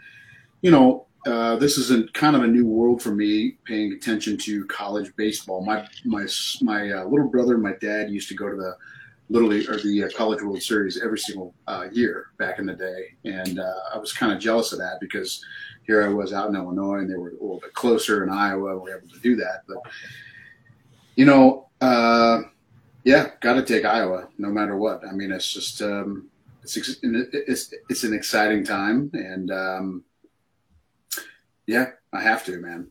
you 0.62 0.70
know, 0.70 1.06
uh, 1.26 1.56
this 1.56 1.76
is 1.76 1.90
a 1.90 2.04
kind 2.08 2.34
of 2.34 2.42
a 2.42 2.46
new 2.46 2.66
world 2.66 3.02
for 3.02 3.14
me, 3.14 3.58
paying 3.64 3.92
attention 3.92 4.38
to 4.38 4.64
college 4.66 5.14
baseball. 5.16 5.64
My 5.64 5.86
my 6.04 6.26
my 6.62 6.90
uh, 6.90 7.04
little 7.04 7.28
brother 7.28 7.54
and 7.54 7.62
my 7.62 7.74
dad 7.80 8.10
used 8.10 8.28
to 8.30 8.34
go 8.34 8.48
to 8.48 8.56
the 8.56 8.76
League 9.30 9.68
or 9.68 9.78
the 9.78 10.04
uh, 10.04 10.08
College 10.16 10.42
World 10.42 10.62
Series 10.62 11.00
every 11.02 11.18
single 11.18 11.54
uh, 11.66 11.86
year 11.90 12.26
back 12.38 12.58
in 12.58 12.66
the 12.66 12.74
day, 12.74 13.14
and 13.24 13.58
uh, 13.58 13.80
I 13.94 13.98
was 13.98 14.12
kind 14.12 14.32
of 14.32 14.38
jealous 14.38 14.72
of 14.72 14.78
that 14.78 14.98
because 15.00 15.44
here 15.86 16.04
I 16.04 16.08
was 16.08 16.32
out 16.32 16.48
in 16.48 16.56
Illinois 16.56 16.98
and 16.98 17.10
they 17.10 17.16
were 17.16 17.30
a 17.30 17.32
little 17.32 17.60
bit 17.60 17.74
closer 17.74 18.22
in 18.22 18.30
Iowa. 18.30 18.76
We 18.76 18.90
were 18.90 18.98
able 18.98 19.08
to 19.08 19.20
do 19.20 19.36
that, 19.36 19.62
but 19.66 19.78
you 21.16 21.24
know, 21.24 21.68
uh, 21.80 22.42
yeah, 23.04 23.30
got 23.40 23.54
to 23.54 23.62
take 23.62 23.84
Iowa 23.84 24.28
no 24.38 24.48
matter 24.48 24.76
what. 24.76 25.06
I 25.06 25.12
mean, 25.12 25.32
it's 25.32 25.52
just 25.52 25.80
um, 25.82 26.28
it's 26.62 26.76
it's 27.02 27.74
it's 27.88 28.04
an 28.04 28.14
exciting 28.14 28.64
time, 28.64 29.10
and 29.12 29.50
um, 29.50 30.04
yeah, 31.66 31.90
I 32.12 32.20
have 32.20 32.44
to, 32.46 32.58
man. 32.60 32.88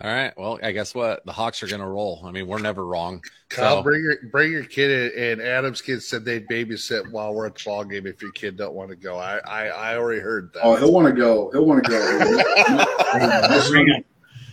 All 0.00 0.10
right. 0.10 0.36
Well, 0.36 0.58
I 0.62 0.72
guess 0.72 0.94
what 0.94 1.24
the 1.26 1.32
Hawks 1.32 1.62
are 1.62 1.68
going 1.68 1.80
to 1.80 1.86
roll. 1.86 2.22
I 2.24 2.32
mean, 2.32 2.48
we're 2.48 2.58
never 2.58 2.84
wrong. 2.84 3.22
Kyle, 3.48 3.78
so. 3.78 3.82
bring 3.82 4.02
your 4.02 4.16
bring 4.30 4.50
your 4.50 4.64
kid 4.64 5.12
in. 5.14 5.40
And 5.40 5.40
Adam's 5.40 5.80
kid 5.80 6.02
said 6.02 6.24
they'd 6.24 6.48
babysit 6.48 7.08
while 7.12 7.32
we're 7.34 7.46
at 7.46 7.54
the 7.54 7.62
ball 7.64 7.84
game 7.84 8.06
if 8.06 8.20
your 8.20 8.32
kid 8.32 8.56
don't 8.56 8.74
want 8.74 8.90
to 8.90 8.96
go. 8.96 9.16
I 9.16 9.38
I, 9.46 9.66
I 9.66 9.96
already 9.96 10.20
heard 10.20 10.52
that. 10.54 10.62
Oh, 10.64 10.74
he'll 10.74 10.92
want 10.92 11.06
to 11.06 11.12
go. 11.12 11.50
He'll 11.52 11.66
want 11.66 11.84
to 11.84 11.90
go. 11.90 11.98
my 13.48 13.60
son, 13.60 14.04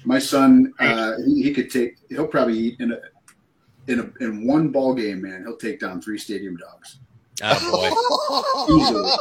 my 0.06 0.19
son 0.19 0.73
uh, 0.80 1.13
he, 1.25 1.43
he, 1.43 1.54
could 1.54 1.71
take. 1.71 1.97
He'll 2.10 2.28
probably 2.28 2.58
eat 2.58 2.80
in 2.80 2.91
a 2.91 2.99
in 3.88 3.99
a 3.99 4.23
in 4.23 4.45
one 4.45 4.69
ball 4.69 4.93
game. 4.93 5.21
Man, 5.21 5.41
he'll 5.41 5.58
take 5.58 5.80
down 5.80 5.99
three 5.99 6.19
stadium 6.19 6.58
dogs. 6.58 6.99
Oh 7.41 7.71
boy. 7.71 8.73
Easily. 8.75 9.12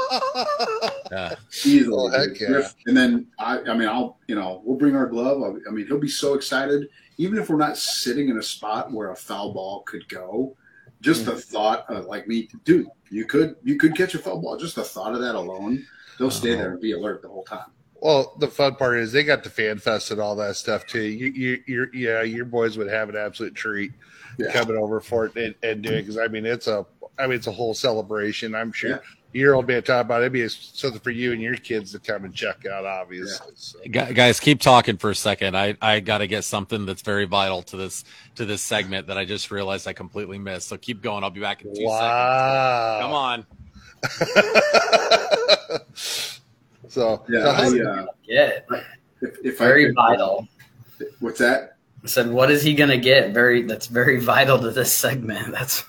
Yeah. 1.11 1.35
Easily. 1.65 1.97
Oh, 1.97 2.09
heck 2.11 2.41
yeah. 2.41 2.69
And 2.87 2.97
then 2.97 3.27
I 3.39 3.61
I 3.61 3.77
mean 3.77 3.89
I'll 3.89 4.19
you 4.27 4.35
know, 4.35 4.63
we'll 4.65 4.79
bring 4.79 4.97
our 4.97 5.07
glove. 5.07 5.43
I 5.67 5.71
mean, 5.71 5.87
he'll 5.87 5.99
be 5.99 6.09
so 6.09 6.35
excited. 6.35 6.89
Even 7.17 7.39
if 7.39 7.49
we're 7.49 7.57
not 7.57 7.77
sitting 7.77 8.29
in 8.29 8.39
a 8.39 8.43
spot 8.43 8.93
where 8.93 9.11
a 9.11 9.17
foul 9.17 9.53
ball 9.53 9.83
could 9.83 10.09
go, 10.09 10.57
just 11.01 11.23
mm-hmm. 11.23 11.31
the 11.31 11.41
thought 11.41 11.85
of 11.89 12.07
like 12.07 12.29
me, 12.29 12.49
dude, 12.65 12.87
you 13.11 13.25
could 13.25 13.57
you 13.63 13.77
could 13.77 13.97
catch 13.97 14.15
a 14.15 14.19
foul 14.19 14.41
ball. 14.41 14.57
Just 14.57 14.77
the 14.77 14.85
thought 14.85 15.15
of 15.15 15.21
that 15.21 15.35
alone, 15.35 15.87
they'll 16.19 16.31
stay 16.31 16.55
there 16.55 16.73
and 16.73 16.81
be 16.81 16.93
alert 16.93 17.23
the 17.23 17.29
whole 17.29 17.45
time. 17.45 17.71
Well, 18.01 18.37
the 18.39 18.47
fun 18.47 18.77
part 18.77 18.99
is 18.99 19.11
they 19.11 19.25
got 19.25 19.43
the 19.43 19.51
fan 19.51 19.79
fest 19.79 20.13
and 20.13 20.21
all 20.21 20.37
that 20.37 20.57
stuff 20.57 20.87
too. 20.87 21.03
You, 21.03 21.33
you, 21.33 21.63
you 21.67 21.87
yeah, 21.93 22.23
your 22.23 22.45
boys 22.45 22.79
would 22.79 22.89
have 22.89 23.09
an 23.09 23.17
absolute 23.17 23.57
treat 23.57 23.93
yeah. 24.39 24.53
coming 24.53 24.77
over 24.77 25.01
for 25.01 25.27
it 25.27 25.37
and, 25.37 25.55
and 25.63 25.83
doing 25.83 26.03
because 26.03 26.19
I 26.19 26.29
mean 26.29 26.47
it's 26.47 26.69
a 26.69 26.87
I 27.19 27.27
mean, 27.27 27.37
it's 27.37 27.47
a 27.47 27.53
whole 27.53 27.75
celebration. 27.75 28.55
I'm 28.55 28.73
sure 28.73 28.91
yeah. 28.91 28.99
your 29.33 29.55
old 29.55 29.67
man 29.67 29.83
talking 29.83 30.03
about 30.03 30.21
it. 30.21 30.25
would 30.25 30.33
be 30.33 30.47
something 30.49 31.01
for 31.01 31.11
you 31.11 31.33
and 31.33 31.41
your 31.41 31.57
kids 31.57 31.93
to 31.93 31.99
come 31.99 32.25
and 32.25 32.35
check 32.35 32.67
out. 32.67 32.85
Obviously, 32.85 33.55
yeah. 33.87 34.09
so. 34.09 34.15
guys, 34.15 34.41
keep 34.41 34.61
talking 34.61 34.97
for 34.97 35.11
a 35.11 35.15
second. 35.15 35.57
I 35.57 35.77
I 35.81 36.01
got 36.01 36.19
to 36.19 36.27
get 36.27 36.45
something 36.45 36.87
that's 36.87 37.03
very 37.03 37.25
vital 37.25 37.63
to 37.63 37.77
this 37.77 38.05
to 38.37 38.45
this 38.45 38.63
segment 38.63 39.07
that 39.09 39.19
I 39.19 39.25
just 39.25 39.51
realized 39.51 39.89
I 39.89 39.93
completely 39.93 40.39
missed. 40.39 40.69
So 40.69 40.77
keep 40.77 41.03
going. 41.03 41.25
I'll 41.25 41.31
be 41.31 41.41
back 41.41 41.63
in 41.63 41.75
two 41.75 41.85
wow. 41.85 43.01
seconds. 43.01 43.03
Come 43.03 43.13
on. 43.13 43.47
so 46.89 47.25
yeah, 47.29 47.43
so 47.43 47.51
I, 47.51 47.91
uh, 47.91 48.07
yeah. 48.25 48.61
If, 49.21 49.45
if 49.45 49.59
very 49.59 49.93
vital. 49.93 50.47
What's 51.21 51.39
that? 51.39 51.78
Said, 52.05 52.31
"What 52.31 52.51
is 52.51 52.63
he 52.63 52.75
going 52.75 52.91
to 52.91 52.99
get?" 52.99 53.33
Very 53.33 53.63
that's 53.63 53.87
very 53.87 54.21
vital 54.21 54.59
to 54.59 54.71
this 54.71 54.93
segment. 54.93 55.53
That's 55.53 55.85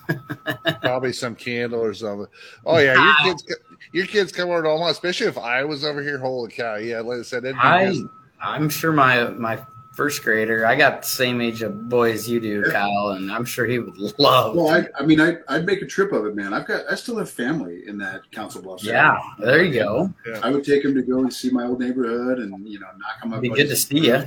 probably 0.82 1.12
some 1.12 1.34
candle 1.34 1.80
or 1.80 1.94
something. 1.94 2.26
Oh 2.66 2.78
yeah, 2.78 2.94
your 2.94 3.34
kids, 3.34 3.56
your 3.92 4.06
kids 4.06 4.32
come 4.32 4.50
over 4.50 4.62
to 4.62 4.68
Omaha, 4.68 4.90
especially 4.90 5.26
if 5.26 5.38
I 5.38 5.64
was 5.64 5.84
over 5.84 6.02
here. 6.02 6.18
Holy 6.18 6.50
cow! 6.50 6.76
Yeah, 6.76 7.00
like 7.00 7.20
I 7.20 7.22
said, 7.22 7.44
I, 7.46 7.94
I'm 8.40 8.68
sure 8.68 8.92
my 8.92 9.28
my 9.30 9.64
first 9.92 10.22
grader. 10.22 10.66
I 10.66 10.76
got 10.76 11.02
the 11.02 11.08
same 11.08 11.40
age 11.40 11.62
of 11.62 11.88
boy 11.88 12.12
as 12.12 12.28
you 12.28 12.40
do, 12.40 12.64
Kyle, 12.70 13.08
and 13.10 13.30
I'm 13.30 13.44
sure 13.44 13.66
he 13.66 13.78
would 13.78 13.96
love. 14.18 14.56
Well, 14.56 14.70
I, 14.70 14.86
I 14.98 15.04
mean, 15.04 15.20
I, 15.20 15.36
I'd 15.48 15.66
make 15.66 15.82
a 15.82 15.86
trip 15.86 16.12
of 16.12 16.24
it, 16.26 16.34
man. 16.34 16.54
I've 16.54 16.66
got, 16.66 16.84
I 16.90 16.94
still 16.94 17.18
have 17.18 17.30
family 17.30 17.82
in 17.86 17.98
that 17.98 18.30
Council 18.32 18.62
Bluffs. 18.62 18.82
Yeah, 18.82 19.18
there 19.38 19.62
you 19.62 19.74
go. 19.74 20.12
I 20.42 20.50
would 20.50 20.64
take 20.64 20.84
him 20.84 20.94
to 20.94 21.02
go 21.02 21.18
and 21.18 21.32
see 21.32 21.50
my 21.50 21.66
old 21.66 21.80
neighborhood, 21.80 22.38
and 22.38 22.66
you 22.66 22.80
know, 22.80 22.86
knock 22.86 23.22
him 23.22 23.32
up. 23.32 23.42
Be 23.42 23.50
good 23.50 23.68
to 23.68 23.76
see 23.76 24.06
you. 24.06 24.24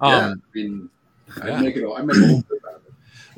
Um, 0.00 0.12
yeah, 0.12 0.18
I 0.18 0.34
mean, 0.54 0.90
yeah. 1.36 1.56
I 1.56 1.60
make 1.60 1.76
it. 1.76 1.88
I 1.88 2.02
make 2.02 2.16
a 2.16 2.26
whole 2.26 2.42
trip 2.42 2.62
out 2.68 2.76
of 2.76 2.86
it. 2.86 2.88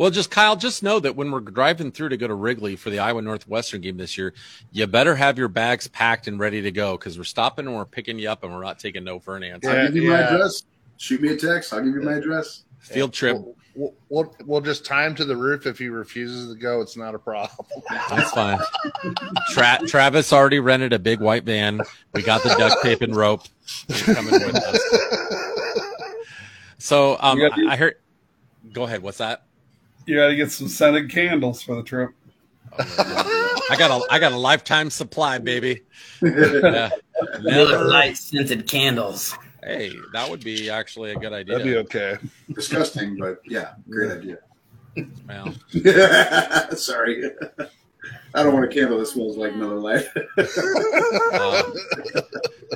Well, 0.01 0.11
just 0.11 0.31
Kyle, 0.31 0.57
just 0.57 0.83
know 0.83 0.99
that 0.99 1.15
when 1.15 1.31
we're 1.31 1.41
driving 1.41 1.93
through 1.93 2.09
to 2.09 2.17
go 2.17 2.27
to 2.27 2.33
Wrigley 2.33 2.75
for 2.75 2.89
the 2.89 3.01
Iowa 3.01 3.21
Northwestern 3.21 3.83
game 3.83 3.99
this 3.99 4.17
year, 4.17 4.33
you 4.73 4.87
better 4.87 5.15
have 5.15 5.37
your 5.37 5.49
bags 5.49 5.89
packed 5.89 6.27
and 6.27 6.39
ready 6.39 6.63
to 6.63 6.71
go 6.71 6.97
because 6.97 7.19
we're 7.19 7.25
stopping 7.25 7.67
and 7.67 7.77
we're 7.77 7.85
picking 7.85 8.19
you 8.19 8.31
up 8.31 8.43
and 8.43 8.51
we're 8.51 8.63
not 8.63 8.79
taking 8.79 9.05
no 9.05 9.19
for 9.19 9.37
an 9.37 9.43
answer. 9.43 9.71
I'll 9.71 9.87
give 9.89 9.97
you 9.97 10.11
yeah. 10.11 10.17
my 10.17 10.23
address. 10.23 10.63
Shoot 10.97 11.21
me 11.21 11.29
a 11.29 11.37
text. 11.37 11.75
I'll 11.75 11.85
give 11.85 11.95
you 11.95 12.01
my 12.01 12.15
address. 12.15 12.65
Field 12.79 13.13
trip. 13.13 13.37
We'll, 13.75 13.95
we'll, 14.09 14.37
we'll, 14.47 14.61
just 14.63 14.85
tie 14.85 15.07
him 15.07 15.15
to 15.17 15.25
the 15.25 15.37
roof. 15.37 15.67
If 15.67 15.79
he 15.79 15.89
refuses 15.89 16.53
to 16.53 16.59
go, 16.59 16.81
it's 16.81 16.97
not 16.97 17.15
a 17.15 17.19
problem. 17.19 17.67
That's 18.09 18.31
fine. 18.33 18.59
Tra- 19.51 19.81
Travis 19.87 20.33
already 20.33 20.61
rented 20.61 20.95
a 20.95 20.99
big 20.99 21.21
white 21.21 21.45
van. 21.45 21.81
We 22.15 22.23
got 22.23 22.43
the 22.43 22.55
duct 22.57 22.83
tape 22.83 23.03
and 23.03 23.15
rope. 23.15 23.43
He's 23.87 24.03
coming 24.03 24.33
with 24.33 24.57
us. 24.57 24.80
So 26.81 27.17
um, 27.21 27.39
I 27.69 27.77
heard. 27.77 27.97
Go 28.73 28.85
ahead. 28.85 29.03
What's 29.03 29.19
that? 29.19 29.45
You 30.07 30.17
got 30.17 30.29
to 30.29 30.37
get 30.37 30.51
some 30.51 30.69
scented 30.69 31.11
candles 31.11 31.63
for 31.63 31.77
the 31.77 31.83
trip. 31.83 32.11
I 32.79 33.77
got 33.79 33.91
a 33.91 34.13
I 34.13 34.19
got 34.19 34.33
a 34.33 34.39
lifetime 34.39 34.91
supply, 34.91 35.39
baby. 35.39 35.83
Yeah. 36.23 36.91
Never 37.43 37.85
light 37.85 38.17
scented 38.17 38.67
candles. 38.67 39.37
Hey, 39.63 39.93
that 40.15 40.29
would 40.31 40.43
be 40.43 40.71
actually 40.71 41.13
a 41.13 41.17
good 41.17 41.35
idea. 41.35 41.59
That'd 41.59 41.71
be 41.71 41.77
okay. 41.79 42.17
Disgusting, 42.55 43.19
but 43.19 43.41
yeah, 43.45 43.75
great 43.91 44.11
idea. 44.11 44.39
Well, 45.29 45.55
sorry. 46.77 47.31
I 48.35 48.43
don't 48.43 48.53
want 48.55 48.65
a 48.65 48.69
candle 48.69 48.99
that 48.99 49.07
smells 49.07 49.37
like 49.37 49.55
Miller 49.55 49.77
Lite. 49.77 50.07
um, 51.35 51.73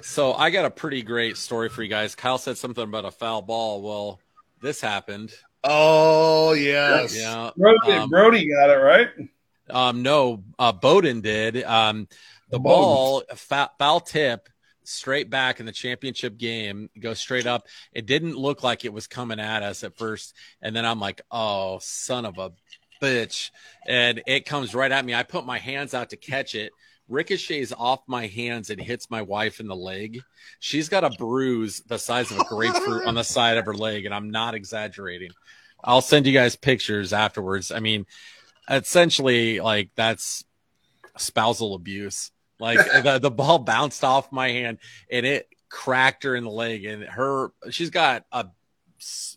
so 0.02 0.32
I 0.34 0.50
got 0.50 0.64
a 0.64 0.70
pretty 0.70 1.02
great 1.02 1.36
story 1.36 1.68
for 1.68 1.82
you 1.82 1.88
guys. 1.88 2.14
Kyle 2.14 2.38
said 2.38 2.58
something 2.58 2.84
about 2.84 3.04
a 3.04 3.10
foul 3.10 3.42
ball. 3.42 3.82
Well, 3.82 4.20
this 4.60 4.80
happened. 4.80 5.32
Oh 5.62 6.52
yes, 6.52 7.16
yeah. 7.16 7.50
Brody, 7.56 7.92
um, 7.92 8.10
Brody 8.10 8.48
got 8.50 8.70
it 8.70 8.76
right. 8.76 9.08
Um, 9.70 10.02
no, 10.02 10.44
uh, 10.58 10.72
Bowdoin 10.72 11.22
did. 11.22 11.62
Um, 11.62 12.08
The 12.50 12.58
ball 12.58 13.22
foul 13.34 14.00
tip 14.00 14.48
straight 14.84 15.30
back 15.30 15.60
in 15.60 15.66
the 15.66 15.72
championship 15.72 16.36
game, 16.36 16.90
go 17.00 17.14
straight 17.14 17.46
up. 17.46 17.66
It 17.92 18.06
didn't 18.06 18.36
look 18.36 18.62
like 18.62 18.84
it 18.84 18.92
was 18.92 19.06
coming 19.06 19.40
at 19.40 19.62
us 19.62 19.82
at 19.82 19.96
first. 19.96 20.34
And 20.60 20.76
then 20.76 20.84
I'm 20.84 21.00
like, 21.00 21.22
oh, 21.30 21.78
son 21.80 22.26
of 22.26 22.38
a 22.38 22.52
bitch. 23.04 23.50
And 23.86 24.22
it 24.26 24.46
comes 24.46 24.74
right 24.74 24.90
at 24.90 25.04
me. 25.04 25.14
I 25.14 25.22
put 25.22 25.44
my 25.44 25.58
hands 25.58 25.94
out 25.94 26.10
to 26.10 26.16
catch 26.16 26.54
it. 26.54 26.72
Ricochets 27.08 27.72
off 27.76 28.00
my 28.06 28.26
hands 28.26 28.70
and 28.70 28.80
hits 28.80 29.10
my 29.10 29.20
wife 29.20 29.60
in 29.60 29.66
the 29.66 29.76
leg. 29.76 30.22
She's 30.58 30.88
got 30.88 31.04
a 31.04 31.10
bruise 31.10 31.80
the 31.86 31.98
size 31.98 32.30
of 32.30 32.38
a 32.38 32.44
grapefruit 32.44 33.06
on 33.06 33.14
the 33.14 33.22
side 33.22 33.58
of 33.58 33.66
her 33.66 33.74
leg. 33.74 34.06
And 34.06 34.14
I'm 34.14 34.30
not 34.30 34.54
exaggerating. 34.54 35.30
I'll 35.82 36.00
send 36.00 36.26
you 36.26 36.32
guys 36.32 36.56
pictures 36.56 37.12
afterwards. 37.12 37.70
I 37.70 37.80
mean, 37.80 38.06
essentially, 38.70 39.60
like 39.60 39.90
that's 39.94 40.44
spousal 41.18 41.74
abuse. 41.74 42.30
Like 42.58 42.78
the, 43.02 43.18
the 43.18 43.30
ball 43.30 43.58
bounced 43.58 44.02
off 44.02 44.32
my 44.32 44.48
hand 44.48 44.78
and 45.10 45.26
it 45.26 45.48
cracked 45.68 46.22
her 46.24 46.34
in 46.34 46.44
the 46.44 46.50
leg. 46.50 46.86
And 46.86 47.04
her, 47.04 47.52
she's 47.70 47.90
got 47.90 48.24
a 48.32 48.46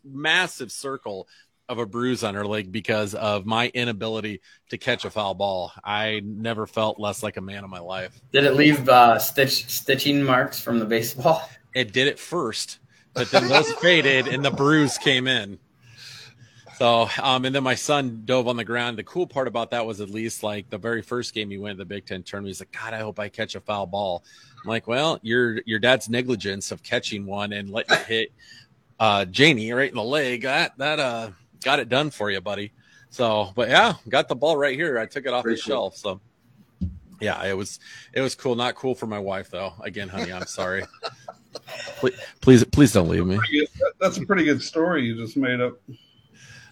massive 0.05 0.71
circle 0.71 1.27
of 1.69 1.79
a 1.79 1.85
bruise 1.85 2.23
on 2.23 2.35
her 2.35 2.45
leg 2.45 2.71
because 2.71 3.13
of 3.13 3.45
my 3.45 3.69
inability 3.73 4.41
to 4.69 4.77
catch 4.77 5.05
a 5.05 5.09
foul 5.09 5.33
ball. 5.33 5.71
I 5.83 6.21
never 6.23 6.65
felt 6.65 6.99
less 6.99 7.23
like 7.23 7.37
a 7.37 7.41
man 7.41 7.63
in 7.63 7.69
my 7.69 7.79
life. 7.79 8.19
Did 8.31 8.45
it 8.45 8.55
leave 8.55 8.87
uh, 8.87 9.19
stitch 9.19 9.67
stitching 9.69 10.23
marks 10.23 10.59
from 10.59 10.79
the 10.79 10.85
baseball? 10.85 11.49
It 11.75 11.93
did 11.93 12.07
it 12.07 12.19
first, 12.19 12.79
but 13.13 13.29
then 13.31 13.47
those 13.47 13.71
faded 13.81 14.27
and 14.27 14.43
the 14.43 14.51
bruise 14.51 14.97
came 14.97 15.27
in. 15.27 15.59
So, 16.77 17.09
um, 17.21 17.45
and 17.45 17.55
then 17.55 17.63
my 17.63 17.73
son 17.73 18.21
dove 18.25 18.47
on 18.47 18.55
the 18.55 18.63
ground. 18.63 18.99
The 18.99 19.03
cool 19.03 19.25
part 19.25 19.47
about 19.47 19.71
that 19.71 19.85
was 19.85 19.99
at 19.99 20.11
least 20.11 20.43
like 20.43 20.69
the 20.69 20.77
very 20.77 21.01
first 21.01 21.33
game 21.33 21.49
he 21.49 21.57
went 21.57 21.77
to 21.77 21.79
the 21.79 21.85
Big 21.85 22.05
Ten 22.05 22.21
tournament. 22.21 22.49
He's 22.49 22.61
like, 22.61 22.71
God, 22.71 22.93
I 22.93 22.99
hope 22.99 23.19
I 23.19 23.29
catch 23.29 23.55
a 23.55 23.61
foul 23.61 23.87
ball. 23.87 24.23
I'm 24.63 24.69
like, 24.69 24.87
well, 24.87 25.19
your 25.23 25.59
your 25.65 25.79
dad's 25.79 26.07
negligence 26.07 26.71
of 26.71 26.83
catching 26.83 27.25
one 27.25 27.51
and 27.51 27.69
letting 27.71 27.97
it 27.97 28.05
hit 28.05 28.31
uh, 28.99 29.25
Janie 29.25 29.71
right 29.71 29.89
in 29.89 29.95
the 29.95 30.03
leg 30.03 30.43
that 30.43 30.77
that 30.77 30.99
uh 30.99 31.29
got 31.63 31.79
it 31.79 31.89
done 31.89 32.09
for 32.09 32.29
you, 32.31 32.41
buddy. 32.41 32.71
So, 33.09 33.51
but 33.55 33.69
yeah, 33.69 33.93
got 34.09 34.27
the 34.27 34.35
ball 34.35 34.57
right 34.57 34.75
here. 34.75 34.99
I 34.99 35.05
took 35.05 35.25
it 35.25 35.33
off 35.33 35.43
Very 35.43 35.55
the 35.55 35.61
cool. 35.61 35.69
shelf. 35.69 35.97
So, 35.97 36.21
yeah, 37.19 37.43
it 37.45 37.55
was 37.55 37.79
it 38.13 38.21
was 38.21 38.35
cool. 38.35 38.55
Not 38.55 38.75
cool 38.75 38.95
for 38.95 39.07
my 39.07 39.19
wife 39.19 39.49
though. 39.49 39.73
Again, 39.81 40.07
honey, 40.07 40.31
I'm 40.31 40.45
sorry. 40.45 40.83
please, 41.97 42.19
please, 42.41 42.63
please 42.65 42.93
don't 42.93 43.09
leave 43.09 43.25
me. 43.25 43.39
That's 43.99 44.17
a 44.17 44.25
pretty 44.25 44.43
good 44.43 44.61
story 44.61 45.05
you 45.05 45.15
just 45.15 45.37
made 45.37 45.59
up 45.61 45.79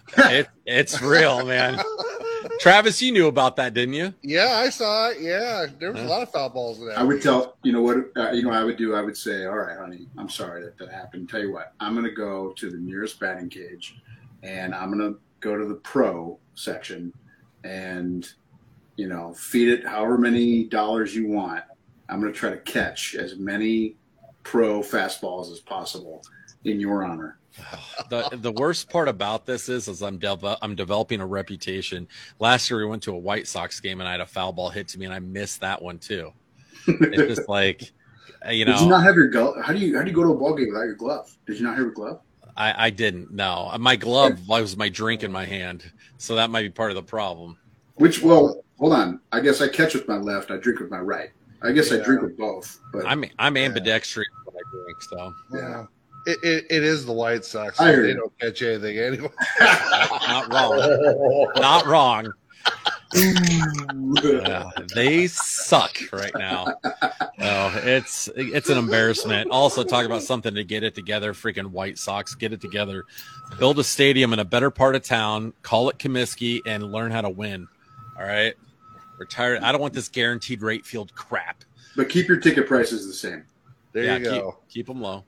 it, 0.18 0.48
it's 0.64 1.02
real, 1.02 1.44
man. 1.44 1.80
Travis, 2.60 3.02
you 3.02 3.12
knew 3.12 3.26
about 3.26 3.56
that, 3.56 3.74
didn't 3.74 3.94
you? 3.94 4.14
Yeah, 4.22 4.60
I 4.64 4.70
saw 4.70 5.10
it. 5.10 5.20
Yeah, 5.20 5.66
there 5.78 5.92
was 5.92 6.00
a 6.00 6.06
lot 6.06 6.22
of 6.22 6.30
foul 6.30 6.48
balls 6.48 6.78
in 6.78 6.86
there. 6.86 6.98
I 6.98 7.02
would 7.02 7.20
tell 7.20 7.56
you 7.62 7.72
know 7.72 7.82
what 7.82 7.96
uh, 8.16 8.30
you 8.30 8.42
know. 8.42 8.50
I 8.50 8.62
would 8.62 8.76
do. 8.76 8.94
I 8.94 9.02
would 9.02 9.16
say, 9.16 9.46
"All 9.46 9.58
right, 9.58 9.76
honey, 9.76 10.06
I'm 10.16 10.28
sorry 10.28 10.62
that 10.62 10.78
that 10.78 10.90
happened. 10.90 11.28
Tell 11.28 11.40
you 11.40 11.52
what, 11.52 11.74
I'm 11.80 11.94
going 11.94 12.06
to 12.06 12.12
go 12.12 12.52
to 12.52 12.70
the 12.70 12.76
nearest 12.76 13.18
batting 13.18 13.48
cage, 13.48 13.96
and 14.42 14.74
I'm 14.74 14.90
going 14.90 15.12
to 15.12 15.18
go 15.40 15.56
to 15.56 15.66
the 15.66 15.76
pro 15.76 16.38
section, 16.54 17.12
and 17.64 18.28
you 18.96 19.08
know, 19.08 19.34
feed 19.34 19.68
it 19.68 19.86
however 19.86 20.18
many 20.18 20.64
dollars 20.64 21.14
you 21.14 21.28
want. 21.28 21.64
I'm 22.08 22.20
going 22.20 22.32
to 22.32 22.38
try 22.38 22.50
to 22.50 22.58
catch 22.58 23.14
as 23.14 23.36
many 23.36 23.96
pro 24.42 24.80
fastballs 24.80 25.52
as 25.52 25.60
possible 25.60 26.22
in 26.64 26.80
your 26.80 27.04
honor." 27.04 27.38
the 28.10 28.28
the 28.40 28.52
worst 28.52 28.90
part 28.90 29.08
about 29.08 29.46
this 29.46 29.68
is, 29.68 29.88
is 29.88 30.02
I'm 30.02 30.18
de- 30.18 30.58
I'm 30.62 30.74
developing 30.74 31.20
a 31.20 31.26
reputation. 31.26 32.08
Last 32.38 32.70
year 32.70 32.80
we 32.80 32.86
went 32.86 33.02
to 33.04 33.12
a 33.12 33.18
White 33.18 33.46
Sox 33.46 33.80
game 33.80 34.00
and 34.00 34.08
I 34.08 34.12
had 34.12 34.20
a 34.20 34.26
foul 34.26 34.52
ball 34.52 34.70
hit 34.70 34.88
to 34.88 34.98
me 34.98 35.06
and 35.06 35.14
I 35.14 35.18
missed 35.18 35.60
that 35.60 35.80
one 35.80 35.98
too. 35.98 36.32
It's 36.86 37.36
just 37.36 37.48
like, 37.48 37.92
you 38.50 38.64
know. 38.64 38.72
Did 38.72 38.82
you 38.82 38.88
not 38.88 39.02
have 39.02 39.14
your 39.14 39.28
glove? 39.28 39.56
How 39.62 39.72
do 39.72 39.78
you 39.78 39.96
how 39.96 40.02
do 40.02 40.10
you 40.10 40.16
go 40.16 40.22
to 40.22 40.30
a 40.30 40.36
ball 40.36 40.54
game 40.54 40.68
without 40.68 40.84
your 40.84 40.94
glove? 40.94 41.34
Did 41.46 41.58
you 41.58 41.64
not 41.64 41.76
have 41.76 41.84
your 41.84 41.92
glove? 41.92 42.20
I, 42.56 42.86
I 42.86 42.90
didn't. 42.90 43.32
No, 43.32 43.74
my 43.78 43.96
glove 43.96 44.46
was 44.48 44.76
my 44.76 44.88
drink 44.88 45.22
in 45.22 45.30
my 45.30 45.44
hand, 45.44 45.90
so 46.18 46.34
that 46.36 46.50
might 46.50 46.62
be 46.62 46.70
part 46.70 46.90
of 46.90 46.96
the 46.96 47.02
problem. 47.02 47.58
Which 47.96 48.22
well, 48.22 48.62
hold 48.78 48.92
on. 48.92 49.20
I 49.32 49.40
guess 49.40 49.60
I 49.60 49.68
catch 49.68 49.94
with 49.94 50.08
my 50.08 50.16
left. 50.16 50.50
I 50.50 50.56
drink 50.56 50.80
with 50.80 50.90
my 50.90 51.00
right. 51.00 51.30
I 51.62 51.72
guess 51.72 51.90
yeah. 51.90 51.98
I 51.98 52.04
drink 52.04 52.22
with 52.22 52.36
both. 52.36 52.78
But 52.92 53.06
I'm 53.06 53.24
I'm 53.38 53.56
ambidextrous 53.56 54.26
yeah. 54.30 54.52
when 54.52 54.56
I 54.56 54.70
drink, 54.70 55.02
so 55.02 55.34
yeah. 55.52 55.86
It, 56.28 56.38
it, 56.42 56.66
it 56.70 56.82
is 56.82 57.06
the 57.06 57.12
White 57.12 57.44
Sox. 57.44 57.78
So 57.78 57.84
they 57.84 58.12
don't 58.12 58.36
catch 58.40 58.60
anything 58.60 58.98
anyway. 58.98 59.28
Not 59.60 60.52
wrong. 60.52 61.52
Not 61.56 61.86
wrong. 61.86 62.32
yeah, 64.24 64.68
they 64.94 65.28
suck 65.28 65.96
right 66.12 66.34
now. 66.36 66.66
Oh, 67.38 67.80
it's 67.84 68.28
it's 68.34 68.70
an 68.70 68.78
embarrassment. 68.78 69.50
Also, 69.50 69.84
talk 69.84 70.06
about 70.06 70.22
something 70.22 70.54
to 70.54 70.64
get 70.64 70.82
it 70.82 70.94
together. 70.94 71.34
Freaking 71.34 71.66
White 71.66 71.98
Sox, 71.98 72.34
get 72.34 72.52
it 72.52 72.60
together. 72.62 73.04
Build 73.58 73.78
a 73.78 73.84
stadium 73.84 74.32
in 74.32 74.38
a 74.38 74.44
better 74.44 74.70
part 74.70 74.96
of 74.96 75.02
town. 75.02 75.52
Call 75.62 75.90
it 75.90 75.98
Comiskey 75.98 76.60
and 76.66 76.92
learn 76.92 77.10
how 77.10 77.20
to 77.20 77.28
win. 77.28 77.68
All 78.18 78.24
right, 78.24 78.54
retire. 79.18 79.58
I 79.62 79.70
don't 79.70 79.82
want 79.82 79.92
this 79.92 80.08
guaranteed 80.08 80.62
rate 80.62 80.86
field 80.86 81.14
crap. 81.14 81.62
But 81.94 82.08
keep 82.08 82.26
your 82.26 82.38
ticket 82.38 82.66
prices 82.66 83.06
the 83.06 83.12
same. 83.12 83.44
There 83.92 84.04
yeah, 84.04 84.16
you 84.16 84.24
go. 84.24 84.50
Keep, 84.68 84.74
keep 84.74 84.86
them 84.86 85.02
low. 85.02 85.24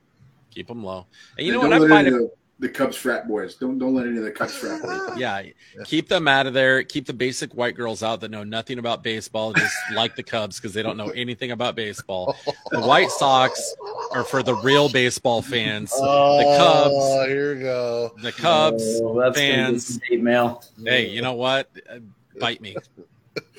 Keep 0.49 0.67
them 0.67 0.83
low. 0.83 1.05
And 1.37 1.45
you 1.45 1.53
know 1.53 1.59
what? 1.59 1.73
I 1.73 1.87
find 1.87 2.07
it, 2.07 2.37
the 2.59 2.67
Cubs 2.67 2.97
frat 2.97 3.27
boys. 3.27 3.55
Don't 3.55 3.79
don't 3.79 3.95
let 3.95 4.05
any 4.05 4.17
of 4.17 4.23
the 4.23 4.31
Cubs 4.31 4.55
frat 4.55 4.81
boys. 4.81 4.99
Yeah, 5.17 5.43
keep 5.85 6.07
them 6.07 6.27
out 6.27 6.45
of 6.45 6.53
there. 6.53 6.83
Keep 6.83 7.07
the 7.07 7.13
basic 7.13 7.53
white 7.53 7.75
girls 7.75 8.03
out 8.03 8.21
that 8.21 8.31
know 8.31 8.43
nothing 8.43 8.79
about 8.79 9.03
baseball, 9.03 9.53
just 9.53 9.75
like 9.93 10.15
the 10.15 10.23
Cubs 10.23 10.57
because 10.57 10.73
they 10.73 10.83
don't 10.83 10.97
know 10.97 11.09
anything 11.09 11.51
about 11.51 11.75
baseball. 11.75 12.35
The 12.71 12.81
White 12.81 13.09
Sox 13.09 13.75
are 14.11 14.23
for 14.23 14.43
the 14.43 14.53
real 14.53 14.89
baseball 14.89 15.41
fans. 15.41 15.91
Oh, 15.95 16.37
the 16.37 16.57
Cubs. 16.57 17.27
Here 17.27 17.55
we 17.55 17.61
go. 17.61 18.13
The 18.21 18.31
Cubs 18.31 18.83
oh, 19.01 19.33
fans. 19.33 19.99
Hate 20.07 20.21
mail. 20.21 20.63
Hey, 20.83 21.09
you 21.09 21.23
know 21.23 21.33
what? 21.33 21.67
Uh, 21.89 21.97
bite 22.39 22.61
me. 22.61 22.75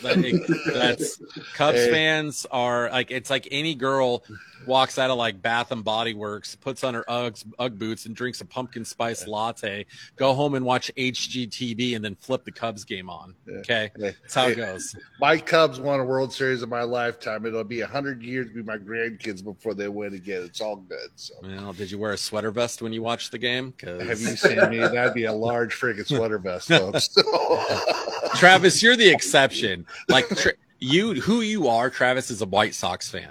that's 0.02 1.20
Cubs 1.54 1.78
hey. 1.78 1.90
fans 1.90 2.46
are 2.52 2.88
like 2.90 3.10
it's 3.10 3.30
like 3.30 3.48
any 3.50 3.74
girl 3.74 4.22
walks 4.66 4.98
out 4.98 5.10
of 5.10 5.16
like 5.16 5.40
Bath 5.40 5.72
and 5.72 5.84
Body 5.84 6.14
Works, 6.14 6.56
puts 6.56 6.84
on 6.84 6.94
her 6.94 7.04
Uggs, 7.08 7.44
Ugg 7.58 7.78
boots, 7.78 8.06
and 8.06 8.14
drinks 8.14 8.40
a 8.40 8.44
pumpkin 8.44 8.84
spice 8.84 9.26
latte. 9.26 9.86
Go 10.16 10.34
home 10.34 10.54
and 10.54 10.64
watch 10.64 10.90
HGTV, 10.96 11.96
and 11.96 12.04
then 12.04 12.16
flip 12.16 12.44
the 12.44 12.52
Cubs 12.52 12.84
game 12.84 13.10
on. 13.10 13.34
Okay, 13.48 13.90
that's 13.96 14.34
how 14.34 14.48
it 14.48 14.56
goes. 14.56 14.94
My 15.20 15.38
Cubs 15.38 15.80
won 15.80 16.00
a 16.00 16.04
World 16.04 16.32
Series 16.32 16.62
in 16.62 16.68
my 16.68 16.82
lifetime. 16.82 17.46
It'll 17.46 17.64
be 17.64 17.80
hundred 17.80 18.22
years 18.22 18.48
to 18.48 18.54
be 18.54 18.62
my 18.62 18.78
grandkids 18.78 19.42
before 19.42 19.74
they 19.74 19.88
win 19.88 20.14
again. 20.14 20.42
It's 20.42 20.60
all 20.60 20.76
good. 20.76 21.10
So, 21.16 21.34
well, 21.42 21.72
did 21.72 21.90
you 21.90 21.98
wear 21.98 22.12
a 22.12 22.18
sweater 22.18 22.50
vest 22.50 22.82
when 22.82 22.92
you 22.92 23.02
watched 23.02 23.32
the 23.32 23.38
game? 23.38 23.74
Have 23.82 24.20
you 24.20 24.36
seen 24.36 24.70
me? 24.70 24.78
That'd 24.78 25.14
be 25.14 25.24
a 25.24 25.32
large 25.32 25.74
freaking 25.74 26.06
sweater 26.06 26.38
vest, 26.38 26.68
folks. 26.68 27.08
Travis, 28.36 28.82
you're 28.82 28.96
the 28.96 29.08
exception. 29.08 29.86
Like. 30.08 30.28
Tra- 30.28 30.52
you 30.80 31.14
who 31.20 31.42
you 31.42 31.68
are, 31.68 31.90
Travis 31.90 32.30
is 32.30 32.40
a 32.40 32.46
White 32.46 32.74
Sox 32.74 33.08
fan. 33.08 33.30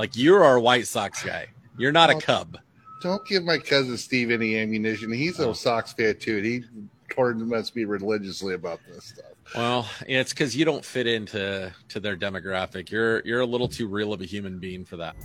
Like 0.00 0.16
you're 0.16 0.42
our 0.42 0.58
White 0.58 0.86
Sox 0.86 1.22
guy. 1.22 1.48
You're 1.76 1.92
not 1.92 2.08
a 2.08 2.14
Cub. 2.14 2.56
Don't 3.02 3.22
give 3.26 3.44
my 3.44 3.58
cousin 3.58 3.98
Steve 3.98 4.30
any 4.30 4.56
ammunition. 4.56 5.12
He's 5.12 5.38
a 5.38 5.48
oh. 5.48 5.52
Sox 5.52 5.92
fan 5.92 6.16
too. 6.18 6.40
He 6.40 6.64
torments 7.10 7.76
me 7.76 7.84
religiously 7.84 8.54
about 8.54 8.80
this 8.88 9.04
stuff. 9.04 9.26
Well, 9.54 9.86
it's 10.08 10.32
because 10.32 10.56
you 10.56 10.64
don't 10.64 10.82
fit 10.82 11.06
into 11.06 11.70
to 11.90 12.00
their 12.00 12.16
demographic. 12.16 12.90
You're 12.90 13.20
you're 13.26 13.40
a 13.40 13.46
little 13.46 13.68
too 13.68 13.88
real 13.88 14.14
of 14.14 14.22
a 14.22 14.24
human 14.24 14.58
being 14.58 14.86
for 14.86 14.96
that. 14.96 15.16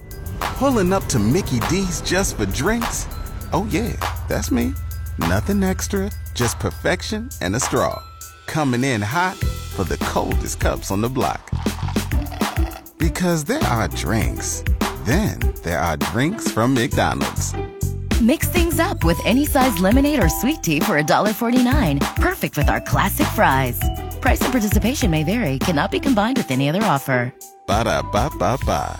Pulling 0.42 0.92
up 0.92 1.06
to 1.06 1.20
Mickey 1.20 1.62
D's 1.70 2.02
just 2.02 2.36
for 2.36 2.46
drinks. 2.46 3.08
Oh 3.54 3.66
yeah, 3.72 3.96
that's 4.28 4.52
me. 4.52 4.74
Nothing 5.20 5.64
extra, 5.64 6.12
just 6.34 6.60
perfection 6.60 7.30
and 7.40 7.56
a 7.56 7.62
straw. 7.62 8.04
Coming 8.46 8.84
in 8.84 9.02
hot 9.02 9.38
for 9.38 9.86
the 9.86 9.98
coldest 10.00 10.60
cups 10.60 10.92
on 10.92 11.00
the 11.00 11.08
block. 11.10 11.50
Because 13.16 13.46
there 13.46 13.64
are 13.64 13.88
drinks. 13.88 14.62
Then 15.06 15.40
there 15.64 15.80
are 15.80 15.96
drinks 15.96 16.52
from 16.52 16.74
McDonald's. 16.74 17.54
Mix 18.22 18.50
things 18.50 18.78
up 18.78 19.06
with 19.06 19.18
any 19.24 19.46
size 19.46 19.80
lemonade 19.80 20.22
or 20.22 20.28
sweet 20.28 20.62
tea 20.62 20.82
for 20.82 21.02
$1.49. 21.02 22.18
Perfect 22.18 22.58
with 22.58 22.68
our 22.68 22.82
classic 22.82 23.26
fries. 23.28 23.80
Price 24.20 24.42
and 24.42 24.52
participation 24.52 25.10
may 25.10 25.24
vary, 25.24 25.60
cannot 25.60 25.92
be 25.92 26.00
combined 26.02 26.36
with 26.36 26.52
any 26.52 26.68
other 26.68 26.84
offer. 26.84 27.34
Ba 27.68 27.86
da 27.86 28.02
ba 28.02 28.30
ba 28.38 28.58
ba. 28.66 29.00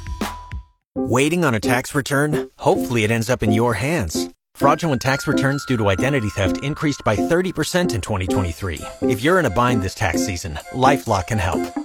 Waiting 0.96 1.44
on 1.44 1.54
a 1.54 1.60
tax 1.60 1.94
return? 1.94 2.50
Hopefully, 2.60 3.04
it 3.04 3.12
ends 3.12 3.30
up 3.30 3.44
in 3.44 3.52
your 3.52 3.74
hands. 3.74 4.30
Fraudulent 4.54 5.02
tax 5.02 5.28
returns 5.28 5.66
due 5.66 5.76
to 5.76 5.90
identity 5.90 6.30
theft 6.30 6.64
increased 6.64 7.02
by 7.04 7.18
30% 7.18 7.94
in 7.94 8.00
2023. 8.00 8.80
If 9.02 9.22
you're 9.22 9.40
in 9.42 9.46
a 9.46 9.50
bind 9.50 9.82
this 9.82 9.94
tax 9.94 10.26
season, 10.26 10.54
LifeLock 10.72 11.28
can 11.28 11.38
help. 11.38 11.85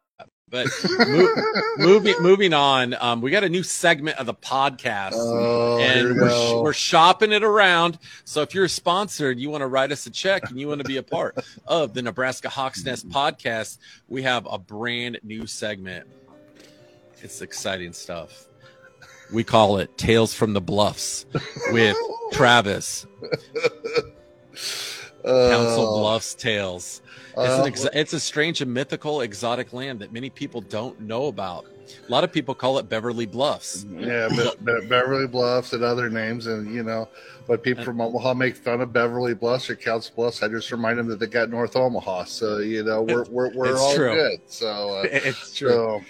But 0.51 0.67
moving 1.77 2.13
moving 2.19 2.53
on, 2.53 2.93
um, 2.99 3.21
we 3.21 3.31
got 3.31 3.45
a 3.45 3.49
new 3.49 3.63
segment 3.63 4.17
of 4.17 4.25
the 4.25 4.33
podcast, 4.33 5.13
Oh, 5.15 5.79
and 5.79 6.15
we 6.15 6.21
we're, 6.21 6.61
we're 6.63 6.73
shopping 6.73 7.31
it 7.31 7.41
around. 7.43 7.97
So 8.25 8.41
if 8.41 8.53
you're 8.53 8.67
sponsored, 8.67 9.39
you 9.39 9.49
want 9.49 9.61
to 9.61 9.67
write 9.67 9.93
us 9.93 10.05
a 10.07 10.09
check, 10.11 10.49
and 10.49 10.59
you 10.59 10.67
want 10.67 10.81
to 10.81 10.87
be 10.87 10.97
a 10.97 11.03
part 11.03 11.37
of 11.65 11.93
the 11.93 12.01
Nebraska 12.01 12.49
Hawks 12.49 12.83
Nest 12.83 13.07
podcast, 13.07 13.77
we 14.09 14.23
have 14.23 14.45
a 14.45 14.59
brand 14.59 15.19
new 15.23 15.47
segment. 15.47 16.05
It's 17.21 17.41
exciting 17.41 17.93
stuff. 17.93 18.47
We 19.31 19.45
call 19.45 19.77
it 19.77 19.97
Tales 19.97 20.33
from 20.33 20.51
the 20.51 20.59
Bluffs 20.59 21.25
with 21.71 21.95
Travis. 22.33 23.05
Council 25.23 25.87
Uh, 25.95 25.99
Bluffs 25.99 26.35
Tales. 26.35 27.01
It's, 27.37 27.37
uh, 27.37 27.61
an 27.61 27.67
ex- 27.67 27.87
it's 27.93 28.13
a 28.13 28.19
strange 28.19 28.61
and 28.61 28.73
mythical 28.73 29.21
exotic 29.21 29.73
land 29.73 29.99
that 29.99 30.11
many 30.11 30.29
people 30.29 30.61
don't 30.61 30.99
know 31.01 31.27
about. 31.27 31.65
A 32.07 32.11
lot 32.11 32.23
of 32.23 32.31
people 32.31 32.55
call 32.55 32.77
it 32.77 32.87
Beverly 32.87 33.25
Bluffs. 33.25 33.85
Yeah, 33.89 34.29
Be- 34.29 34.51
Be- 34.63 34.87
Beverly 34.87 35.27
Bluffs 35.27 35.73
and 35.73 35.83
other 35.83 36.09
names, 36.09 36.47
and 36.47 36.73
you 36.73 36.83
know, 36.83 37.09
but 37.47 37.63
people 37.63 37.83
from 37.83 37.99
Omaha 37.99 38.33
make 38.33 38.55
fun 38.55 38.79
of 38.81 38.93
Beverly 38.93 39.33
Bluffs 39.33 39.69
or 39.69 39.75
Council 39.75 40.13
Bluffs, 40.15 40.41
I 40.41 40.47
just 40.47 40.71
remind 40.71 40.99
them 40.99 41.07
that 41.07 41.19
they 41.19 41.27
got 41.27 41.49
North 41.49 41.75
Omaha. 41.75 42.23
So 42.25 42.59
you 42.59 42.83
know, 42.83 43.01
we're 43.01 43.25
we're, 43.29 43.53
we're 43.53 43.71
It's 43.71 43.79
all 43.81 43.93
true. 43.95 44.13
good. 44.13 44.39
So 44.47 44.99
uh, 44.99 45.03
It's 45.11 45.53
true. 45.53 45.69
so 45.69 46.01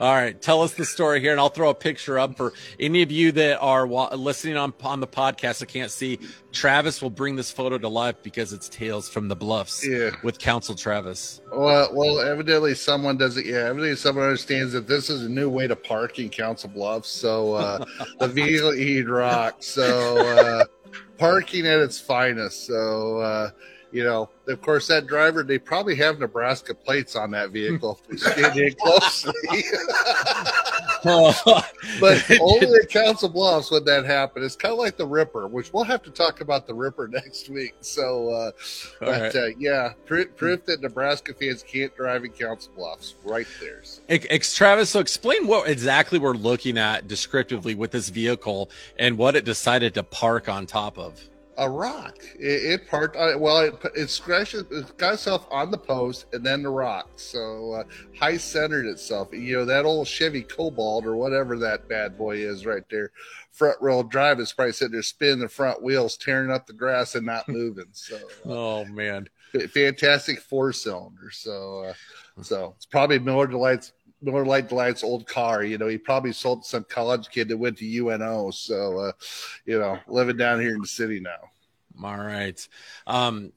All 0.00 0.14
right, 0.14 0.40
tell 0.40 0.62
us 0.62 0.72
the 0.72 0.86
story 0.86 1.20
here, 1.20 1.30
and 1.32 1.38
I'll 1.38 1.50
throw 1.50 1.68
a 1.68 1.74
picture 1.74 2.18
up 2.18 2.34
for 2.34 2.54
any 2.78 3.02
of 3.02 3.12
you 3.12 3.32
that 3.32 3.58
are 3.60 3.86
listening 3.86 4.56
on 4.56 4.72
on 4.82 5.00
the 5.00 5.06
podcast 5.06 5.62
I 5.62 5.66
can't 5.66 5.90
see. 5.90 6.18
Travis 6.52 7.02
will 7.02 7.10
bring 7.10 7.36
this 7.36 7.50
photo 7.50 7.76
to 7.76 7.88
life 7.88 8.16
because 8.22 8.54
it's 8.54 8.66
Tales 8.66 9.10
from 9.10 9.28
the 9.28 9.36
Bluffs 9.36 9.86
Yeah. 9.86 10.10
with 10.22 10.38
Council 10.38 10.74
Travis. 10.74 11.42
well, 11.54 11.90
well, 11.92 12.18
evidently 12.20 12.74
someone 12.74 13.18
doesn't. 13.18 13.44
Yeah, 13.44 13.56
evidently 13.66 13.94
someone 13.94 14.24
understands 14.24 14.72
that 14.72 14.86
this 14.88 15.10
is 15.10 15.22
a 15.22 15.28
new 15.28 15.50
way 15.50 15.66
to 15.66 15.76
park 15.76 16.18
in 16.18 16.30
Council 16.30 16.70
Bluffs. 16.70 17.10
So 17.10 17.52
uh, 17.52 17.84
the 18.20 18.28
vehicle 18.32 18.72
he'd 18.72 19.06
rock. 19.06 19.56
So 19.62 20.16
uh, 20.18 20.64
parking 21.18 21.66
at 21.66 21.78
its 21.78 22.00
finest. 22.00 22.66
So. 22.66 23.18
Uh, 23.18 23.50
you 23.92 24.04
know, 24.04 24.28
of 24.48 24.60
course, 24.62 24.88
that 24.88 25.06
driver, 25.06 25.42
they 25.42 25.58
probably 25.58 25.94
have 25.96 26.18
Nebraska 26.18 26.74
plates 26.74 27.16
on 27.16 27.30
that 27.32 27.50
vehicle. 27.50 27.98
if 28.02 28.10
we 28.10 28.18
Scan 28.18 28.58
in 28.58 28.74
closely. 28.74 29.32
but 32.00 32.40
only 32.40 32.66
at 32.82 32.88
Council 32.88 33.28
Bluffs 33.28 33.70
would 33.70 33.84
that 33.86 34.04
happen. 34.04 34.42
It's 34.42 34.56
kind 34.56 34.72
of 34.72 34.78
like 34.78 34.96
the 34.96 35.06
Ripper, 35.06 35.46
which 35.46 35.72
we'll 35.72 35.84
have 35.84 36.02
to 36.02 36.10
talk 36.10 36.40
about 36.40 36.66
the 36.66 36.74
Ripper 36.74 37.08
next 37.12 37.48
week. 37.48 37.74
So, 37.80 38.30
uh, 38.30 38.50
but 39.00 39.08
right. 39.08 39.36
uh, 39.36 39.46
yeah, 39.58 39.92
proof, 40.06 40.34
proof 40.36 40.64
that 40.66 40.80
Nebraska 40.80 41.34
fans 41.34 41.62
can't 41.62 41.94
drive 41.96 42.24
in 42.24 42.32
Council 42.32 42.72
Bluffs, 42.76 43.14
right 43.24 43.46
there. 43.60 43.80
So, 43.82 44.02
ex- 44.08 44.54
Travis, 44.54 44.90
so 44.90 45.00
explain 45.00 45.46
what 45.46 45.68
exactly 45.68 46.18
we're 46.18 46.34
looking 46.34 46.78
at 46.78 47.08
descriptively 47.08 47.74
with 47.74 47.90
this 47.90 48.08
vehicle 48.08 48.70
and 48.98 49.16
what 49.16 49.36
it 49.36 49.44
decided 49.44 49.94
to 49.94 50.02
park 50.02 50.48
on 50.48 50.66
top 50.66 50.98
of. 50.98 51.20
A 51.58 51.68
rock. 51.68 52.16
It, 52.38 52.80
it 52.80 52.88
parked. 52.88 53.16
Uh, 53.16 53.36
well, 53.38 53.58
it, 53.60 53.74
it 53.94 54.08
scratched. 54.10 54.54
It 54.54 54.96
got 54.96 55.14
itself 55.14 55.46
on 55.50 55.70
the 55.70 55.78
post 55.78 56.26
and 56.32 56.44
then 56.44 56.62
the 56.62 56.70
rock. 56.70 57.08
So 57.16 57.72
uh, 57.72 57.84
high 58.18 58.36
centered 58.38 58.86
itself. 58.86 59.28
You 59.32 59.58
know 59.58 59.64
that 59.66 59.84
old 59.84 60.06
Chevy 60.08 60.42
Cobalt 60.42 61.04
or 61.04 61.16
whatever 61.16 61.58
that 61.58 61.88
bad 61.88 62.16
boy 62.16 62.36
is 62.36 62.64
right 62.66 62.84
there. 62.90 63.10
Front 63.52 63.82
wheel 63.82 64.02
drive 64.02 64.40
is 64.40 64.52
probably 64.52 64.72
sitting 64.72 64.92
there 64.92 65.02
spinning 65.02 65.40
the 65.40 65.48
front 65.48 65.82
wheels, 65.82 66.16
tearing 66.16 66.50
up 66.50 66.66
the 66.66 66.72
grass 66.72 67.14
and 67.14 67.26
not 67.26 67.48
moving. 67.48 67.86
So 67.92 68.16
uh, 68.16 68.52
Oh 68.52 68.84
man. 68.86 69.28
fantastic 69.70 70.38
four 70.40 70.72
cylinder. 70.72 71.30
So 71.30 71.84
uh, 71.88 72.42
so 72.42 72.74
it's 72.76 72.86
probably 72.86 73.18
Miller 73.18 73.46
Delight's 73.46 73.92
Miller 74.22 74.44
Lite 74.44 74.68
Delight's 74.68 75.04
old 75.04 75.26
car. 75.26 75.64
You 75.64 75.78
know, 75.78 75.88
he 75.88 75.98
probably 75.98 76.32
sold 76.32 76.64
some 76.64 76.84
college 76.84 77.28
kid 77.30 77.48
that 77.48 77.56
went 77.56 77.78
to 77.78 77.98
UNO. 77.98 78.50
So 78.50 78.98
uh, 78.98 79.12
you 79.64 79.78
know, 79.78 79.98
living 80.06 80.36
down 80.36 80.60
here 80.60 80.74
in 80.74 80.80
the 80.80 80.86
city 80.86 81.20
now. 81.20 81.50
All 82.02 82.16
right. 82.16 82.66
Um, 83.06 83.52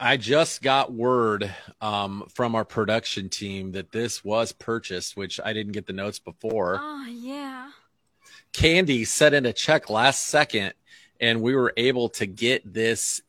I 0.00 0.16
just 0.16 0.62
got 0.62 0.92
word 0.92 1.52
um, 1.80 2.24
from 2.32 2.54
our 2.54 2.64
production 2.64 3.28
team 3.28 3.72
that 3.72 3.90
this 3.90 4.24
was 4.24 4.52
purchased, 4.52 5.16
which 5.16 5.40
I 5.44 5.52
didn't 5.52 5.72
get 5.72 5.86
the 5.86 5.92
notes 5.92 6.20
before. 6.20 6.78
Oh, 6.80 7.06
yeah. 7.08 7.70
Candy 8.52 9.04
sent 9.04 9.34
in 9.34 9.46
a 9.46 9.52
check 9.52 9.90
last 9.90 10.26
second, 10.26 10.74
and 11.20 11.42
we 11.42 11.56
were 11.56 11.72
able 11.76 12.08
to 12.10 12.26
get 12.26 12.72
this 12.72 13.20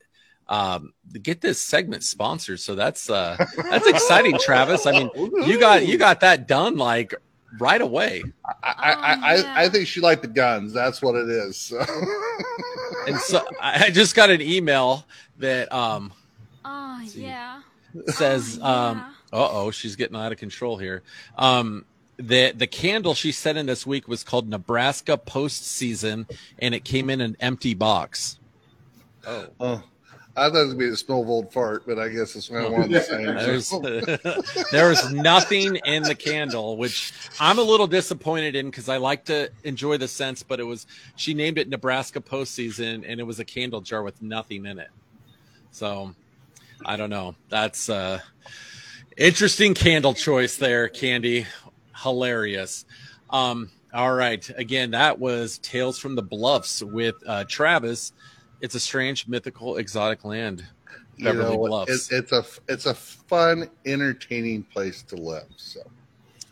um 0.50 0.92
get 1.22 1.40
this 1.40 1.60
segment 1.60 2.02
sponsored. 2.02 2.60
So 2.60 2.74
that's 2.74 3.08
uh 3.08 3.36
that's 3.70 3.86
exciting 3.86 4.36
travis. 4.38 4.84
I 4.84 4.92
mean 4.92 5.10
you 5.46 5.58
got 5.58 5.86
you 5.86 5.96
got 5.96 6.20
that 6.20 6.46
done 6.48 6.76
like 6.76 7.14
right 7.58 7.80
away. 7.80 8.22
I, 8.62 8.72
I, 8.72 8.92
I, 8.92 9.14
I, 9.14 9.64
I 9.64 9.68
think 9.68 9.86
she 9.86 10.00
liked 10.00 10.22
the 10.22 10.28
guns. 10.28 10.72
That's 10.72 11.00
what 11.00 11.14
it 11.14 11.28
is. 11.28 11.56
So. 11.56 11.78
and 13.06 13.16
so 13.18 13.44
i 13.60 13.86
I 13.86 13.90
just 13.90 14.14
got 14.14 14.28
an 14.30 14.42
email 14.42 15.06
that 15.38 15.72
um 15.72 16.12
Oh, 16.64 17.00
yeah. 17.14 17.62
says 18.08 18.58
um 18.60 19.04
uh-oh 19.32 19.70
she's 19.70 19.94
getting 19.96 20.16
out 20.16 20.32
of 20.32 20.38
control 20.38 20.76
here. 20.76 21.02
Um 21.38 21.84
the 22.16 22.52
the 22.52 22.66
candle 22.66 23.14
she 23.14 23.30
sent 23.32 23.56
in 23.56 23.66
this 23.66 23.86
week 23.86 24.08
was 24.08 24.24
called 24.24 24.48
nebraska 24.48 25.16
postseason 25.16 26.28
and 26.58 26.74
it 26.74 26.84
came 26.84 27.08
in 27.08 27.20
an 27.20 27.36
empty 27.38 27.74
box. 27.74 28.38
Oh. 29.26 29.46
Oh, 29.60 29.82
I 30.36 30.48
thought 30.48 30.56
it 30.56 30.64
was 30.64 30.74
gonna 30.74 30.86
be 30.86 30.92
a 30.92 30.96
snowballed 30.96 31.52
fart, 31.52 31.84
but 31.86 31.98
I 31.98 32.08
guess 32.08 32.36
it's 32.36 32.50
not 32.50 32.70
one 32.70 32.82
of 32.84 32.90
the 32.90 33.00
same. 33.00 33.26
There's, 33.26 33.70
there 34.70 34.88
was 34.88 35.12
nothing 35.12 35.76
in 35.84 36.04
the 36.04 36.14
candle, 36.14 36.76
which 36.76 37.12
I'm 37.40 37.58
a 37.58 37.62
little 37.62 37.88
disappointed 37.88 38.54
in 38.54 38.66
because 38.66 38.88
I 38.88 38.98
like 38.98 39.24
to 39.24 39.50
enjoy 39.64 39.96
the 39.96 40.06
scents, 40.06 40.42
but 40.42 40.60
it 40.60 40.64
was 40.64 40.86
she 41.16 41.34
named 41.34 41.58
it 41.58 41.68
Nebraska 41.68 42.20
postseason 42.20 43.04
and 43.06 43.18
it 43.18 43.24
was 43.24 43.40
a 43.40 43.44
candle 43.44 43.80
jar 43.80 44.02
with 44.02 44.22
nothing 44.22 44.66
in 44.66 44.78
it. 44.78 44.90
So 45.72 46.14
I 46.84 46.96
don't 46.96 47.10
know. 47.10 47.34
That's 47.48 47.88
uh 47.88 48.20
interesting 49.16 49.74
candle 49.74 50.14
choice 50.14 50.56
there, 50.56 50.88
Candy. 50.88 51.46
Hilarious. 52.02 52.84
Um, 53.30 53.70
all 53.92 54.14
right. 54.14 54.48
Again, 54.56 54.92
that 54.92 55.18
was 55.18 55.58
Tales 55.58 55.98
from 55.98 56.14
the 56.14 56.22
Bluffs 56.22 56.82
with 56.82 57.16
uh 57.26 57.44
Travis. 57.48 58.12
It's 58.60 58.74
a 58.74 58.80
strange, 58.80 59.26
mythical, 59.26 59.76
exotic 59.76 60.24
land. 60.24 60.64
You 61.16 61.34
know, 61.34 61.56
Bluffs. 61.56 62.10
it, 62.10 62.18
it's 62.18 62.32
a 62.32 62.44
it's 62.68 62.86
a 62.86 62.94
fun, 62.94 63.68
entertaining 63.84 64.62
place 64.62 65.02
to 65.02 65.16
live. 65.16 65.46
So 65.56 65.80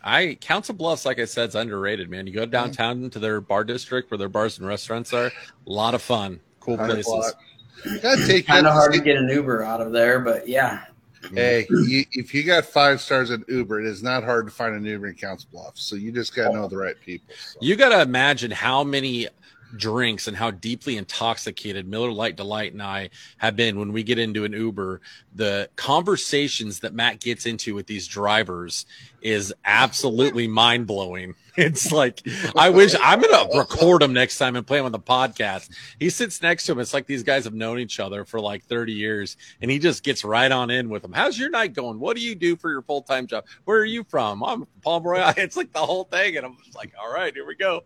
I 0.03 0.37
Council 0.39 0.75
Bluffs, 0.75 1.05
like 1.05 1.19
I 1.19 1.25
said, 1.25 1.49
is 1.49 1.55
underrated, 1.55 2.09
man. 2.09 2.27
You 2.27 2.33
go 2.33 2.45
downtown 2.45 3.09
to 3.09 3.19
their 3.19 3.41
bar 3.41 3.63
district 3.63 4.11
where 4.11 4.17
their 4.17 4.29
bars 4.29 4.59
and 4.59 4.67
restaurants 4.67 5.13
are. 5.13 5.27
A 5.27 5.31
lot 5.65 5.95
of 5.95 6.01
fun, 6.01 6.39
cool 6.59 6.77
Hundred 6.77 7.03
places. 7.03 7.11
block. 7.11 7.39
you 7.85 7.99
gotta 7.99 8.27
take 8.27 8.45
Kind 8.45 8.67
of 8.67 8.73
hard 8.73 8.93
to 8.93 9.01
get 9.01 9.17
an 9.17 9.27
Uber 9.27 9.63
out 9.63 9.81
of 9.81 9.91
there, 9.91 10.19
but 10.19 10.47
yeah. 10.47 10.85
Hey, 11.33 11.67
you, 11.69 12.05
if 12.13 12.33
you 12.33 12.43
got 12.43 12.65
five 12.65 13.01
stars 13.01 13.29
in 13.29 13.43
Uber, 13.49 13.81
it 13.81 13.87
is 13.87 14.01
not 14.01 14.23
hard 14.23 14.47
to 14.47 14.53
find 14.53 14.73
an 14.73 14.85
Uber 14.85 15.07
in 15.07 15.15
Council 15.15 15.49
Bluffs. 15.51 15.83
So 15.83 15.97
you 15.97 16.13
just 16.13 16.33
gotta 16.33 16.53
know 16.53 16.63
oh. 16.63 16.67
the 16.69 16.77
right 16.77 16.95
people. 17.01 17.33
So. 17.35 17.59
You 17.61 17.75
got 17.75 17.89
to 17.89 18.01
imagine 18.01 18.51
how 18.51 18.85
many 18.85 19.27
drinks 19.75 20.27
and 20.27 20.35
how 20.35 20.51
deeply 20.51 20.97
intoxicated 20.97 21.87
Miller 21.87 22.11
Lite 22.11 22.35
Delight 22.35 22.73
and 22.73 22.81
I 22.81 23.09
have 23.37 23.55
been 23.55 23.79
when 23.79 23.93
we 23.93 24.03
get 24.03 24.19
into 24.19 24.45
an 24.45 24.53
Uber. 24.53 25.01
The 25.35 25.69
conversations 25.75 26.79
that 26.79 26.93
Matt 26.93 27.19
gets 27.19 27.45
into 27.45 27.75
with 27.75 27.87
these 27.87 28.07
drivers 28.07 28.85
is 29.21 29.53
absolutely 29.65 30.47
mind 30.47 30.87
blowing. 30.87 31.35
It's 31.57 31.91
like, 31.91 32.21
I 32.55 32.69
wish 32.69 32.95
I'm 33.01 33.19
going 33.19 33.33
to 33.33 33.57
record 33.57 34.01
him 34.01 34.13
next 34.13 34.37
time 34.37 34.55
and 34.55 34.65
play 34.65 34.79
him 34.79 34.85
on 34.85 34.93
the 34.93 34.99
podcast. 34.99 35.69
He 35.99 36.09
sits 36.09 36.41
next 36.41 36.65
to 36.65 36.71
him. 36.71 36.79
It's 36.79 36.93
like 36.93 37.05
these 37.05 37.23
guys 37.23 37.43
have 37.43 37.53
known 37.53 37.79
each 37.79 37.99
other 37.99 38.23
for 38.23 38.39
like 38.39 38.63
30 38.63 38.93
years 38.93 39.35
and 39.61 39.69
he 39.69 39.77
just 39.77 40.01
gets 40.03 40.23
right 40.23 40.49
on 40.49 40.69
in 40.69 40.87
with 40.87 41.01
them. 41.01 41.11
How's 41.11 41.37
your 41.37 41.49
night 41.49 41.73
going? 41.73 41.99
What 41.99 42.15
do 42.15 42.23
you 42.23 42.33
do 42.33 42.55
for 42.55 42.71
your 42.71 42.81
full 42.81 43.01
time 43.01 43.27
job? 43.27 43.43
Where 43.65 43.77
are 43.77 43.83
you 43.83 44.05
from? 44.05 44.41
I'm 44.41 44.67
Palm 44.83 45.03
Royal. 45.03 45.33
It's 45.37 45.57
like 45.57 45.73
the 45.73 45.79
whole 45.79 46.05
thing. 46.05 46.37
And 46.37 46.45
I'm 46.45 46.55
just 46.63 46.77
like, 46.77 46.93
all 46.97 47.11
right, 47.11 47.33
here 47.33 47.45
we 47.45 47.55
go 47.55 47.83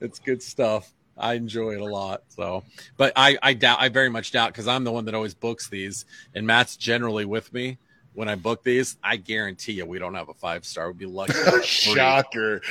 it's 0.00 0.18
good 0.18 0.42
stuff. 0.42 0.92
I 1.16 1.34
enjoy 1.34 1.72
it 1.74 1.80
a 1.80 1.84
lot. 1.84 2.22
So, 2.30 2.64
but 2.96 3.12
I, 3.16 3.36
I 3.42 3.52
doubt, 3.54 3.78
I 3.80 3.88
very 3.90 4.08
much 4.08 4.32
doubt 4.32 4.48
because 4.52 4.66
I'm 4.66 4.82
the 4.84 4.92
one 4.92 5.04
that 5.04 5.14
always 5.14 5.34
books 5.34 5.68
these, 5.68 6.04
and 6.34 6.46
Matt's 6.46 6.76
generally 6.76 7.24
with 7.26 7.52
me 7.52 7.76
when 8.14 8.28
I 8.28 8.34
book 8.34 8.62
these. 8.64 8.96
I 9.04 9.16
guarantee 9.16 9.72
you, 9.72 9.84
we 9.86 9.98
don't 9.98 10.14
have 10.14 10.30
a 10.30 10.34
five 10.34 10.64
star. 10.64 10.88
We'd 10.88 10.98
be 10.98 11.06
lucky. 11.06 11.34
to 11.34 11.38
have 11.38 11.52
three. 11.54 11.62
Shocker. 11.94 12.62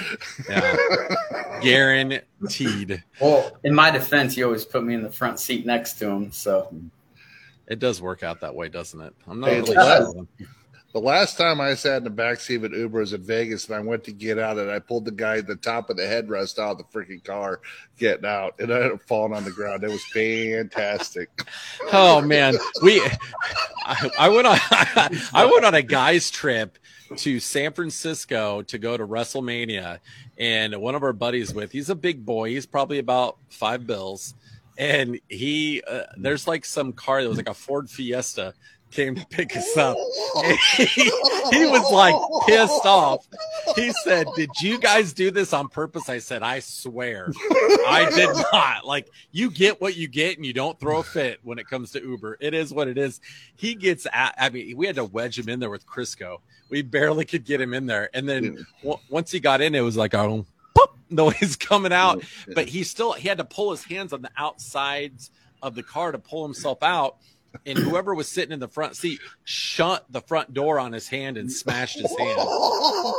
Yeah. 0.49 0.75
Guaranteed. 1.61 3.03
Well, 3.19 3.57
in 3.63 3.73
my 3.75 3.91
defense, 3.91 4.35
you 4.35 4.45
always 4.45 4.65
put 4.65 4.83
me 4.83 4.93
in 4.95 5.03
the 5.03 5.11
front 5.11 5.39
seat 5.39 5.65
next 5.65 5.93
to 5.99 6.09
him. 6.09 6.31
So 6.31 6.73
It 7.67 7.79
does 7.79 8.01
work 8.01 8.23
out 8.23 8.41
that 8.41 8.53
way, 8.55 8.69
doesn't 8.69 8.99
it? 8.99 9.13
I'm 9.27 9.39
not 9.39 9.49
Hey, 9.49 9.61
really 9.61 9.75
let- 9.75 9.99
sure. 10.01 10.27
The 10.93 10.99
last 10.99 11.37
time 11.37 11.61
I 11.61 11.73
sat 11.75 11.99
in 11.99 12.03
the 12.03 12.09
backseat 12.09 12.57
of 12.57 12.65
an 12.65 12.73
Uber 12.73 12.99
was 12.99 13.13
in 13.13 13.21
Vegas, 13.21 13.65
and 13.67 13.75
I 13.75 13.79
went 13.79 14.03
to 14.05 14.11
get 14.11 14.37
out, 14.37 14.57
and 14.57 14.69
I 14.69 14.79
pulled 14.79 15.05
the 15.05 15.11
guy 15.11 15.37
at 15.37 15.47
the 15.47 15.55
top 15.55 15.89
of 15.89 15.95
the 15.95 16.03
headrest 16.03 16.59
out 16.59 16.71
of 16.71 16.77
the 16.79 16.83
freaking 16.83 17.23
car 17.23 17.61
getting 17.97 18.25
out, 18.25 18.55
and 18.59 18.73
I 18.73 18.75
ended 18.75 18.91
up 18.93 19.01
falling 19.03 19.33
on 19.33 19.45
the 19.45 19.51
ground. 19.51 19.85
It 19.85 19.89
was 19.89 20.03
fantastic. 20.07 21.29
oh 21.93 22.19
man, 22.19 22.55
we 22.83 23.01
I, 23.85 24.11
I 24.19 24.29
went 24.29 24.47
on 24.47 24.57
I 25.33 25.49
went 25.49 25.63
on 25.63 25.75
a 25.75 25.81
guys 25.81 26.29
trip 26.29 26.77
to 27.17 27.39
San 27.39 27.71
Francisco 27.71 28.61
to 28.63 28.77
go 28.77 28.97
to 28.97 29.07
WrestleMania, 29.07 29.99
and 30.37 30.75
one 30.75 30.95
of 30.95 31.03
our 31.03 31.13
buddies 31.13 31.53
with 31.53 31.71
he's 31.71 31.89
a 31.89 31.95
big 31.95 32.25
boy. 32.25 32.49
He's 32.49 32.65
probably 32.65 32.99
about 32.99 33.37
five 33.49 33.87
bills, 33.87 34.33
and 34.77 35.21
he 35.29 35.81
uh, 35.89 36.03
there's 36.17 36.49
like 36.49 36.65
some 36.65 36.91
car 36.91 37.23
that 37.23 37.29
was 37.29 37.37
like 37.37 37.49
a 37.49 37.53
Ford 37.53 37.89
Fiesta 37.89 38.53
came 38.91 39.15
to 39.15 39.25
pick 39.27 39.55
us 39.55 39.77
up. 39.77 39.97
He, 40.77 40.85
he, 41.51 41.65
was 41.65 41.91
like 41.91 42.15
pissed 42.47 42.85
off. 42.85 43.27
He 43.75 43.91
said, 44.03 44.27
Did 44.35 44.49
you 44.61 44.77
guys 44.77 45.13
do 45.13 45.31
this 45.31 45.53
on 45.53 45.69
purpose? 45.69 46.09
I 46.09 46.19
said, 46.19 46.43
I 46.43 46.59
swear 46.59 47.31
I 47.87 48.09
did 48.13 48.29
not. 48.53 48.85
Like, 48.85 49.09
you 49.31 49.49
get 49.49 49.81
what 49.81 49.95
you 49.95 50.07
get 50.07 50.37
and 50.37 50.45
you 50.45 50.53
don't 50.53 50.79
throw 50.79 50.99
a 50.99 51.03
fit 51.03 51.39
when 51.43 51.57
it 51.57 51.67
comes 51.67 51.91
to 51.91 52.01
Uber. 52.01 52.37
It 52.39 52.53
is 52.53 52.73
what 52.73 52.87
it 52.87 52.97
is. 52.97 53.21
He 53.55 53.75
gets 53.75 54.05
at, 54.11 54.35
I 54.37 54.49
mean, 54.49 54.75
we 54.77 54.85
had 54.85 54.95
to 54.97 55.05
wedge 55.05 55.39
him 55.39 55.49
in 55.49 55.59
there 55.59 55.69
with 55.69 55.85
Crisco. 55.85 56.37
We 56.69 56.81
barely 56.81 57.25
could 57.25 57.45
get 57.45 57.59
him 57.59 57.73
in 57.73 57.85
there. 57.85 58.09
And 58.13 58.27
then 58.27 58.65
w- 58.81 58.99
once 59.09 59.31
he 59.31 59.39
got 59.39 59.61
in, 59.61 59.75
it 59.75 59.81
was 59.81 59.97
like, 59.97 60.13
oh, 60.13 60.45
pop, 60.75 60.97
noise 61.09 61.55
coming 61.59 61.93
out. 61.93 62.23
But 62.53 62.67
he 62.67 62.83
still, 62.83 63.13
he 63.13 63.27
had 63.27 63.37
to 63.39 63.45
pull 63.45 63.71
his 63.71 63.83
hands 63.83 64.13
on 64.13 64.21
the 64.21 64.31
outsides 64.37 65.31
of 65.61 65.75
the 65.75 65.83
car 65.83 66.11
to 66.11 66.17
pull 66.17 66.43
himself 66.43 66.81
out 66.81 67.17
and 67.65 67.77
whoever 67.77 68.13
was 68.13 68.29
sitting 68.29 68.51
in 68.51 68.59
the 68.59 68.67
front 68.67 68.95
seat 68.95 69.19
shut 69.43 70.05
the 70.09 70.21
front 70.21 70.53
door 70.53 70.79
on 70.79 70.93
his 70.93 71.07
hand 71.07 71.37
and 71.37 71.51
smashed 71.51 71.99
his 71.99 72.15
hand. 72.17 72.39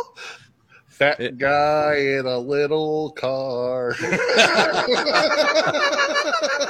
that 0.98 1.20
it, 1.20 1.38
guy 1.38 1.96
in 1.96 2.26
a 2.26 2.38
little 2.38 3.10
car. 3.12 3.94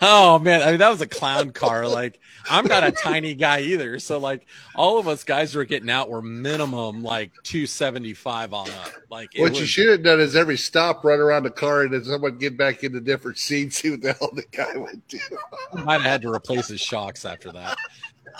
oh 0.00 0.38
man, 0.38 0.62
I 0.62 0.70
mean 0.70 0.78
that 0.78 0.90
was 0.90 1.00
a 1.00 1.06
clown 1.06 1.50
car. 1.50 1.86
Like 1.88 2.20
I'm 2.48 2.66
not 2.66 2.84
a 2.84 2.92
tiny 2.92 3.34
guy 3.34 3.60
either, 3.60 3.98
so 3.98 4.18
like 4.18 4.46
all 4.74 4.98
of 4.98 5.08
us 5.08 5.24
guys 5.24 5.54
were 5.54 5.64
getting 5.64 5.90
out 5.90 6.08
were 6.08 6.22
minimum 6.22 7.02
like 7.02 7.32
275 7.44 8.52
on 8.52 8.70
up. 8.70 8.90
Like 9.10 9.30
what 9.36 9.50
was, 9.50 9.60
you 9.60 9.66
should 9.66 9.88
have 9.88 10.02
done 10.02 10.20
is 10.20 10.36
every 10.36 10.56
stop 10.56 11.04
run 11.04 11.20
around 11.20 11.44
the 11.44 11.50
car 11.50 11.82
and 11.82 11.92
then 11.92 12.04
someone 12.04 12.38
get 12.38 12.56
back 12.56 12.84
into 12.84 13.00
different 13.00 13.38
seats. 13.38 13.76
See 13.76 13.90
what 13.90 14.02
the 14.02 14.12
hell 14.14 14.30
the 14.32 14.44
guy 14.52 14.76
went 14.76 15.08
to. 15.08 15.18
Might 15.84 15.94
have 15.94 16.02
had 16.02 16.22
to 16.22 16.32
replace 16.32 16.68
his 16.68 16.80
shocks 16.80 17.24
after 17.24 17.52
that. 17.52 17.76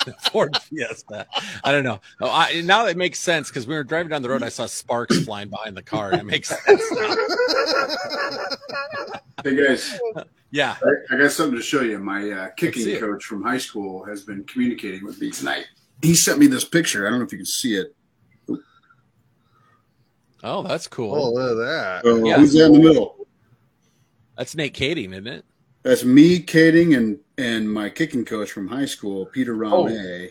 Ford 0.31 0.57
Fiesta. 0.57 1.27
I 1.65 1.73
don't 1.73 1.85
know. 1.85 2.01
Oh, 2.21 2.31
I, 2.31 2.63
now 2.63 2.87
it 2.87 2.97
makes 2.97 3.19
sense 3.19 3.49
because 3.49 3.67
we 3.67 3.75
were 3.75 3.85
driving 3.85 4.11
down 4.11 4.23
the 4.23 4.29
road. 4.29 4.43
I 4.43 4.49
saw 4.49 4.67
sparks 4.67 5.25
flying 5.25 5.49
behind 5.49 5.77
the 5.77 5.83
car. 5.83 6.13
And 6.13 6.21
it 6.21 6.27
makes 6.27 6.49
sense. 6.49 6.83
hey 9.45 9.57
guys. 9.57 9.99
Yeah, 10.51 10.77
I, 10.83 11.15
I, 11.15 11.19
got 11.19 11.33
something 11.33 11.57
to 11.57 11.63
show 11.63 11.83
you. 11.83 11.99
My 11.99 12.31
uh, 12.31 12.49
kicking 12.57 12.99
coach 13.01 13.25
from 13.25 13.43
high 13.43 13.59
school 13.59 14.05
has 14.05 14.23
been 14.23 14.45
communicating 14.45 15.05
with 15.05 15.21
me 15.21 15.31
tonight. 15.31 15.67
He 16.03 16.15
sent 16.15 16.39
me 16.39 16.47
this 16.47 16.65
picture. 16.65 17.07
I 17.07 17.11
don't 17.11 17.19
know 17.19 17.25
if 17.25 17.33
you 17.33 17.39
can 17.39 17.47
see 17.47 17.75
it. 17.75 17.95
Oh, 20.45 20.63
that's 20.63 20.87
cool. 20.87 21.15
Oh, 21.15 21.33
look 21.33 21.53
at 21.53 22.05
that. 22.05 22.09
Uh, 22.09 22.25
yeah. 22.25 22.37
Who's 22.37 22.53
that 22.53 22.67
in 22.67 22.73
the 22.75 22.79
middle? 22.79 23.27
That's 24.37 24.55
Nate 24.55 24.75
Kaeding, 24.75 25.13
isn't 25.13 25.27
it? 25.27 25.45
That's 25.83 26.05
me, 26.05 26.41
Kaeding, 26.41 26.97
and 26.97 27.19
and 27.39 27.71
my 27.73 27.89
kicking 27.89 28.25
coach 28.25 28.51
from 28.51 28.69
high 28.69 28.87
school, 28.87 29.27
Peter 29.27 29.55
Rame. 29.55 29.73
Oh, 29.73 30.29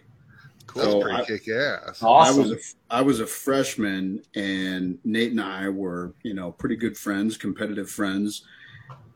cool. 0.68 0.82
So 0.84 1.01
pretty 1.01 1.18
I, 1.18 1.26
kick 1.26 1.49
ass. 1.49 2.01
Awesome. 2.01 2.36
I 2.36 2.43
was 2.43 2.51
a, 2.51 2.57
I 2.89 3.01
was 3.01 3.20
a 3.20 3.28
freshman, 3.28 4.22
and 4.36 4.99
Nate 5.03 5.32
and 5.32 5.41
I 5.41 5.70
were, 5.70 6.13
you 6.24 6.34
know, 6.34 6.51
pretty 6.51 6.76
good 6.76 6.97
friends, 6.97 7.38
competitive 7.38 7.89
friends. 7.89 8.43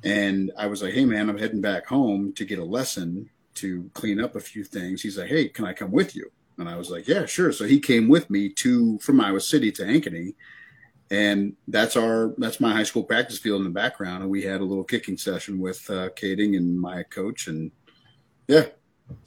And 0.03 0.51
I 0.57 0.67
was 0.67 0.81
like, 0.81 0.93
"Hey, 0.93 1.05
man, 1.05 1.29
I'm 1.29 1.37
heading 1.37 1.61
back 1.61 1.85
home 1.85 2.33
to 2.33 2.45
get 2.45 2.59
a 2.59 2.63
lesson 2.63 3.29
to 3.55 3.89
clean 3.93 4.19
up 4.19 4.35
a 4.35 4.39
few 4.39 4.63
things." 4.63 5.01
He's 5.01 5.17
like, 5.17 5.29
"Hey, 5.29 5.49
can 5.49 5.65
I 5.65 5.73
come 5.73 5.91
with 5.91 6.15
you?" 6.15 6.31
And 6.57 6.69
I 6.69 6.77
was 6.77 6.89
like, 6.89 7.07
"Yeah, 7.07 7.25
sure." 7.25 7.51
So 7.51 7.65
he 7.65 7.79
came 7.79 8.07
with 8.07 8.29
me 8.29 8.49
to 8.49 8.97
from 8.99 9.19
Iowa 9.19 9.41
City 9.41 9.71
to 9.73 9.83
Ankeny, 9.83 10.35
and 11.11 11.55
that's 11.67 11.95
our 11.95 12.33
that's 12.37 12.59
my 12.59 12.71
high 12.71 12.83
school 12.83 13.03
practice 13.03 13.39
field 13.39 13.59
in 13.59 13.65
the 13.65 13.73
background. 13.73 14.23
And 14.23 14.31
we 14.31 14.43
had 14.43 14.61
a 14.61 14.65
little 14.65 14.83
kicking 14.83 15.17
session 15.17 15.59
with 15.59 15.89
uh, 15.89 16.09
Kaeding 16.09 16.55
and 16.55 16.79
my 16.79 17.03
coach, 17.03 17.47
and 17.47 17.71
yeah, 18.47 18.65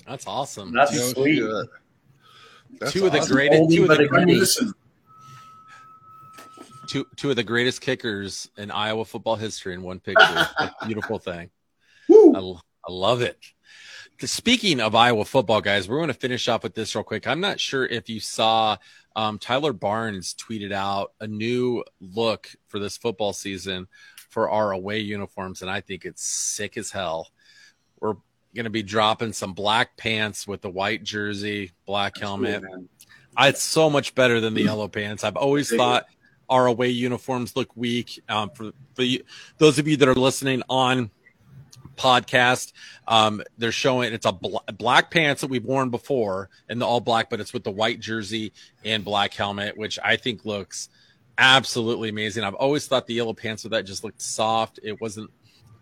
that's 0.07 0.27
awesome. 0.27 0.73
That's 0.73 0.93
two, 0.93 1.11
sweet. 1.11 1.43
That's 2.81 2.93
two 2.93 3.07
awesome. 3.07 3.21
of 3.21 3.29
the 3.29 3.35
greatest. 3.35 3.71
Two 3.71 3.91
of 3.91 3.99
the 3.99 4.09
greatest. 4.09 4.65
Two, 6.93 7.07
two 7.17 7.31
of 7.31 7.37
the 7.37 7.43
greatest 7.43 7.81
kickers 7.81 8.51
in 8.59 8.71
Iowa 8.71 9.07
football 9.07 9.37
history 9.37 9.73
in 9.73 9.81
one 9.81 9.99
picture. 9.99 10.47
beautiful 10.87 11.19
thing. 11.19 11.49
I, 12.37 12.39
I 12.87 12.93
love 12.93 13.23
it. 13.23 13.39
Speaking 14.21 14.79
of 14.79 14.95
Iowa 14.95 15.25
football, 15.25 15.63
guys, 15.63 15.89
we're 15.89 15.97
going 15.97 16.09
to 16.09 16.15
finish 16.15 16.49
off 16.49 16.65
with 16.65 16.75
this 16.75 16.95
real 16.95 17.03
quick. 17.03 17.27
I'm 17.27 17.41
not 17.41 17.59
sure 17.59 17.87
if 17.87 18.11
you 18.11 18.21
saw 18.21 18.77
um, 19.17 19.39
Tyler 19.39 19.73
Barnes 19.73 20.35
tweeted 20.35 20.71
out 20.71 21.13
a 21.19 21.27
new 21.27 21.83
look 21.99 22.51
for 22.69 22.79
this 22.79 22.99
football 22.99 23.33
season 23.33 23.89
for 24.29 24.51
our 24.51 24.73
away 24.73 24.99
uniforms, 24.99 25.63
and 25.63 25.71
I 25.71 25.81
think 25.81 26.05
it's 26.05 26.23
sick 26.23 26.77
as 26.77 26.91
hell. 26.91 27.31
We're 28.01 28.17
going 28.55 28.65
to 28.65 28.71
be 28.71 28.83
dropping 28.83 29.33
some 29.33 29.55
black 29.55 29.97
pants 29.97 30.47
with 30.47 30.61
the 30.61 30.69
white 30.69 31.05
jersey, 31.05 31.73
black 31.87 32.19
helmet. 32.19 32.63
Cool, 32.63 32.87
it's 33.39 33.63
so 33.63 33.89
much 33.89 34.15
better 34.15 34.43
than 34.43 34.53
the 34.53 34.63
yellow 34.63 34.89
pants. 34.89 35.25
I've 35.25 35.37
always 35.37 35.75
thought 35.75 36.05
our 36.49 36.67
away 36.67 36.89
uniforms 36.89 37.57
look 37.57 37.75
weak. 37.77 38.23
Um, 38.29 38.51
for, 38.51 38.73
for 38.95 39.05
those 39.59 39.79
of 39.79 39.89
you 39.89 39.97
that 39.99 40.09
are 40.09 40.15
listening 40.15 40.63
on 40.69 41.11
podcast. 41.97 42.73
Um, 43.07 43.43
they're 43.59 43.73
showing 43.73 44.13
it's 44.13 44.27
a 44.27 44.33
bl- 44.33 44.59
black 44.77 45.11
pants 45.11 45.41
that 45.41 45.51
we've 45.51 45.65
worn 45.65 45.91
before 45.91 46.49
in 46.69 46.79
the 46.79 46.87
all 46.87 47.01
black, 47.01 47.31
but 47.31 47.41
it's 47.41 47.53
with 47.53 47.65
the 47.65 47.71
white 47.71 48.01
jersey 48.01 48.53
and 48.85 49.05
black 49.05 49.35
helmet, 49.35 49.77
which 49.77 49.99
I 50.03 50.17
think 50.17 50.45
looks 50.45 50.89
absolutely 51.39 52.09
amazing. 52.09 52.45
I've 52.45 52.55
always 52.55 52.87
thought 52.87 53.07
the 53.07 53.15
yellow 53.15 53.35
pants 53.35 53.65
with 53.65 53.73
that 53.73 53.85
just 53.85 54.05
looked 54.05 54.21
soft. 54.21 54.81
It 54.83 55.01
wasn't 55.01 55.31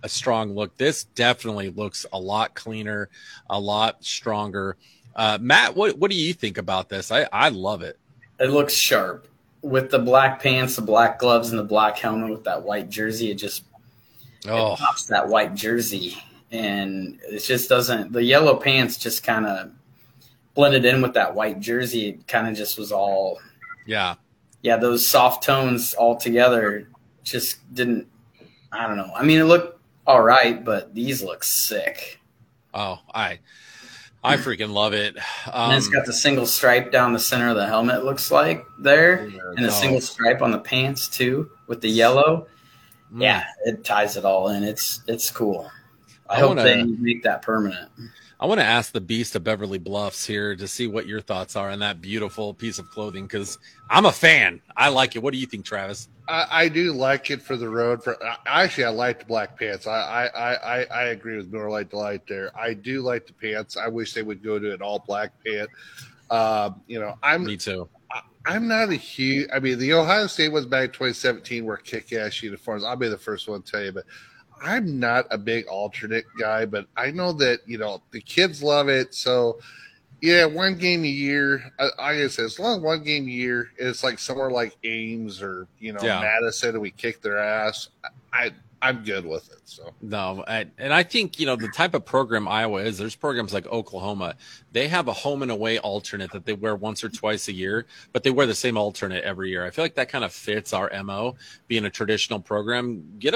a 0.03 0.09
strong 0.09 0.55
look. 0.55 0.77
This 0.77 1.05
definitely 1.05 1.71
looks 1.71 2.07
a 2.13 2.19
lot 2.19 2.55
cleaner, 2.55 3.09
a 3.49 3.59
lot 3.59 4.05
stronger. 4.05 4.77
Uh, 5.15 5.39
Matt, 5.41 5.77
what 5.77 5.99
what 5.99 6.11
do 6.11 6.17
you 6.17 6.33
think 6.33 6.57
about 6.57 6.89
this? 6.89 7.11
I 7.11 7.29
I 7.33 7.49
love 7.49 7.83
it. 7.83 7.99
It 8.39 8.47
looks 8.47 8.73
sharp 8.73 9.27
with 9.63 9.91
the 9.91 9.99
black 9.99 10.43
pants, 10.43 10.77
the 10.77 10.83
black 10.83 11.19
gloves, 11.19 11.51
and 11.51 11.59
the 11.59 11.65
black 11.65 11.99
helmet 11.99 12.31
with 12.31 12.45
that 12.45 12.63
white 12.63 12.89
jersey. 12.89 13.31
It 13.31 13.37
just 13.37 13.65
oh. 14.49 14.75
it 14.75 14.79
pops 14.79 15.07
that 15.07 15.29
white 15.29 15.55
jersey, 15.55 16.17
and 16.51 17.19
it 17.25 17.41
just 17.41 17.69
doesn't. 17.69 18.13
The 18.13 18.23
yellow 18.23 18.57
pants 18.57 18.97
just 18.97 19.23
kind 19.23 19.47
of 19.47 19.73
blended 20.55 20.85
in 20.85 21.03
with 21.03 21.15
that 21.15 21.35
white 21.35 21.61
jersey. 21.61 22.09
It 22.09 22.27
kind 22.27 22.49
of 22.49 22.55
just 22.55 22.79
was 22.79 22.93
all. 22.93 23.39
Yeah. 23.87 24.15
Yeah, 24.63 24.77
those 24.77 25.07
soft 25.07 25.43
tones 25.43 25.95
all 25.95 26.17
together 26.17 26.87
just 27.23 27.59
didn't. 27.75 28.07
I 28.73 28.87
don't 28.87 28.97
know. 28.97 29.11
I 29.17 29.25
mean, 29.25 29.41
it 29.41 29.45
looked 29.45 29.81
all 30.07 30.23
right, 30.23 30.63
but 30.63 30.95
these 30.95 31.23
look 31.23 31.43
sick. 31.43 32.21
Oh, 32.75 32.99
I. 33.15 33.39
I 34.23 34.37
freaking 34.37 34.73
love 34.73 34.93
it. 34.93 35.17
Um, 35.51 35.71
and 35.71 35.79
it's 35.79 35.89
got 35.89 36.05
the 36.05 36.13
single 36.13 36.47
stripe 36.47 36.93
down 36.93 37.13
the 37.13 37.19
center 37.19 37.49
of 37.49 37.57
the 37.57 37.67
helmet, 37.67 38.05
looks 38.05 38.31
like 38.31 38.67
there, 38.79 39.31
and 39.57 39.65
a 39.65 39.71
single 39.71 40.01
stripe 40.01 40.43
on 40.43 40.51
the 40.51 40.59
pants 40.59 41.09
too, 41.09 41.51
with 41.67 41.81
the 41.81 41.89
yellow. 41.89 42.47
Mm. 43.13 43.23
Yeah, 43.23 43.45
it 43.65 43.83
ties 43.83 44.17
it 44.17 44.25
all 44.25 44.51
in. 44.51 44.63
It's 44.63 45.03
it's 45.07 45.31
cool. 45.31 45.71
I, 46.29 46.37
I 46.37 46.41
hope 46.41 46.51
wanna, 46.51 46.63
they 46.63 46.83
make 46.83 47.23
that 47.23 47.43
permanent. 47.43 47.91
I 48.39 48.47
want 48.47 48.61
to 48.61 48.65
ask 48.65 48.93
the 48.93 49.01
Beast 49.01 49.37
of 49.37 49.45
Beverly 49.45 49.79
Bluffs 49.79 50.27
here 50.27 50.57
to 50.57 50.69
see 50.69 50.87
what 50.87 51.07
your 51.07 51.21
thoughts 51.21 51.57
are 51.57 51.71
on 51.71 51.81
that 51.81 52.01
beautiful 52.01 52.55
piece 52.55 52.79
of 52.79 52.89
clothing 52.91 53.25
because 53.25 53.59
I'm 53.91 54.07
a 54.07 54.13
fan. 54.13 54.63
I 54.77 54.89
like 54.89 55.17
it. 55.17 55.23
What 55.23 55.33
do 55.33 55.39
you 55.39 55.47
think, 55.47 55.65
Travis? 55.65 56.09
I, 56.31 56.47
I 56.51 56.69
do 56.69 56.93
like 56.93 57.31
it 57.31 57.43
for 57.43 57.57
the 57.57 57.69
road. 57.69 58.05
For 58.05 58.17
actually, 58.47 58.85
I 58.85 58.91
like 58.91 59.19
the 59.19 59.25
black 59.25 59.59
pants. 59.59 59.87
I 59.87 60.27
I, 60.27 60.55
I, 60.55 60.85
I 60.85 61.03
agree 61.07 61.37
with 61.37 61.53
Miller 61.53 61.69
Lite 61.69 61.91
Delight 61.91 62.23
there. 62.29 62.57
I 62.57 62.75
do 62.75 63.03
like 63.03 63.27
the 63.27 63.33
pants. 63.33 63.77
I 63.77 63.89
wish 63.89 64.15
they 64.15 64.23
would 64.23 64.43
go 64.43 64.59
to 64.59 64.73
an 64.73 64.81
all 64.81 65.01
black 65.01 65.33
pant. 65.45 65.69
Um, 66.31 66.81
you 66.87 67.01
know, 67.01 67.19
I'm 67.23 67.45
me 67.45 67.57
too. 67.57 67.89
I'm 68.47 68.69
not 68.69 68.91
a 68.91 68.95
huge. 68.95 69.49
I 69.53 69.59
mean, 69.59 69.79
the 69.79 69.93
Ohio 69.93 70.29
State 70.29 70.53
was 70.53 70.67
back 70.67 70.85
in 70.85 70.91
2017 70.91 71.65
were 71.65 71.77
kick-ass 71.77 72.43
uniforms. 72.43 72.85
I'll 72.85 72.97
be 72.97 73.09
the 73.09 73.19
first 73.19 73.49
one 73.49 73.63
to 73.63 73.71
tell 73.71 73.83
you, 73.83 73.93
but 73.93 74.05
I'm 74.63 74.99
not 74.99 75.27
a 75.31 75.37
big 75.37 75.67
alternate 75.67 76.25
guy. 76.39 76.65
But 76.65 76.87
I 76.97 77.11
know 77.11 77.33
that 77.35 77.61
you 77.67 77.77
know 77.77 78.03
the 78.13 78.21
kids 78.21 78.63
love 78.63 78.89
it. 78.89 79.15
So 79.15 79.59
yeah, 80.21 80.45
one 80.45 80.77
game 80.77 81.05
a 81.05 81.09
year. 81.09 81.73
I, 81.79 81.89
I 81.99 82.17
guess 82.17 82.39
as 82.39 82.59
long 82.59 82.79
as 82.79 82.83
one 82.83 83.03
game 83.03 83.27
a 83.27 83.31
year, 83.31 83.73
it's 83.79 84.05
like 84.05 84.19
somewhere 84.19 84.51
like 84.51 84.77
Ames 84.85 85.43
or 85.43 85.67
you 85.79 85.93
know 85.93 86.01
yeah. 86.03 86.21
Madison, 86.21 86.71
and 86.71 86.81
we 86.81 86.91
kick 86.91 87.23
their 87.23 87.39
ass. 87.39 87.89
I 88.33 88.53
I'm 88.83 89.03
good 89.05 89.27
with 89.27 89.51
it. 89.53 89.61
So 89.65 89.93
no, 90.01 90.43
I, 90.47 90.67
and 90.79 90.93
I 90.93 91.03
think 91.03 91.39
you 91.39 91.47
know 91.47 91.57
the 91.57 91.69
type 91.69 91.95
of 91.95 92.05
program 92.05 92.49
Iowa 92.49 92.83
is. 92.83 92.99
There's 92.99 93.15
programs 93.15 93.53
like 93.53 93.67
Oklahoma. 93.67 94.37
They 94.73 94.89
have 94.89 95.09
a 95.09 95.13
home 95.13 95.43
and 95.43 95.51
away 95.51 95.79
alternate 95.79 96.33
that 96.33 96.47
they 96.47 96.55
wear 96.55 96.75
once 96.77 97.05
or 97.05 97.09
twice 97.09 97.49
a 97.49 97.53
year, 97.53 97.87
but 98.13 98.23
they 98.23 98.31
wear 98.31 98.47
the 98.47 98.55
same 98.55 98.77
alternate 98.77 99.23
every 99.25 99.51
year. 99.51 99.67
I 99.67 99.71
feel 99.71 99.85
like 99.85 99.95
that 99.97 100.09
kind 100.09 100.25
of 100.25 100.33
fits 100.33 100.73
our 100.73 100.91
mo. 101.03 101.37
Being 101.69 101.85
a 101.85 101.91
traditional 101.91 102.41
program, 102.41 103.05
get 103.19 103.35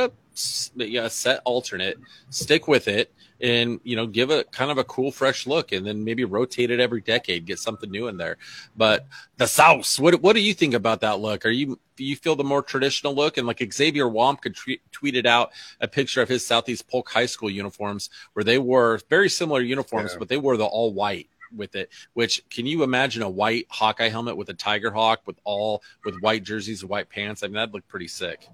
a 0.78 1.10
set 1.10 1.40
alternate, 1.44 1.98
stick 2.30 2.68
with 2.68 2.88
it 2.88 3.12
and 3.40 3.80
you 3.82 3.96
know 3.96 4.06
give 4.06 4.30
it 4.30 4.50
kind 4.52 4.70
of 4.70 4.78
a 4.78 4.84
cool 4.84 5.10
fresh 5.10 5.46
look 5.46 5.72
and 5.72 5.86
then 5.86 6.04
maybe 6.04 6.24
rotate 6.24 6.70
it 6.70 6.80
every 6.80 7.00
decade 7.00 7.44
get 7.44 7.58
something 7.58 7.90
new 7.90 8.08
in 8.08 8.16
there. 8.16 8.36
But 8.76 9.06
the 9.36 9.46
south 9.46 9.98
what 9.98 10.20
what 10.22 10.34
do 10.34 10.40
you 10.40 10.54
think 10.54 10.74
about 10.74 11.00
that 11.00 11.20
look? 11.20 11.44
Are 11.44 11.50
you 11.50 11.78
you 11.96 12.16
feel 12.16 12.36
the 12.36 12.44
more 12.44 12.62
traditional 12.62 13.14
look? 13.14 13.36
And 13.36 13.46
like 13.46 13.62
Xavier 13.72 14.06
Nwankpa 14.06 14.54
tre- 14.54 14.80
tweeted 14.92 15.26
out 15.26 15.52
a 15.80 15.88
picture 15.88 16.22
of 16.22 16.28
his 16.28 16.44
southeast 16.46 16.88
polk 16.88 17.10
high 17.10 17.26
school 17.26 17.50
uniforms 17.50 18.10
where 18.32 18.44
they 18.44 18.58
wore 18.58 19.00
very 19.10 19.28
similar 19.28 19.60
uniforms 19.60 20.12
yeah. 20.12 20.18
but 20.18 20.28
they 20.28 20.36
wore 20.36 20.56
the 20.56 20.64
all 20.64 20.92
white 20.92 21.28
with 21.54 21.76
it 21.76 21.88
which 22.14 22.42
can 22.50 22.66
you 22.66 22.82
imagine 22.82 23.22
a 23.22 23.28
white 23.28 23.66
hawkeye 23.68 24.08
helmet 24.08 24.36
with 24.36 24.48
a 24.48 24.54
tiger 24.54 24.90
hawk 24.90 25.20
with 25.24 25.38
all 25.44 25.82
with 26.04 26.18
white 26.20 26.42
jerseys 26.42 26.82
and 26.82 26.90
white 26.90 27.08
pants? 27.08 27.42
I 27.42 27.48
mean 27.48 27.54
that'd 27.54 27.74
look 27.74 27.86
pretty 27.88 28.08
sick 28.08 28.48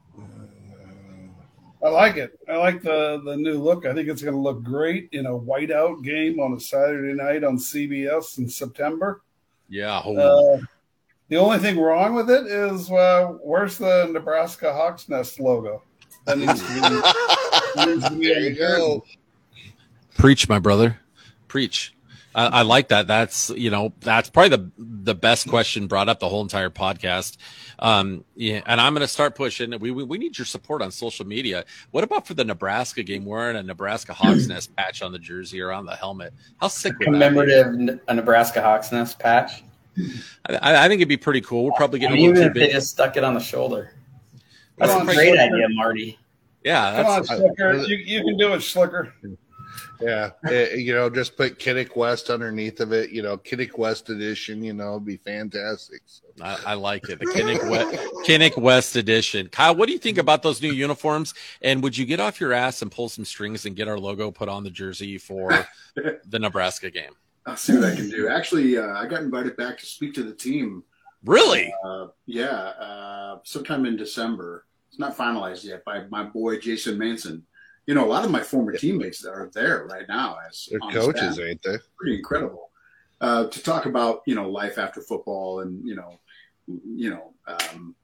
I 1.83 1.89
like 1.89 2.16
it. 2.16 2.39
I 2.49 2.57
like 2.57 2.83
the 2.83 3.22
the 3.24 3.37
new 3.37 3.55
look. 3.55 3.87
I 3.87 3.95
think 3.95 4.09
it's 4.09 4.22
going 4.22 4.35
to 4.35 4.41
look 4.41 4.62
great 4.62 5.09
in 5.12 5.26
a 5.26 5.31
whiteout 5.31 6.05
game 6.05 6.39
on 6.39 6.53
a 6.53 6.61
Saturday 6.61 7.14
night 7.14 7.43
on 7.43 7.57
CBS 7.57 8.39
in 8.39 8.49
September. 8.49 9.22
Yeah. 9.68 9.99
Uh, 9.99 10.59
the 11.28 11.37
only 11.37 11.59
thing 11.59 11.78
wrong 11.78 12.14
with 12.14 12.28
it 12.28 12.47
is 12.47 12.91
uh, 12.91 13.28
where's 13.43 13.78
the 13.78 14.09
Nebraska 14.12 14.72
Hawks 14.72 15.09
Nest 15.09 15.41
logo? 15.41 15.83
That 16.26 16.39
needs 16.39 16.61
to 16.61 16.74
be, 16.74 17.87
needs 17.87 18.09
to 18.09 18.14
be 18.14 18.26
there 18.26 18.41
you 18.41 18.55
go. 18.57 19.05
Preach, 20.18 20.49
my 20.49 20.59
brother. 20.59 20.99
Preach. 21.49 21.95
I, 22.35 22.47
I, 22.47 22.62
like 22.62 22.89
that. 22.89 23.07
That's 23.07 23.51
you 23.51 23.70
know 23.70 23.93
that's 24.01 24.31
probably 24.31 24.57
the 24.57 24.70
the 24.78 25.14
best 25.14 25.49
question 25.49 25.87
brought 25.87 26.09
up 26.09 26.20
the 26.20 26.28
whole 26.28 26.43
entire 26.43 26.70
podcast. 26.70 27.37
Um, 27.81 28.24
yeah, 28.37 28.61
and 28.66 28.81
I'm 28.81 28.93
going 28.93 29.01
to 29.01 29.09
start 29.09 29.35
pushing. 29.35 29.70
We, 29.81 29.91
we, 29.91 30.05
we 30.05 30.18
need 30.18 30.39
your 30.39 30.45
support 30.45 30.83
on 30.83 30.91
social 30.91 31.26
media. 31.26 31.64
What 31.91 32.05
about 32.05 32.26
for 32.26 32.35
the 32.35 32.45
Nebraska 32.45 33.03
game? 33.03 33.24
Wearing 33.24 33.57
a 33.57 33.62
Nebraska 33.62 34.12
Hawks 34.12 34.47
Nest 34.47 34.76
patch 34.76 35.03
on 35.03 35.12
the 35.12 35.18
jersey 35.18 35.61
or 35.61 35.72
on 35.72 35.87
the 35.87 35.97
helmet. 35.97 36.35
How 36.61 36.68
sick 36.68 36.99
would 36.99 37.07
commemorative 37.07 37.99
a 38.07 38.14
Nebraska 38.14 38.61
Hawks 38.61 38.93
Nest 38.93 39.18
patch? 39.18 39.64
I, 40.49 40.85
I, 40.85 40.89
think 40.89 41.01
it'd 41.01 41.09
be 41.09 41.16
pretty 41.16 41.41
cool. 41.41 41.64
We're 41.64 41.72
probably 41.72 41.99
get 41.99 42.12
even 42.14 42.37
if 42.37 42.55
they 42.55 42.68
just 42.68 42.91
stuck 42.91 43.16
it 43.16 43.24
on 43.24 43.35
the 43.35 43.41
shoulder. 43.41 43.95
That's 44.76 44.95
a 44.95 45.05
great 45.05 45.39
idea, 45.39 45.68
Marty. 45.70 46.18
Yeah, 46.64 47.03
come 47.03 47.07
on, 47.07 47.24
Slicker. 47.24 47.76
You, 47.87 47.97
you 47.97 48.24
can 48.24 48.37
do 48.37 48.53
it, 48.53 48.61
Slicker. 48.61 49.14
Yeah, 50.01 50.31
it, 50.45 50.81
you 50.81 50.95
know, 50.95 51.11
just 51.11 51.37
put 51.37 51.59
Kinnick 51.59 51.95
West 51.95 52.31
underneath 52.31 52.81
of 52.81 52.93
it. 52.93 53.11
You 53.11 53.23
know, 53.23 53.37
Kinnick 53.37 53.77
West 53.77 54.09
edition. 54.09 54.64
You 54.64 54.73
know, 54.73 54.99
be 54.99 55.16
fantastic. 55.16 56.01
So. 56.07 56.25
I, 56.41 56.59
I, 56.68 56.75
like 56.75 57.09
it, 57.09 57.18
the 57.18 57.27
Kinnick 57.27 57.68
West, 57.68 57.99
Kinnick 58.27 58.57
West 58.57 58.97
edition. 58.97 59.49
Kyle, 59.49 59.75
what 59.75 59.87
do 59.87 59.93
you 59.93 59.99
think 59.99 60.18
about 60.18 60.43
those 60.43 60.62
new 60.62 60.73
uniforms? 60.73 61.35
And 61.61 61.83
would 61.83 61.97
you 61.97 62.07
get 62.07 62.21
off 62.21 62.41
your 62.41 62.53
ass 62.53 62.83
and 62.83 62.91
pull 62.91 63.09
some 63.09 63.25
strings 63.25 63.66
and 63.66 63.77
get 63.77 63.89
our 63.89 63.99
logo 63.99 64.31
put 64.31 64.49
on 64.49 64.64
the 64.64 64.71
jersey 64.71 65.18
for 65.18 65.66
the 65.95 66.39
Nebraska 66.39 66.91
game? 66.91 67.12
I'll 67.47 67.57
see 67.57 67.75
what 67.75 67.85
I 67.85 67.95
can 67.95 68.09
do. 68.09 68.29
Actually, 68.29 68.79
uh, 68.79 68.95
I 68.95 69.07
got 69.07 69.23
invited 69.23 69.57
back 69.57 69.79
to 69.79 69.87
speak 69.87 70.14
to 70.14 70.23
the 70.23 70.35
team. 70.35 70.85
Really? 71.25 71.73
Uh, 71.85 72.09
yeah, 72.27 72.47
uh, 72.49 73.39
sometime 73.45 73.85
in 73.87 73.97
December. 73.97 74.66
It's 74.89 74.99
not 74.99 75.16
finalized 75.16 75.64
yet 75.64 75.85
by 75.85 76.05
my 76.11 76.25
boy 76.25 76.59
Jason 76.59 76.99
Manson 76.99 77.45
you 77.91 77.97
know, 77.97 78.05
a 78.05 78.07
lot 78.07 78.24
of 78.24 78.30
my 78.30 78.41
former 78.41 78.70
teammates 78.70 79.20
that 79.20 79.32
are 79.32 79.51
there 79.53 79.84
right 79.91 80.07
now 80.09 80.38
as 80.49 80.68
their 80.70 80.78
coaches, 80.93 81.34
staff, 81.34 81.45
ain't 81.45 81.61
they? 81.64 81.74
Pretty 81.99 82.18
incredible. 82.18 82.70
Uh, 83.20 83.49
to 83.49 83.61
talk 83.64 83.86
about 83.86 84.20
you 84.26 84.36
know 84.36 84.49
life 84.49 84.78
after 84.78 85.01
football 85.01 85.62
and 85.62 85.84
you 85.84 85.97
know, 85.97 86.20
you 86.68 87.11
know, 87.11 87.34
um, 87.49 87.97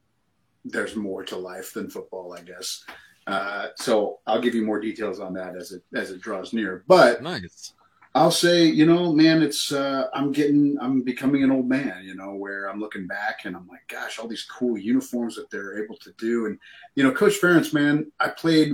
there's 0.65 0.97
more 0.97 1.23
to 1.23 1.37
life 1.37 1.71
than 1.71 1.89
football, 1.89 2.35
I 2.37 2.41
guess. 2.41 2.83
Uh, 3.27 3.67
so 3.77 4.19
I'll 4.27 4.41
give 4.41 4.55
you 4.55 4.65
more 4.65 4.81
details 4.81 5.21
on 5.21 5.33
that 5.35 5.55
as 5.55 5.71
it 5.71 5.83
as 5.95 6.11
it 6.11 6.19
draws 6.19 6.51
near. 6.51 6.83
But 6.85 7.23
nice. 7.23 7.71
I'll 8.13 8.29
say, 8.29 8.65
you 8.65 8.85
know, 8.85 9.13
man, 9.13 9.41
it's 9.41 9.71
uh, 9.71 10.07
I'm 10.13 10.33
getting, 10.33 10.75
I'm 10.81 11.01
becoming 11.01 11.43
an 11.43 11.51
old 11.51 11.69
man, 11.69 12.03
you 12.03 12.15
know, 12.15 12.33
where 12.33 12.69
I'm 12.69 12.81
looking 12.81 13.07
back 13.07 13.45
and 13.45 13.55
I'm 13.55 13.67
like, 13.67 13.87
gosh, 13.87 14.19
all 14.19 14.27
these 14.27 14.43
cool 14.43 14.77
uniforms 14.77 15.35
that 15.35 15.49
they're 15.49 15.81
able 15.81 15.95
to 15.97 16.11
do, 16.17 16.47
and 16.47 16.59
you 16.95 17.03
know, 17.03 17.11
Coach 17.13 17.39
Ferentz, 17.39 17.73
man, 17.73 18.11
I 18.19 18.29
played 18.29 18.73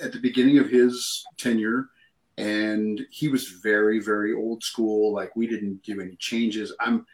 at 0.00 0.12
the 0.12 0.18
beginning 0.18 0.58
of 0.58 0.68
his 0.68 1.24
tenure, 1.36 1.88
and 2.38 3.06
he 3.10 3.28
was 3.28 3.48
very, 3.48 4.00
very 4.00 4.32
old 4.34 4.62
school. 4.62 5.12
Like 5.12 5.34
we 5.36 5.46
didn't 5.46 5.82
do 5.82 6.00
any 6.00 6.16
changes. 6.16 6.74
I'm 6.80 7.06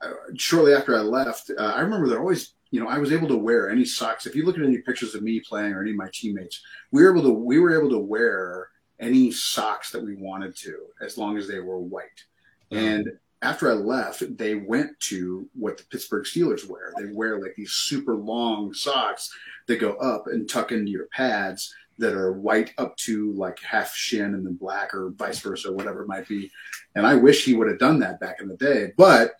uh, 0.00 0.10
shortly 0.36 0.74
after 0.74 0.96
I 0.96 1.00
left. 1.00 1.50
Uh, 1.56 1.62
I 1.62 1.80
remember 1.80 2.08
there 2.08 2.20
always, 2.20 2.52
you 2.70 2.80
know, 2.80 2.88
I 2.88 2.98
was 2.98 3.12
able 3.12 3.28
to 3.28 3.36
wear 3.36 3.70
any 3.70 3.84
socks. 3.84 4.26
If 4.26 4.34
you 4.34 4.44
look 4.44 4.58
at 4.58 4.64
any 4.64 4.78
pictures 4.78 5.14
of 5.14 5.22
me 5.22 5.40
playing 5.40 5.72
or 5.72 5.82
any 5.82 5.92
of 5.92 5.96
my 5.96 6.10
teammates, 6.12 6.62
we 6.90 7.02
were 7.02 7.10
able 7.10 7.22
to 7.22 7.32
we 7.32 7.58
were 7.58 7.78
able 7.78 7.90
to 7.90 7.98
wear 7.98 8.68
any 9.00 9.30
socks 9.30 9.90
that 9.90 10.04
we 10.04 10.16
wanted 10.16 10.56
to 10.56 10.78
as 11.00 11.16
long 11.16 11.38
as 11.38 11.48
they 11.48 11.60
were 11.60 11.78
white. 11.78 12.24
Mm-hmm. 12.70 12.84
And 12.84 13.12
after 13.42 13.70
I 13.70 13.74
left, 13.74 14.36
they 14.36 14.54
went 14.54 14.98
to 15.00 15.48
what 15.54 15.76
the 15.76 15.84
Pittsburgh 15.84 16.24
Steelers 16.24 16.68
wear. 16.68 16.92
They 16.98 17.12
wear 17.12 17.40
like 17.40 17.54
these 17.56 17.72
super 17.72 18.16
long 18.16 18.72
socks 18.72 19.30
that 19.66 19.80
go 19.80 19.92
up 19.94 20.26
and 20.26 20.48
tuck 20.48 20.72
into 20.72 20.90
your 20.90 21.06
pads 21.06 21.74
that 21.98 22.14
are 22.14 22.32
white 22.32 22.72
up 22.78 22.96
to 22.96 23.32
like 23.32 23.58
half 23.60 23.94
shin 23.94 24.34
and 24.34 24.46
then 24.46 24.54
black 24.54 24.94
or 24.94 25.10
vice 25.16 25.40
versa, 25.40 25.72
whatever 25.72 26.02
it 26.02 26.08
might 26.08 26.28
be. 26.28 26.50
And 26.94 27.06
I 27.06 27.14
wish 27.14 27.44
he 27.44 27.54
would 27.54 27.68
have 27.68 27.78
done 27.78 27.98
that 28.00 28.20
back 28.20 28.40
in 28.40 28.48
the 28.48 28.56
day. 28.56 28.92
But 28.96 29.34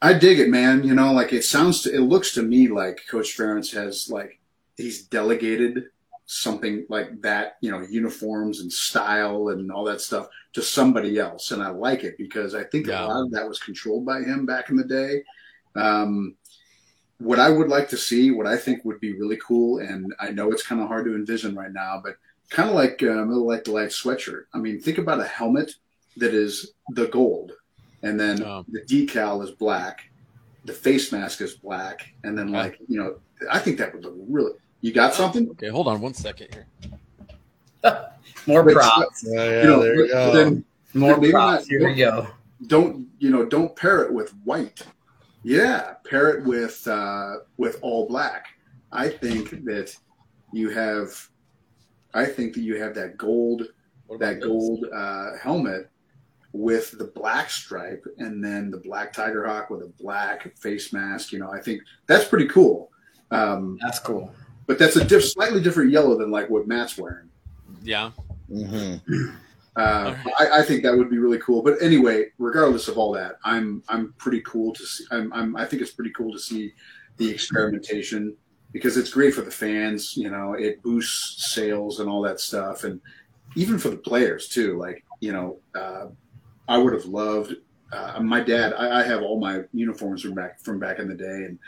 I 0.00 0.12
dig 0.12 0.38
it, 0.38 0.48
man. 0.48 0.84
You 0.84 0.94
know, 0.94 1.12
like 1.12 1.32
it 1.32 1.44
sounds 1.44 1.82
to, 1.82 1.94
it 1.94 2.00
looks 2.00 2.32
to 2.34 2.42
me 2.42 2.68
like 2.68 3.00
Coach 3.08 3.36
Ferentz 3.36 3.72
has 3.74 4.08
like 4.10 4.40
he's 4.76 5.02
delegated 5.06 5.84
something 6.26 6.84
like 6.88 7.22
that, 7.22 7.56
you 7.60 7.70
know, 7.70 7.80
uniforms 7.88 8.60
and 8.60 8.72
style 8.72 9.48
and 9.48 9.70
all 9.70 9.84
that 9.84 10.00
stuff 10.00 10.28
to 10.52 10.60
somebody 10.60 11.18
else. 11.18 11.52
And 11.52 11.62
I 11.62 11.70
like 11.70 12.02
it 12.02 12.18
because 12.18 12.54
I 12.54 12.64
think 12.64 12.88
yeah. 12.88 13.04
a 13.04 13.06
lot 13.06 13.24
of 13.24 13.30
that 13.30 13.48
was 13.48 13.60
controlled 13.60 14.04
by 14.04 14.20
him 14.20 14.44
back 14.44 14.68
in 14.68 14.76
the 14.76 14.84
day. 14.84 15.22
Um, 15.76 16.34
what 17.18 17.38
I 17.38 17.48
would 17.48 17.68
like 17.68 17.88
to 17.90 17.96
see, 17.96 18.30
what 18.30 18.46
I 18.46 18.56
think 18.56 18.84
would 18.84 19.00
be 19.00 19.14
really 19.14 19.38
cool, 19.46 19.78
and 19.78 20.12
I 20.20 20.30
know 20.30 20.50
it's 20.52 20.66
kind 20.66 20.80
of 20.80 20.88
hard 20.88 21.06
to 21.06 21.14
envision 21.14 21.54
right 21.54 21.72
now, 21.72 22.00
but 22.02 22.16
kind 22.50 22.68
of 22.68 22.74
like 22.74 23.02
uh, 23.02 23.24
like 23.24 23.64
the 23.64 23.72
light 23.72 23.88
sweatshirt. 23.88 24.44
I 24.52 24.58
mean, 24.58 24.80
think 24.80 24.98
about 24.98 25.20
a 25.20 25.24
helmet 25.24 25.72
that 26.16 26.34
is 26.34 26.72
the 26.90 27.06
gold, 27.08 27.52
and 28.02 28.20
then 28.20 28.42
oh. 28.42 28.64
the 28.68 28.82
decal 28.82 29.42
is 29.42 29.50
black, 29.50 30.10
the 30.64 30.72
face 30.72 31.10
mask 31.10 31.40
is 31.40 31.54
black, 31.54 32.12
and 32.24 32.36
then 32.36 32.52
like 32.52 32.78
you 32.86 32.98
know, 32.98 33.16
I 33.50 33.58
think 33.58 33.78
that 33.78 33.94
would 33.94 34.04
look 34.04 34.14
really. 34.28 34.52
You 34.82 34.92
got 34.92 35.14
something? 35.14 35.48
Okay, 35.50 35.68
hold 35.68 35.88
on 35.88 36.00
one 36.00 36.14
second 36.14 36.48
here. 36.52 36.66
More 38.46 38.70
props. 38.70 39.24
Yeah, 39.26 39.44
yeah, 39.44 39.62
you 39.62 39.66
know, 39.66 39.82
there 39.82 39.94
you 39.96 40.08
go. 40.08 40.32
Then, 40.32 40.64
More 40.92 41.14
props. 41.18 41.32
Not, 41.32 41.64
here 41.64 41.88
we 41.88 41.94
go. 41.94 42.28
Don't 42.66 43.08
you 43.18 43.30
know? 43.30 43.46
Don't 43.46 43.74
pair 43.74 44.02
it 44.02 44.12
with 44.12 44.30
white 44.44 44.82
yeah, 45.46 45.94
pair 46.04 46.30
it 46.30 46.44
with 46.44 46.84
uh, 46.88 47.36
with 47.56 47.78
all 47.80 48.08
black. 48.08 48.46
I 48.90 49.08
think 49.08 49.50
that 49.64 49.96
you 50.52 50.70
have, 50.70 51.28
I 52.14 52.24
think 52.24 52.54
that 52.54 52.62
you 52.62 52.82
have 52.82 52.96
that 52.96 53.16
gold, 53.16 53.68
that 54.18 54.40
gold 54.40 54.86
uh, 54.92 55.36
helmet 55.40 55.88
with 56.52 56.98
the 56.98 57.04
black 57.04 57.48
stripe, 57.48 58.04
and 58.18 58.42
then 58.42 58.72
the 58.72 58.78
black 58.78 59.12
tiger 59.12 59.46
hawk 59.46 59.70
with 59.70 59.82
a 59.82 59.92
black 60.02 60.56
face 60.58 60.92
mask. 60.92 61.30
You 61.30 61.38
know, 61.38 61.52
I 61.52 61.60
think 61.60 61.80
that's 62.08 62.24
pretty 62.24 62.48
cool. 62.48 62.90
Um, 63.30 63.78
that's 63.80 64.00
cool. 64.00 64.34
But 64.66 64.80
that's 64.80 64.96
a 64.96 65.04
diff- 65.04 65.28
slightly 65.28 65.62
different 65.62 65.92
yellow 65.92 66.18
than 66.18 66.32
like 66.32 66.50
what 66.50 66.66
Matt's 66.66 66.98
wearing. 66.98 67.30
Yeah. 67.84 68.10
Mm-hmm. 68.50 69.36
Uh, 69.76 70.16
I, 70.38 70.60
I, 70.60 70.62
think 70.62 70.82
that 70.82 70.96
would 70.96 71.10
be 71.10 71.18
really 71.18 71.38
cool. 71.38 71.62
But 71.62 71.82
anyway, 71.82 72.26
regardless 72.38 72.88
of 72.88 72.96
all 72.96 73.12
that, 73.12 73.36
I'm 73.44 73.82
I'm 73.90 74.14
pretty 74.16 74.40
cool 74.40 74.72
to 74.72 74.82
see. 74.82 75.04
I'm, 75.10 75.30
I'm 75.34 75.54
I 75.54 75.66
think 75.66 75.82
it's 75.82 75.90
pretty 75.90 76.12
cool 76.12 76.32
to 76.32 76.38
see 76.38 76.72
the 77.18 77.30
experimentation 77.30 78.34
because 78.72 78.96
it's 78.96 79.10
great 79.10 79.34
for 79.34 79.42
the 79.42 79.50
fans. 79.50 80.16
You 80.16 80.30
know, 80.30 80.54
it 80.54 80.82
boosts 80.82 81.52
sales 81.52 82.00
and 82.00 82.08
all 82.08 82.22
that 82.22 82.40
stuff, 82.40 82.84
and 82.84 83.02
even 83.54 83.78
for 83.78 83.90
the 83.90 83.98
players 83.98 84.48
too. 84.48 84.78
Like 84.78 85.04
you 85.20 85.32
know, 85.32 85.58
uh, 85.78 86.06
I 86.68 86.78
would 86.78 86.94
have 86.94 87.04
loved. 87.04 87.56
Uh, 87.92 88.20
my 88.20 88.40
dad, 88.40 88.72
I, 88.72 89.00
I, 89.00 89.02
have 89.04 89.22
all 89.22 89.38
my 89.38 89.62
uniforms 89.72 90.22
from 90.22 90.34
back 90.34 90.58
from 90.60 90.78
back 90.78 91.00
in 91.00 91.06
the 91.06 91.14
day, 91.14 91.44
and 91.44 91.58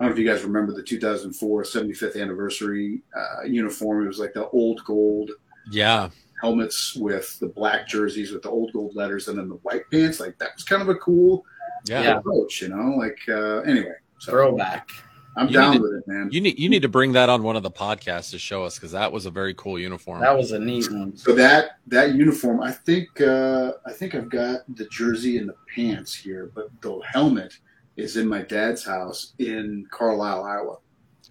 I 0.00 0.04
don't 0.04 0.08
know 0.08 0.12
if 0.12 0.18
you 0.18 0.26
guys 0.28 0.42
remember 0.42 0.72
the 0.72 0.82
2004 0.82 1.62
75th 1.62 2.20
anniversary 2.20 3.02
uh, 3.16 3.44
uniform. 3.44 4.02
It 4.04 4.08
was 4.08 4.18
like 4.18 4.34
the 4.34 4.48
old 4.48 4.84
gold. 4.84 5.30
Yeah 5.70 6.10
helmets 6.52 6.94
with 6.96 7.38
the 7.38 7.46
black 7.46 7.86
jerseys 7.88 8.32
with 8.32 8.42
the 8.42 8.50
old 8.50 8.72
gold 8.72 8.94
letters 8.96 9.28
and 9.28 9.38
then 9.38 9.48
the 9.48 9.54
white 9.56 9.88
pants. 9.90 10.20
Like 10.20 10.36
that 10.38 10.50
was 10.54 10.64
kind 10.64 10.82
of 10.82 10.88
a 10.88 10.96
cool 10.96 11.44
yeah. 11.86 12.18
approach, 12.18 12.60
you 12.60 12.68
know. 12.68 12.96
Like 12.98 13.18
uh, 13.28 13.60
anyway, 13.60 13.94
so. 14.18 14.32
throwback. 14.32 14.88
I'm 15.34 15.46
You 15.48 15.54
down 15.54 15.70
need 15.70 15.76
to- 15.78 15.82
with 15.84 15.94
it, 15.94 16.08
man. 16.08 16.28
You 16.30 16.42
need 16.42 16.58
you 16.58 16.68
need 16.68 16.82
to 16.82 16.88
bring 16.90 17.12
that 17.12 17.30
on 17.30 17.42
one 17.42 17.56
of 17.56 17.62
the 17.62 17.70
podcasts 17.70 18.30
to 18.32 18.38
show 18.38 18.64
us 18.64 18.74
because 18.74 18.92
that 18.92 19.10
was 19.10 19.24
a 19.24 19.30
very 19.30 19.54
cool 19.54 19.78
uniform. 19.78 20.20
That 20.20 20.36
was 20.36 20.52
a 20.52 20.58
neat 20.58 20.90
one. 20.92 21.16
So 21.16 21.32
that 21.36 21.78
that 21.86 22.14
uniform, 22.14 22.60
I 22.60 22.72
think 22.72 23.18
uh, 23.20 23.72
I 23.86 23.92
think 23.92 24.14
I've 24.14 24.28
got 24.28 24.60
the 24.76 24.84
jersey 24.86 25.38
and 25.38 25.48
the 25.48 25.54
pants 25.74 26.12
here, 26.14 26.50
but 26.54 26.68
the 26.82 27.00
helmet 27.06 27.54
is 27.96 28.16
in 28.18 28.26
my 28.28 28.42
dad's 28.42 28.84
house 28.84 29.32
in 29.38 29.86
Carlisle, 29.90 30.44
Iowa. 30.44 30.76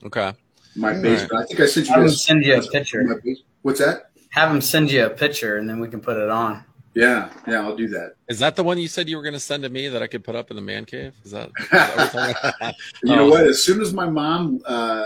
okay. 0.05 0.33
My 0.75 0.95
All 0.95 1.01
basement. 1.01 1.33
I 1.43 1.45
think 1.45 1.59
I 1.59 1.65
sent 1.65 1.87
you 1.87 1.93
Have 1.93 2.01
him 2.03 2.07
guys. 2.07 2.23
send 2.23 2.45
you 2.45 2.55
a 2.55 2.61
picture. 2.61 3.03
my 3.03 3.15
base- 3.23 3.43
What's 3.63 3.79
that? 3.79 4.10
Have 4.31 4.49
him 4.51 4.61
send 4.61 4.89
you 4.91 5.05
a 5.05 5.09
picture, 5.09 5.57
and 5.57 5.69
then 5.69 5.79
we 5.79 5.87
can 5.89 5.99
put 5.99 6.17
it 6.17 6.29
on. 6.29 6.63
Yeah, 6.93 7.29
yeah, 7.47 7.61
I'll 7.61 7.75
do 7.75 7.87
that. 7.89 8.15
Is 8.27 8.39
that 8.39 8.55
the 8.55 8.63
one 8.63 8.77
you 8.77 8.87
said 8.87 9.07
you 9.07 9.15
were 9.17 9.23
going 9.23 9.33
to 9.33 9.39
send 9.39 9.63
to 9.63 9.69
me 9.69 9.87
that 9.89 10.01
I 10.01 10.07
could 10.07 10.23
put 10.23 10.35
up 10.35 10.49
in 10.51 10.55
the 10.55 10.61
man 10.61 10.85
cave? 10.85 11.13
Is 11.23 11.31
that? 11.31 11.49
Is 11.59 11.69
that 11.69 11.95
what 11.95 12.13
we're 12.13 12.33
talking 12.33 12.51
about? 12.59 12.75
You 13.03 13.15
know 13.15 13.25
Oh. 13.27 13.29
what? 13.29 13.45
As 13.47 13.63
soon 13.63 13.81
as 13.81 13.93
my 13.93 14.09
mom 14.09 14.61
uh, 14.65 15.05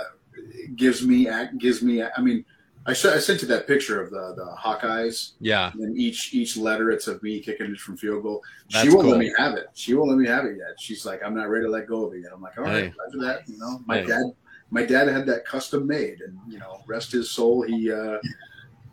gives 0.75 1.03
me 1.05 1.27
gives 1.59 1.81
me, 1.83 2.03
I 2.03 2.21
mean, 2.21 2.43
I, 2.87 2.93
sh- 2.93 3.05
I 3.05 3.17
sent 3.19 3.41
you 3.41 3.47
that 3.49 3.65
picture 3.67 3.99
of 4.01 4.09
the 4.11 4.33
the 4.35 4.55
Hawkeyes. 4.59 5.31
Yeah. 5.39 5.71
And 5.73 5.97
each 5.97 6.33
each 6.35 6.55
letter, 6.57 6.91
it's 6.91 7.07
of 7.07 7.21
me 7.23 7.39
kicking 7.39 7.71
it 7.71 7.79
from 7.79 7.97
field 7.97 8.21
goal. 8.23 8.43
That's 8.71 8.83
she 8.83 8.89
won't 8.89 9.01
cool. 9.03 9.11
let 9.11 9.19
me 9.19 9.31
have 9.37 9.55
it. 9.55 9.67
She 9.73 9.93
won't 9.95 10.09
let 10.09 10.17
me 10.19 10.27
have 10.27 10.45
it 10.45 10.57
yet. 10.57 10.79
She's 10.79 11.03
like, 11.05 11.21
I'm 11.23 11.35
not 11.35 11.49
ready 11.49 11.65
to 11.65 11.71
let 11.71 11.87
go 11.87 12.05
of 12.05 12.13
it 12.13 12.21
yet. 12.21 12.31
I'm 12.33 12.41
like, 12.41 12.57
all 12.59 12.63
right, 12.63 12.85
Hey. 12.85 12.93
after 13.07 13.19
that, 13.21 13.47
you 13.49 13.57
know, 13.57 13.81
my 13.87 13.99
Hey. 14.01 14.05
dad, 14.07 14.23
my 14.71 14.83
dad 14.85 15.07
had 15.07 15.25
that 15.27 15.45
custom 15.45 15.85
made, 15.87 16.21
and 16.21 16.37
you 16.47 16.57
know, 16.59 16.81
rest 16.87 17.11
his 17.11 17.29
soul, 17.29 17.61
he, 17.63 17.91
uh, 17.91 18.17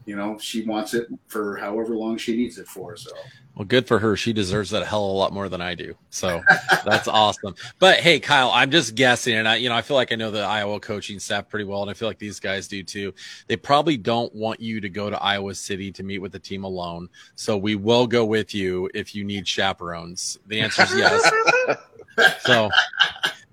you 0.04 0.16
know, 0.16 0.38
she 0.38 0.64
wants 0.64 0.94
it 0.94 1.06
for 1.28 1.56
however 1.56 1.94
long 1.96 2.16
she 2.16 2.36
needs 2.36 2.58
it 2.58 2.66
for. 2.66 2.96
So 2.96 3.10
Well, 3.54 3.64
good 3.64 3.86
for 3.86 3.98
her. 3.98 4.16
She 4.16 4.32
deserves 4.32 4.70
that 4.70 4.82
a 4.82 4.84
hell 4.86 5.04
of 5.04 5.10
a 5.10 5.14
lot 5.14 5.32
more 5.32 5.48
than 5.48 5.60
I 5.60 5.74
do. 5.74 5.94
So 6.10 6.42
that's 6.84 7.06
awesome. 7.08 7.54
But 7.78 8.00
hey, 8.00 8.18
Kyle, 8.18 8.50
I'm 8.52 8.70
just 8.70 8.94
guessing, 8.94 9.34
and 9.34 9.48
I, 9.48 9.56
you 9.56 9.68
know, 9.68 9.74
I 9.74 9.82
feel 9.82 9.96
like 9.96 10.12
I 10.12 10.16
know 10.16 10.30
the 10.30 10.42
Iowa 10.42 10.80
coaching 10.80 11.18
staff 11.18 11.48
pretty 11.48 11.64
well, 11.64 11.82
and 11.82 11.90
I 11.90 11.94
feel 11.94 12.08
like 12.08 12.18
these 12.18 12.40
guys 12.40 12.66
do 12.66 12.82
too. 12.82 13.14
They 13.46 13.56
probably 13.56 13.96
don't 13.96 14.34
want 14.34 14.60
you 14.60 14.80
to 14.80 14.88
go 14.88 15.10
to 15.10 15.22
Iowa 15.22 15.54
City 15.54 15.92
to 15.92 16.02
meet 16.02 16.18
with 16.18 16.32
the 16.32 16.38
team 16.38 16.64
alone. 16.64 17.08
So 17.36 17.56
we 17.56 17.76
will 17.76 18.06
go 18.06 18.24
with 18.24 18.54
you 18.54 18.90
if 18.94 19.14
you 19.14 19.24
need 19.24 19.46
chaperones. 19.46 20.38
The 20.46 20.60
answer 20.60 20.82
is 20.82 20.94
yes. 20.96 21.32
so 22.40 22.70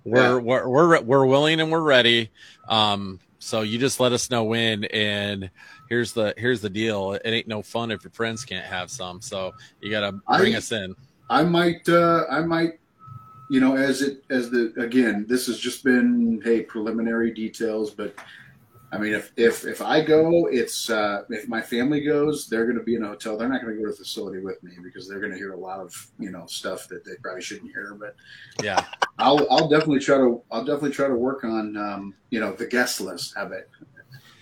we're, 0.03 0.39
we're 0.39 0.67
we're 0.67 1.01
we're 1.01 1.25
willing 1.25 1.59
and 1.59 1.71
we're 1.71 1.81
ready. 1.81 2.31
Um, 2.67 3.19
so 3.39 3.61
you 3.61 3.79
just 3.79 3.99
let 3.99 4.11
us 4.11 4.29
know 4.29 4.43
when 4.43 4.83
and 4.85 5.49
here's 5.89 6.13
the 6.13 6.33
here's 6.37 6.61
the 6.61 6.69
deal. 6.69 7.13
It 7.13 7.21
ain't 7.25 7.47
no 7.47 7.61
fun 7.61 7.91
if 7.91 8.03
your 8.03 8.11
friends 8.11 8.45
can't 8.45 8.65
have 8.65 8.89
some. 8.89 9.21
So 9.21 9.51
you 9.81 9.91
got 9.91 10.01
to 10.01 10.11
bring 10.37 10.55
I- 10.55 10.57
us 10.59 10.71
in. 10.71 10.95
I 11.31 11.43
might, 11.43 11.87
uh, 11.87 12.25
I 12.31 12.39
might, 12.41 12.79
you 13.51 13.59
know, 13.59 13.75
as 13.75 14.01
it 14.01 14.23
as 14.31 14.49
the 14.49 14.73
again, 14.77 15.25
this 15.29 15.45
has 15.47 15.59
just 15.59 15.83
been 15.83 16.41
hey 16.43 16.61
preliminary 16.61 17.31
details, 17.31 17.91
but 17.91 18.15
I 18.91 18.97
mean, 18.97 19.13
if 19.13 19.31
if 19.37 19.63
if 19.65 19.79
I 19.79 20.03
go, 20.03 20.47
it's 20.47 20.89
uh, 20.89 21.21
if 21.29 21.47
my 21.47 21.61
family 21.61 22.01
goes, 22.01 22.47
they're 22.47 22.65
going 22.65 22.79
to 22.79 22.83
be 22.83 22.95
in 22.95 23.03
a 23.03 23.09
hotel. 23.09 23.37
They're 23.37 23.47
not 23.47 23.61
going 23.61 23.75
to 23.75 23.79
go 23.79 23.85
to 23.85 23.91
the 23.91 23.97
facility 23.97 24.39
with 24.39 24.63
me 24.63 24.71
because 24.83 25.07
they're 25.07 25.19
going 25.19 25.31
to 25.31 25.37
hear 25.37 25.53
a 25.53 25.59
lot 25.59 25.79
of 25.79 25.93
you 26.17 26.31
know 26.31 26.47
stuff 26.47 26.87
that 26.87 27.05
they 27.05 27.11
probably 27.21 27.43
shouldn't 27.43 27.71
hear. 27.71 27.93
But 27.93 28.15
Yeah. 28.63 28.83
I'll 29.19 29.45
I'll 29.51 29.67
definitely 29.69 29.99
try 29.99 30.17
to 30.17 30.41
I'll 30.51 30.65
definitely 30.65 30.91
try 30.93 31.07
to 31.07 31.15
work 31.15 31.43
on 31.43 31.77
um, 31.77 32.15
you 32.31 32.39
know 32.39 32.53
the 32.53 32.65
guest 32.65 32.99
list. 33.01 33.35
Have 33.37 33.51
it, 33.51 33.69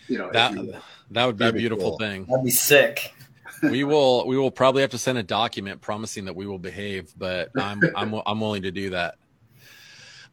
you 0.08 0.18
know, 0.18 0.28
if 0.28 0.34
That 0.34 0.54
you- 0.54 0.74
that 1.12 1.26
would 1.26 1.38
be 1.38 1.46
That'd 1.46 1.56
a 1.56 1.58
be 1.58 1.60
beautiful 1.62 1.90
cool. 1.92 1.98
thing. 1.98 2.26
That'd 2.26 2.46
be 2.46 2.52
sick. 2.52 3.14
we 3.64 3.84
will 3.84 4.28
we 4.28 4.38
will 4.38 4.52
probably 4.52 4.82
have 4.82 4.92
to 4.92 4.98
send 4.98 5.18
a 5.18 5.24
document 5.24 5.82
promising 5.82 6.26
that 6.26 6.36
we 6.36 6.46
will 6.46 6.60
behave, 6.60 7.12
but 7.18 7.50
I'm 7.58 7.82
I'm 7.96 8.22
I'm 8.26 8.40
willing 8.40 8.62
to 8.64 8.72
do 8.72 8.92
that. 8.92 9.16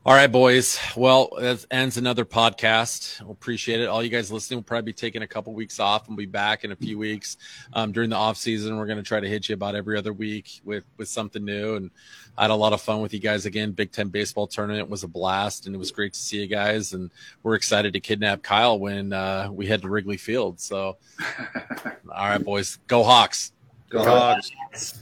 All 0.06 0.12
right, 0.12 0.30
boys. 0.30 0.78
Well, 0.96 1.30
that 1.38 1.64
ends 1.70 1.96
another 1.96 2.26
podcast. 2.26 3.22
We'll 3.22 3.30
appreciate 3.32 3.80
it. 3.80 3.86
All 3.86 4.02
you 4.02 4.10
guys 4.10 4.30
listening 4.30 4.58
will 4.58 4.64
probably 4.64 4.92
be 4.92 4.92
taking 4.92 5.22
a 5.22 5.26
couple 5.26 5.54
weeks 5.54 5.80
off 5.80 6.08
and 6.08 6.14
we'll 6.14 6.26
be 6.26 6.30
back 6.30 6.62
in 6.62 6.72
a 6.72 6.76
few 6.76 6.98
weeks. 6.98 7.38
Um, 7.72 7.90
during 7.90 8.10
the 8.10 8.16
off 8.16 8.36
season, 8.36 8.76
we're 8.76 8.84
going 8.84 8.98
to 8.98 9.02
try 9.02 9.18
to 9.18 9.26
hit 9.26 9.48
you 9.48 9.54
about 9.54 9.74
every 9.74 9.96
other 9.96 10.12
week 10.12 10.60
with 10.62 10.84
with 10.98 11.08
something 11.08 11.42
new. 11.42 11.76
And 11.76 11.90
I 12.36 12.42
had 12.42 12.50
a 12.50 12.54
lot 12.54 12.74
of 12.74 12.82
fun 12.82 13.00
with 13.00 13.14
you 13.14 13.18
guys 13.18 13.46
again. 13.46 13.72
Big 13.72 13.92
Ten 13.92 14.08
baseball 14.08 14.46
tournament 14.46 14.90
was 14.90 15.04
a 15.04 15.08
blast, 15.08 15.64
and 15.64 15.74
it 15.74 15.78
was 15.78 15.90
great 15.90 16.12
to 16.12 16.20
see 16.20 16.38
you 16.38 16.48
guys. 16.48 16.92
And 16.92 17.10
we're 17.42 17.54
excited 17.54 17.94
to 17.94 18.00
kidnap 18.00 18.42
Kyle 18.42 18.78
when 18.78 19.14
uh, 19.14 19.48
we 19.50 19.64
head 19.66 19.80
to 19.80 19.88
Wrigley 19.88 20.18
Field. 20.18 20.60
So, 20.60 20.98
all 22.14 22.28
right, 22.28 22.44
boys, 22.44 22.76
go 22.88 23.04
Hawks. 23.04 23.52
Go 23.88 24.04
Hawks. 24.04 24.50
Yes. 24.70 25.00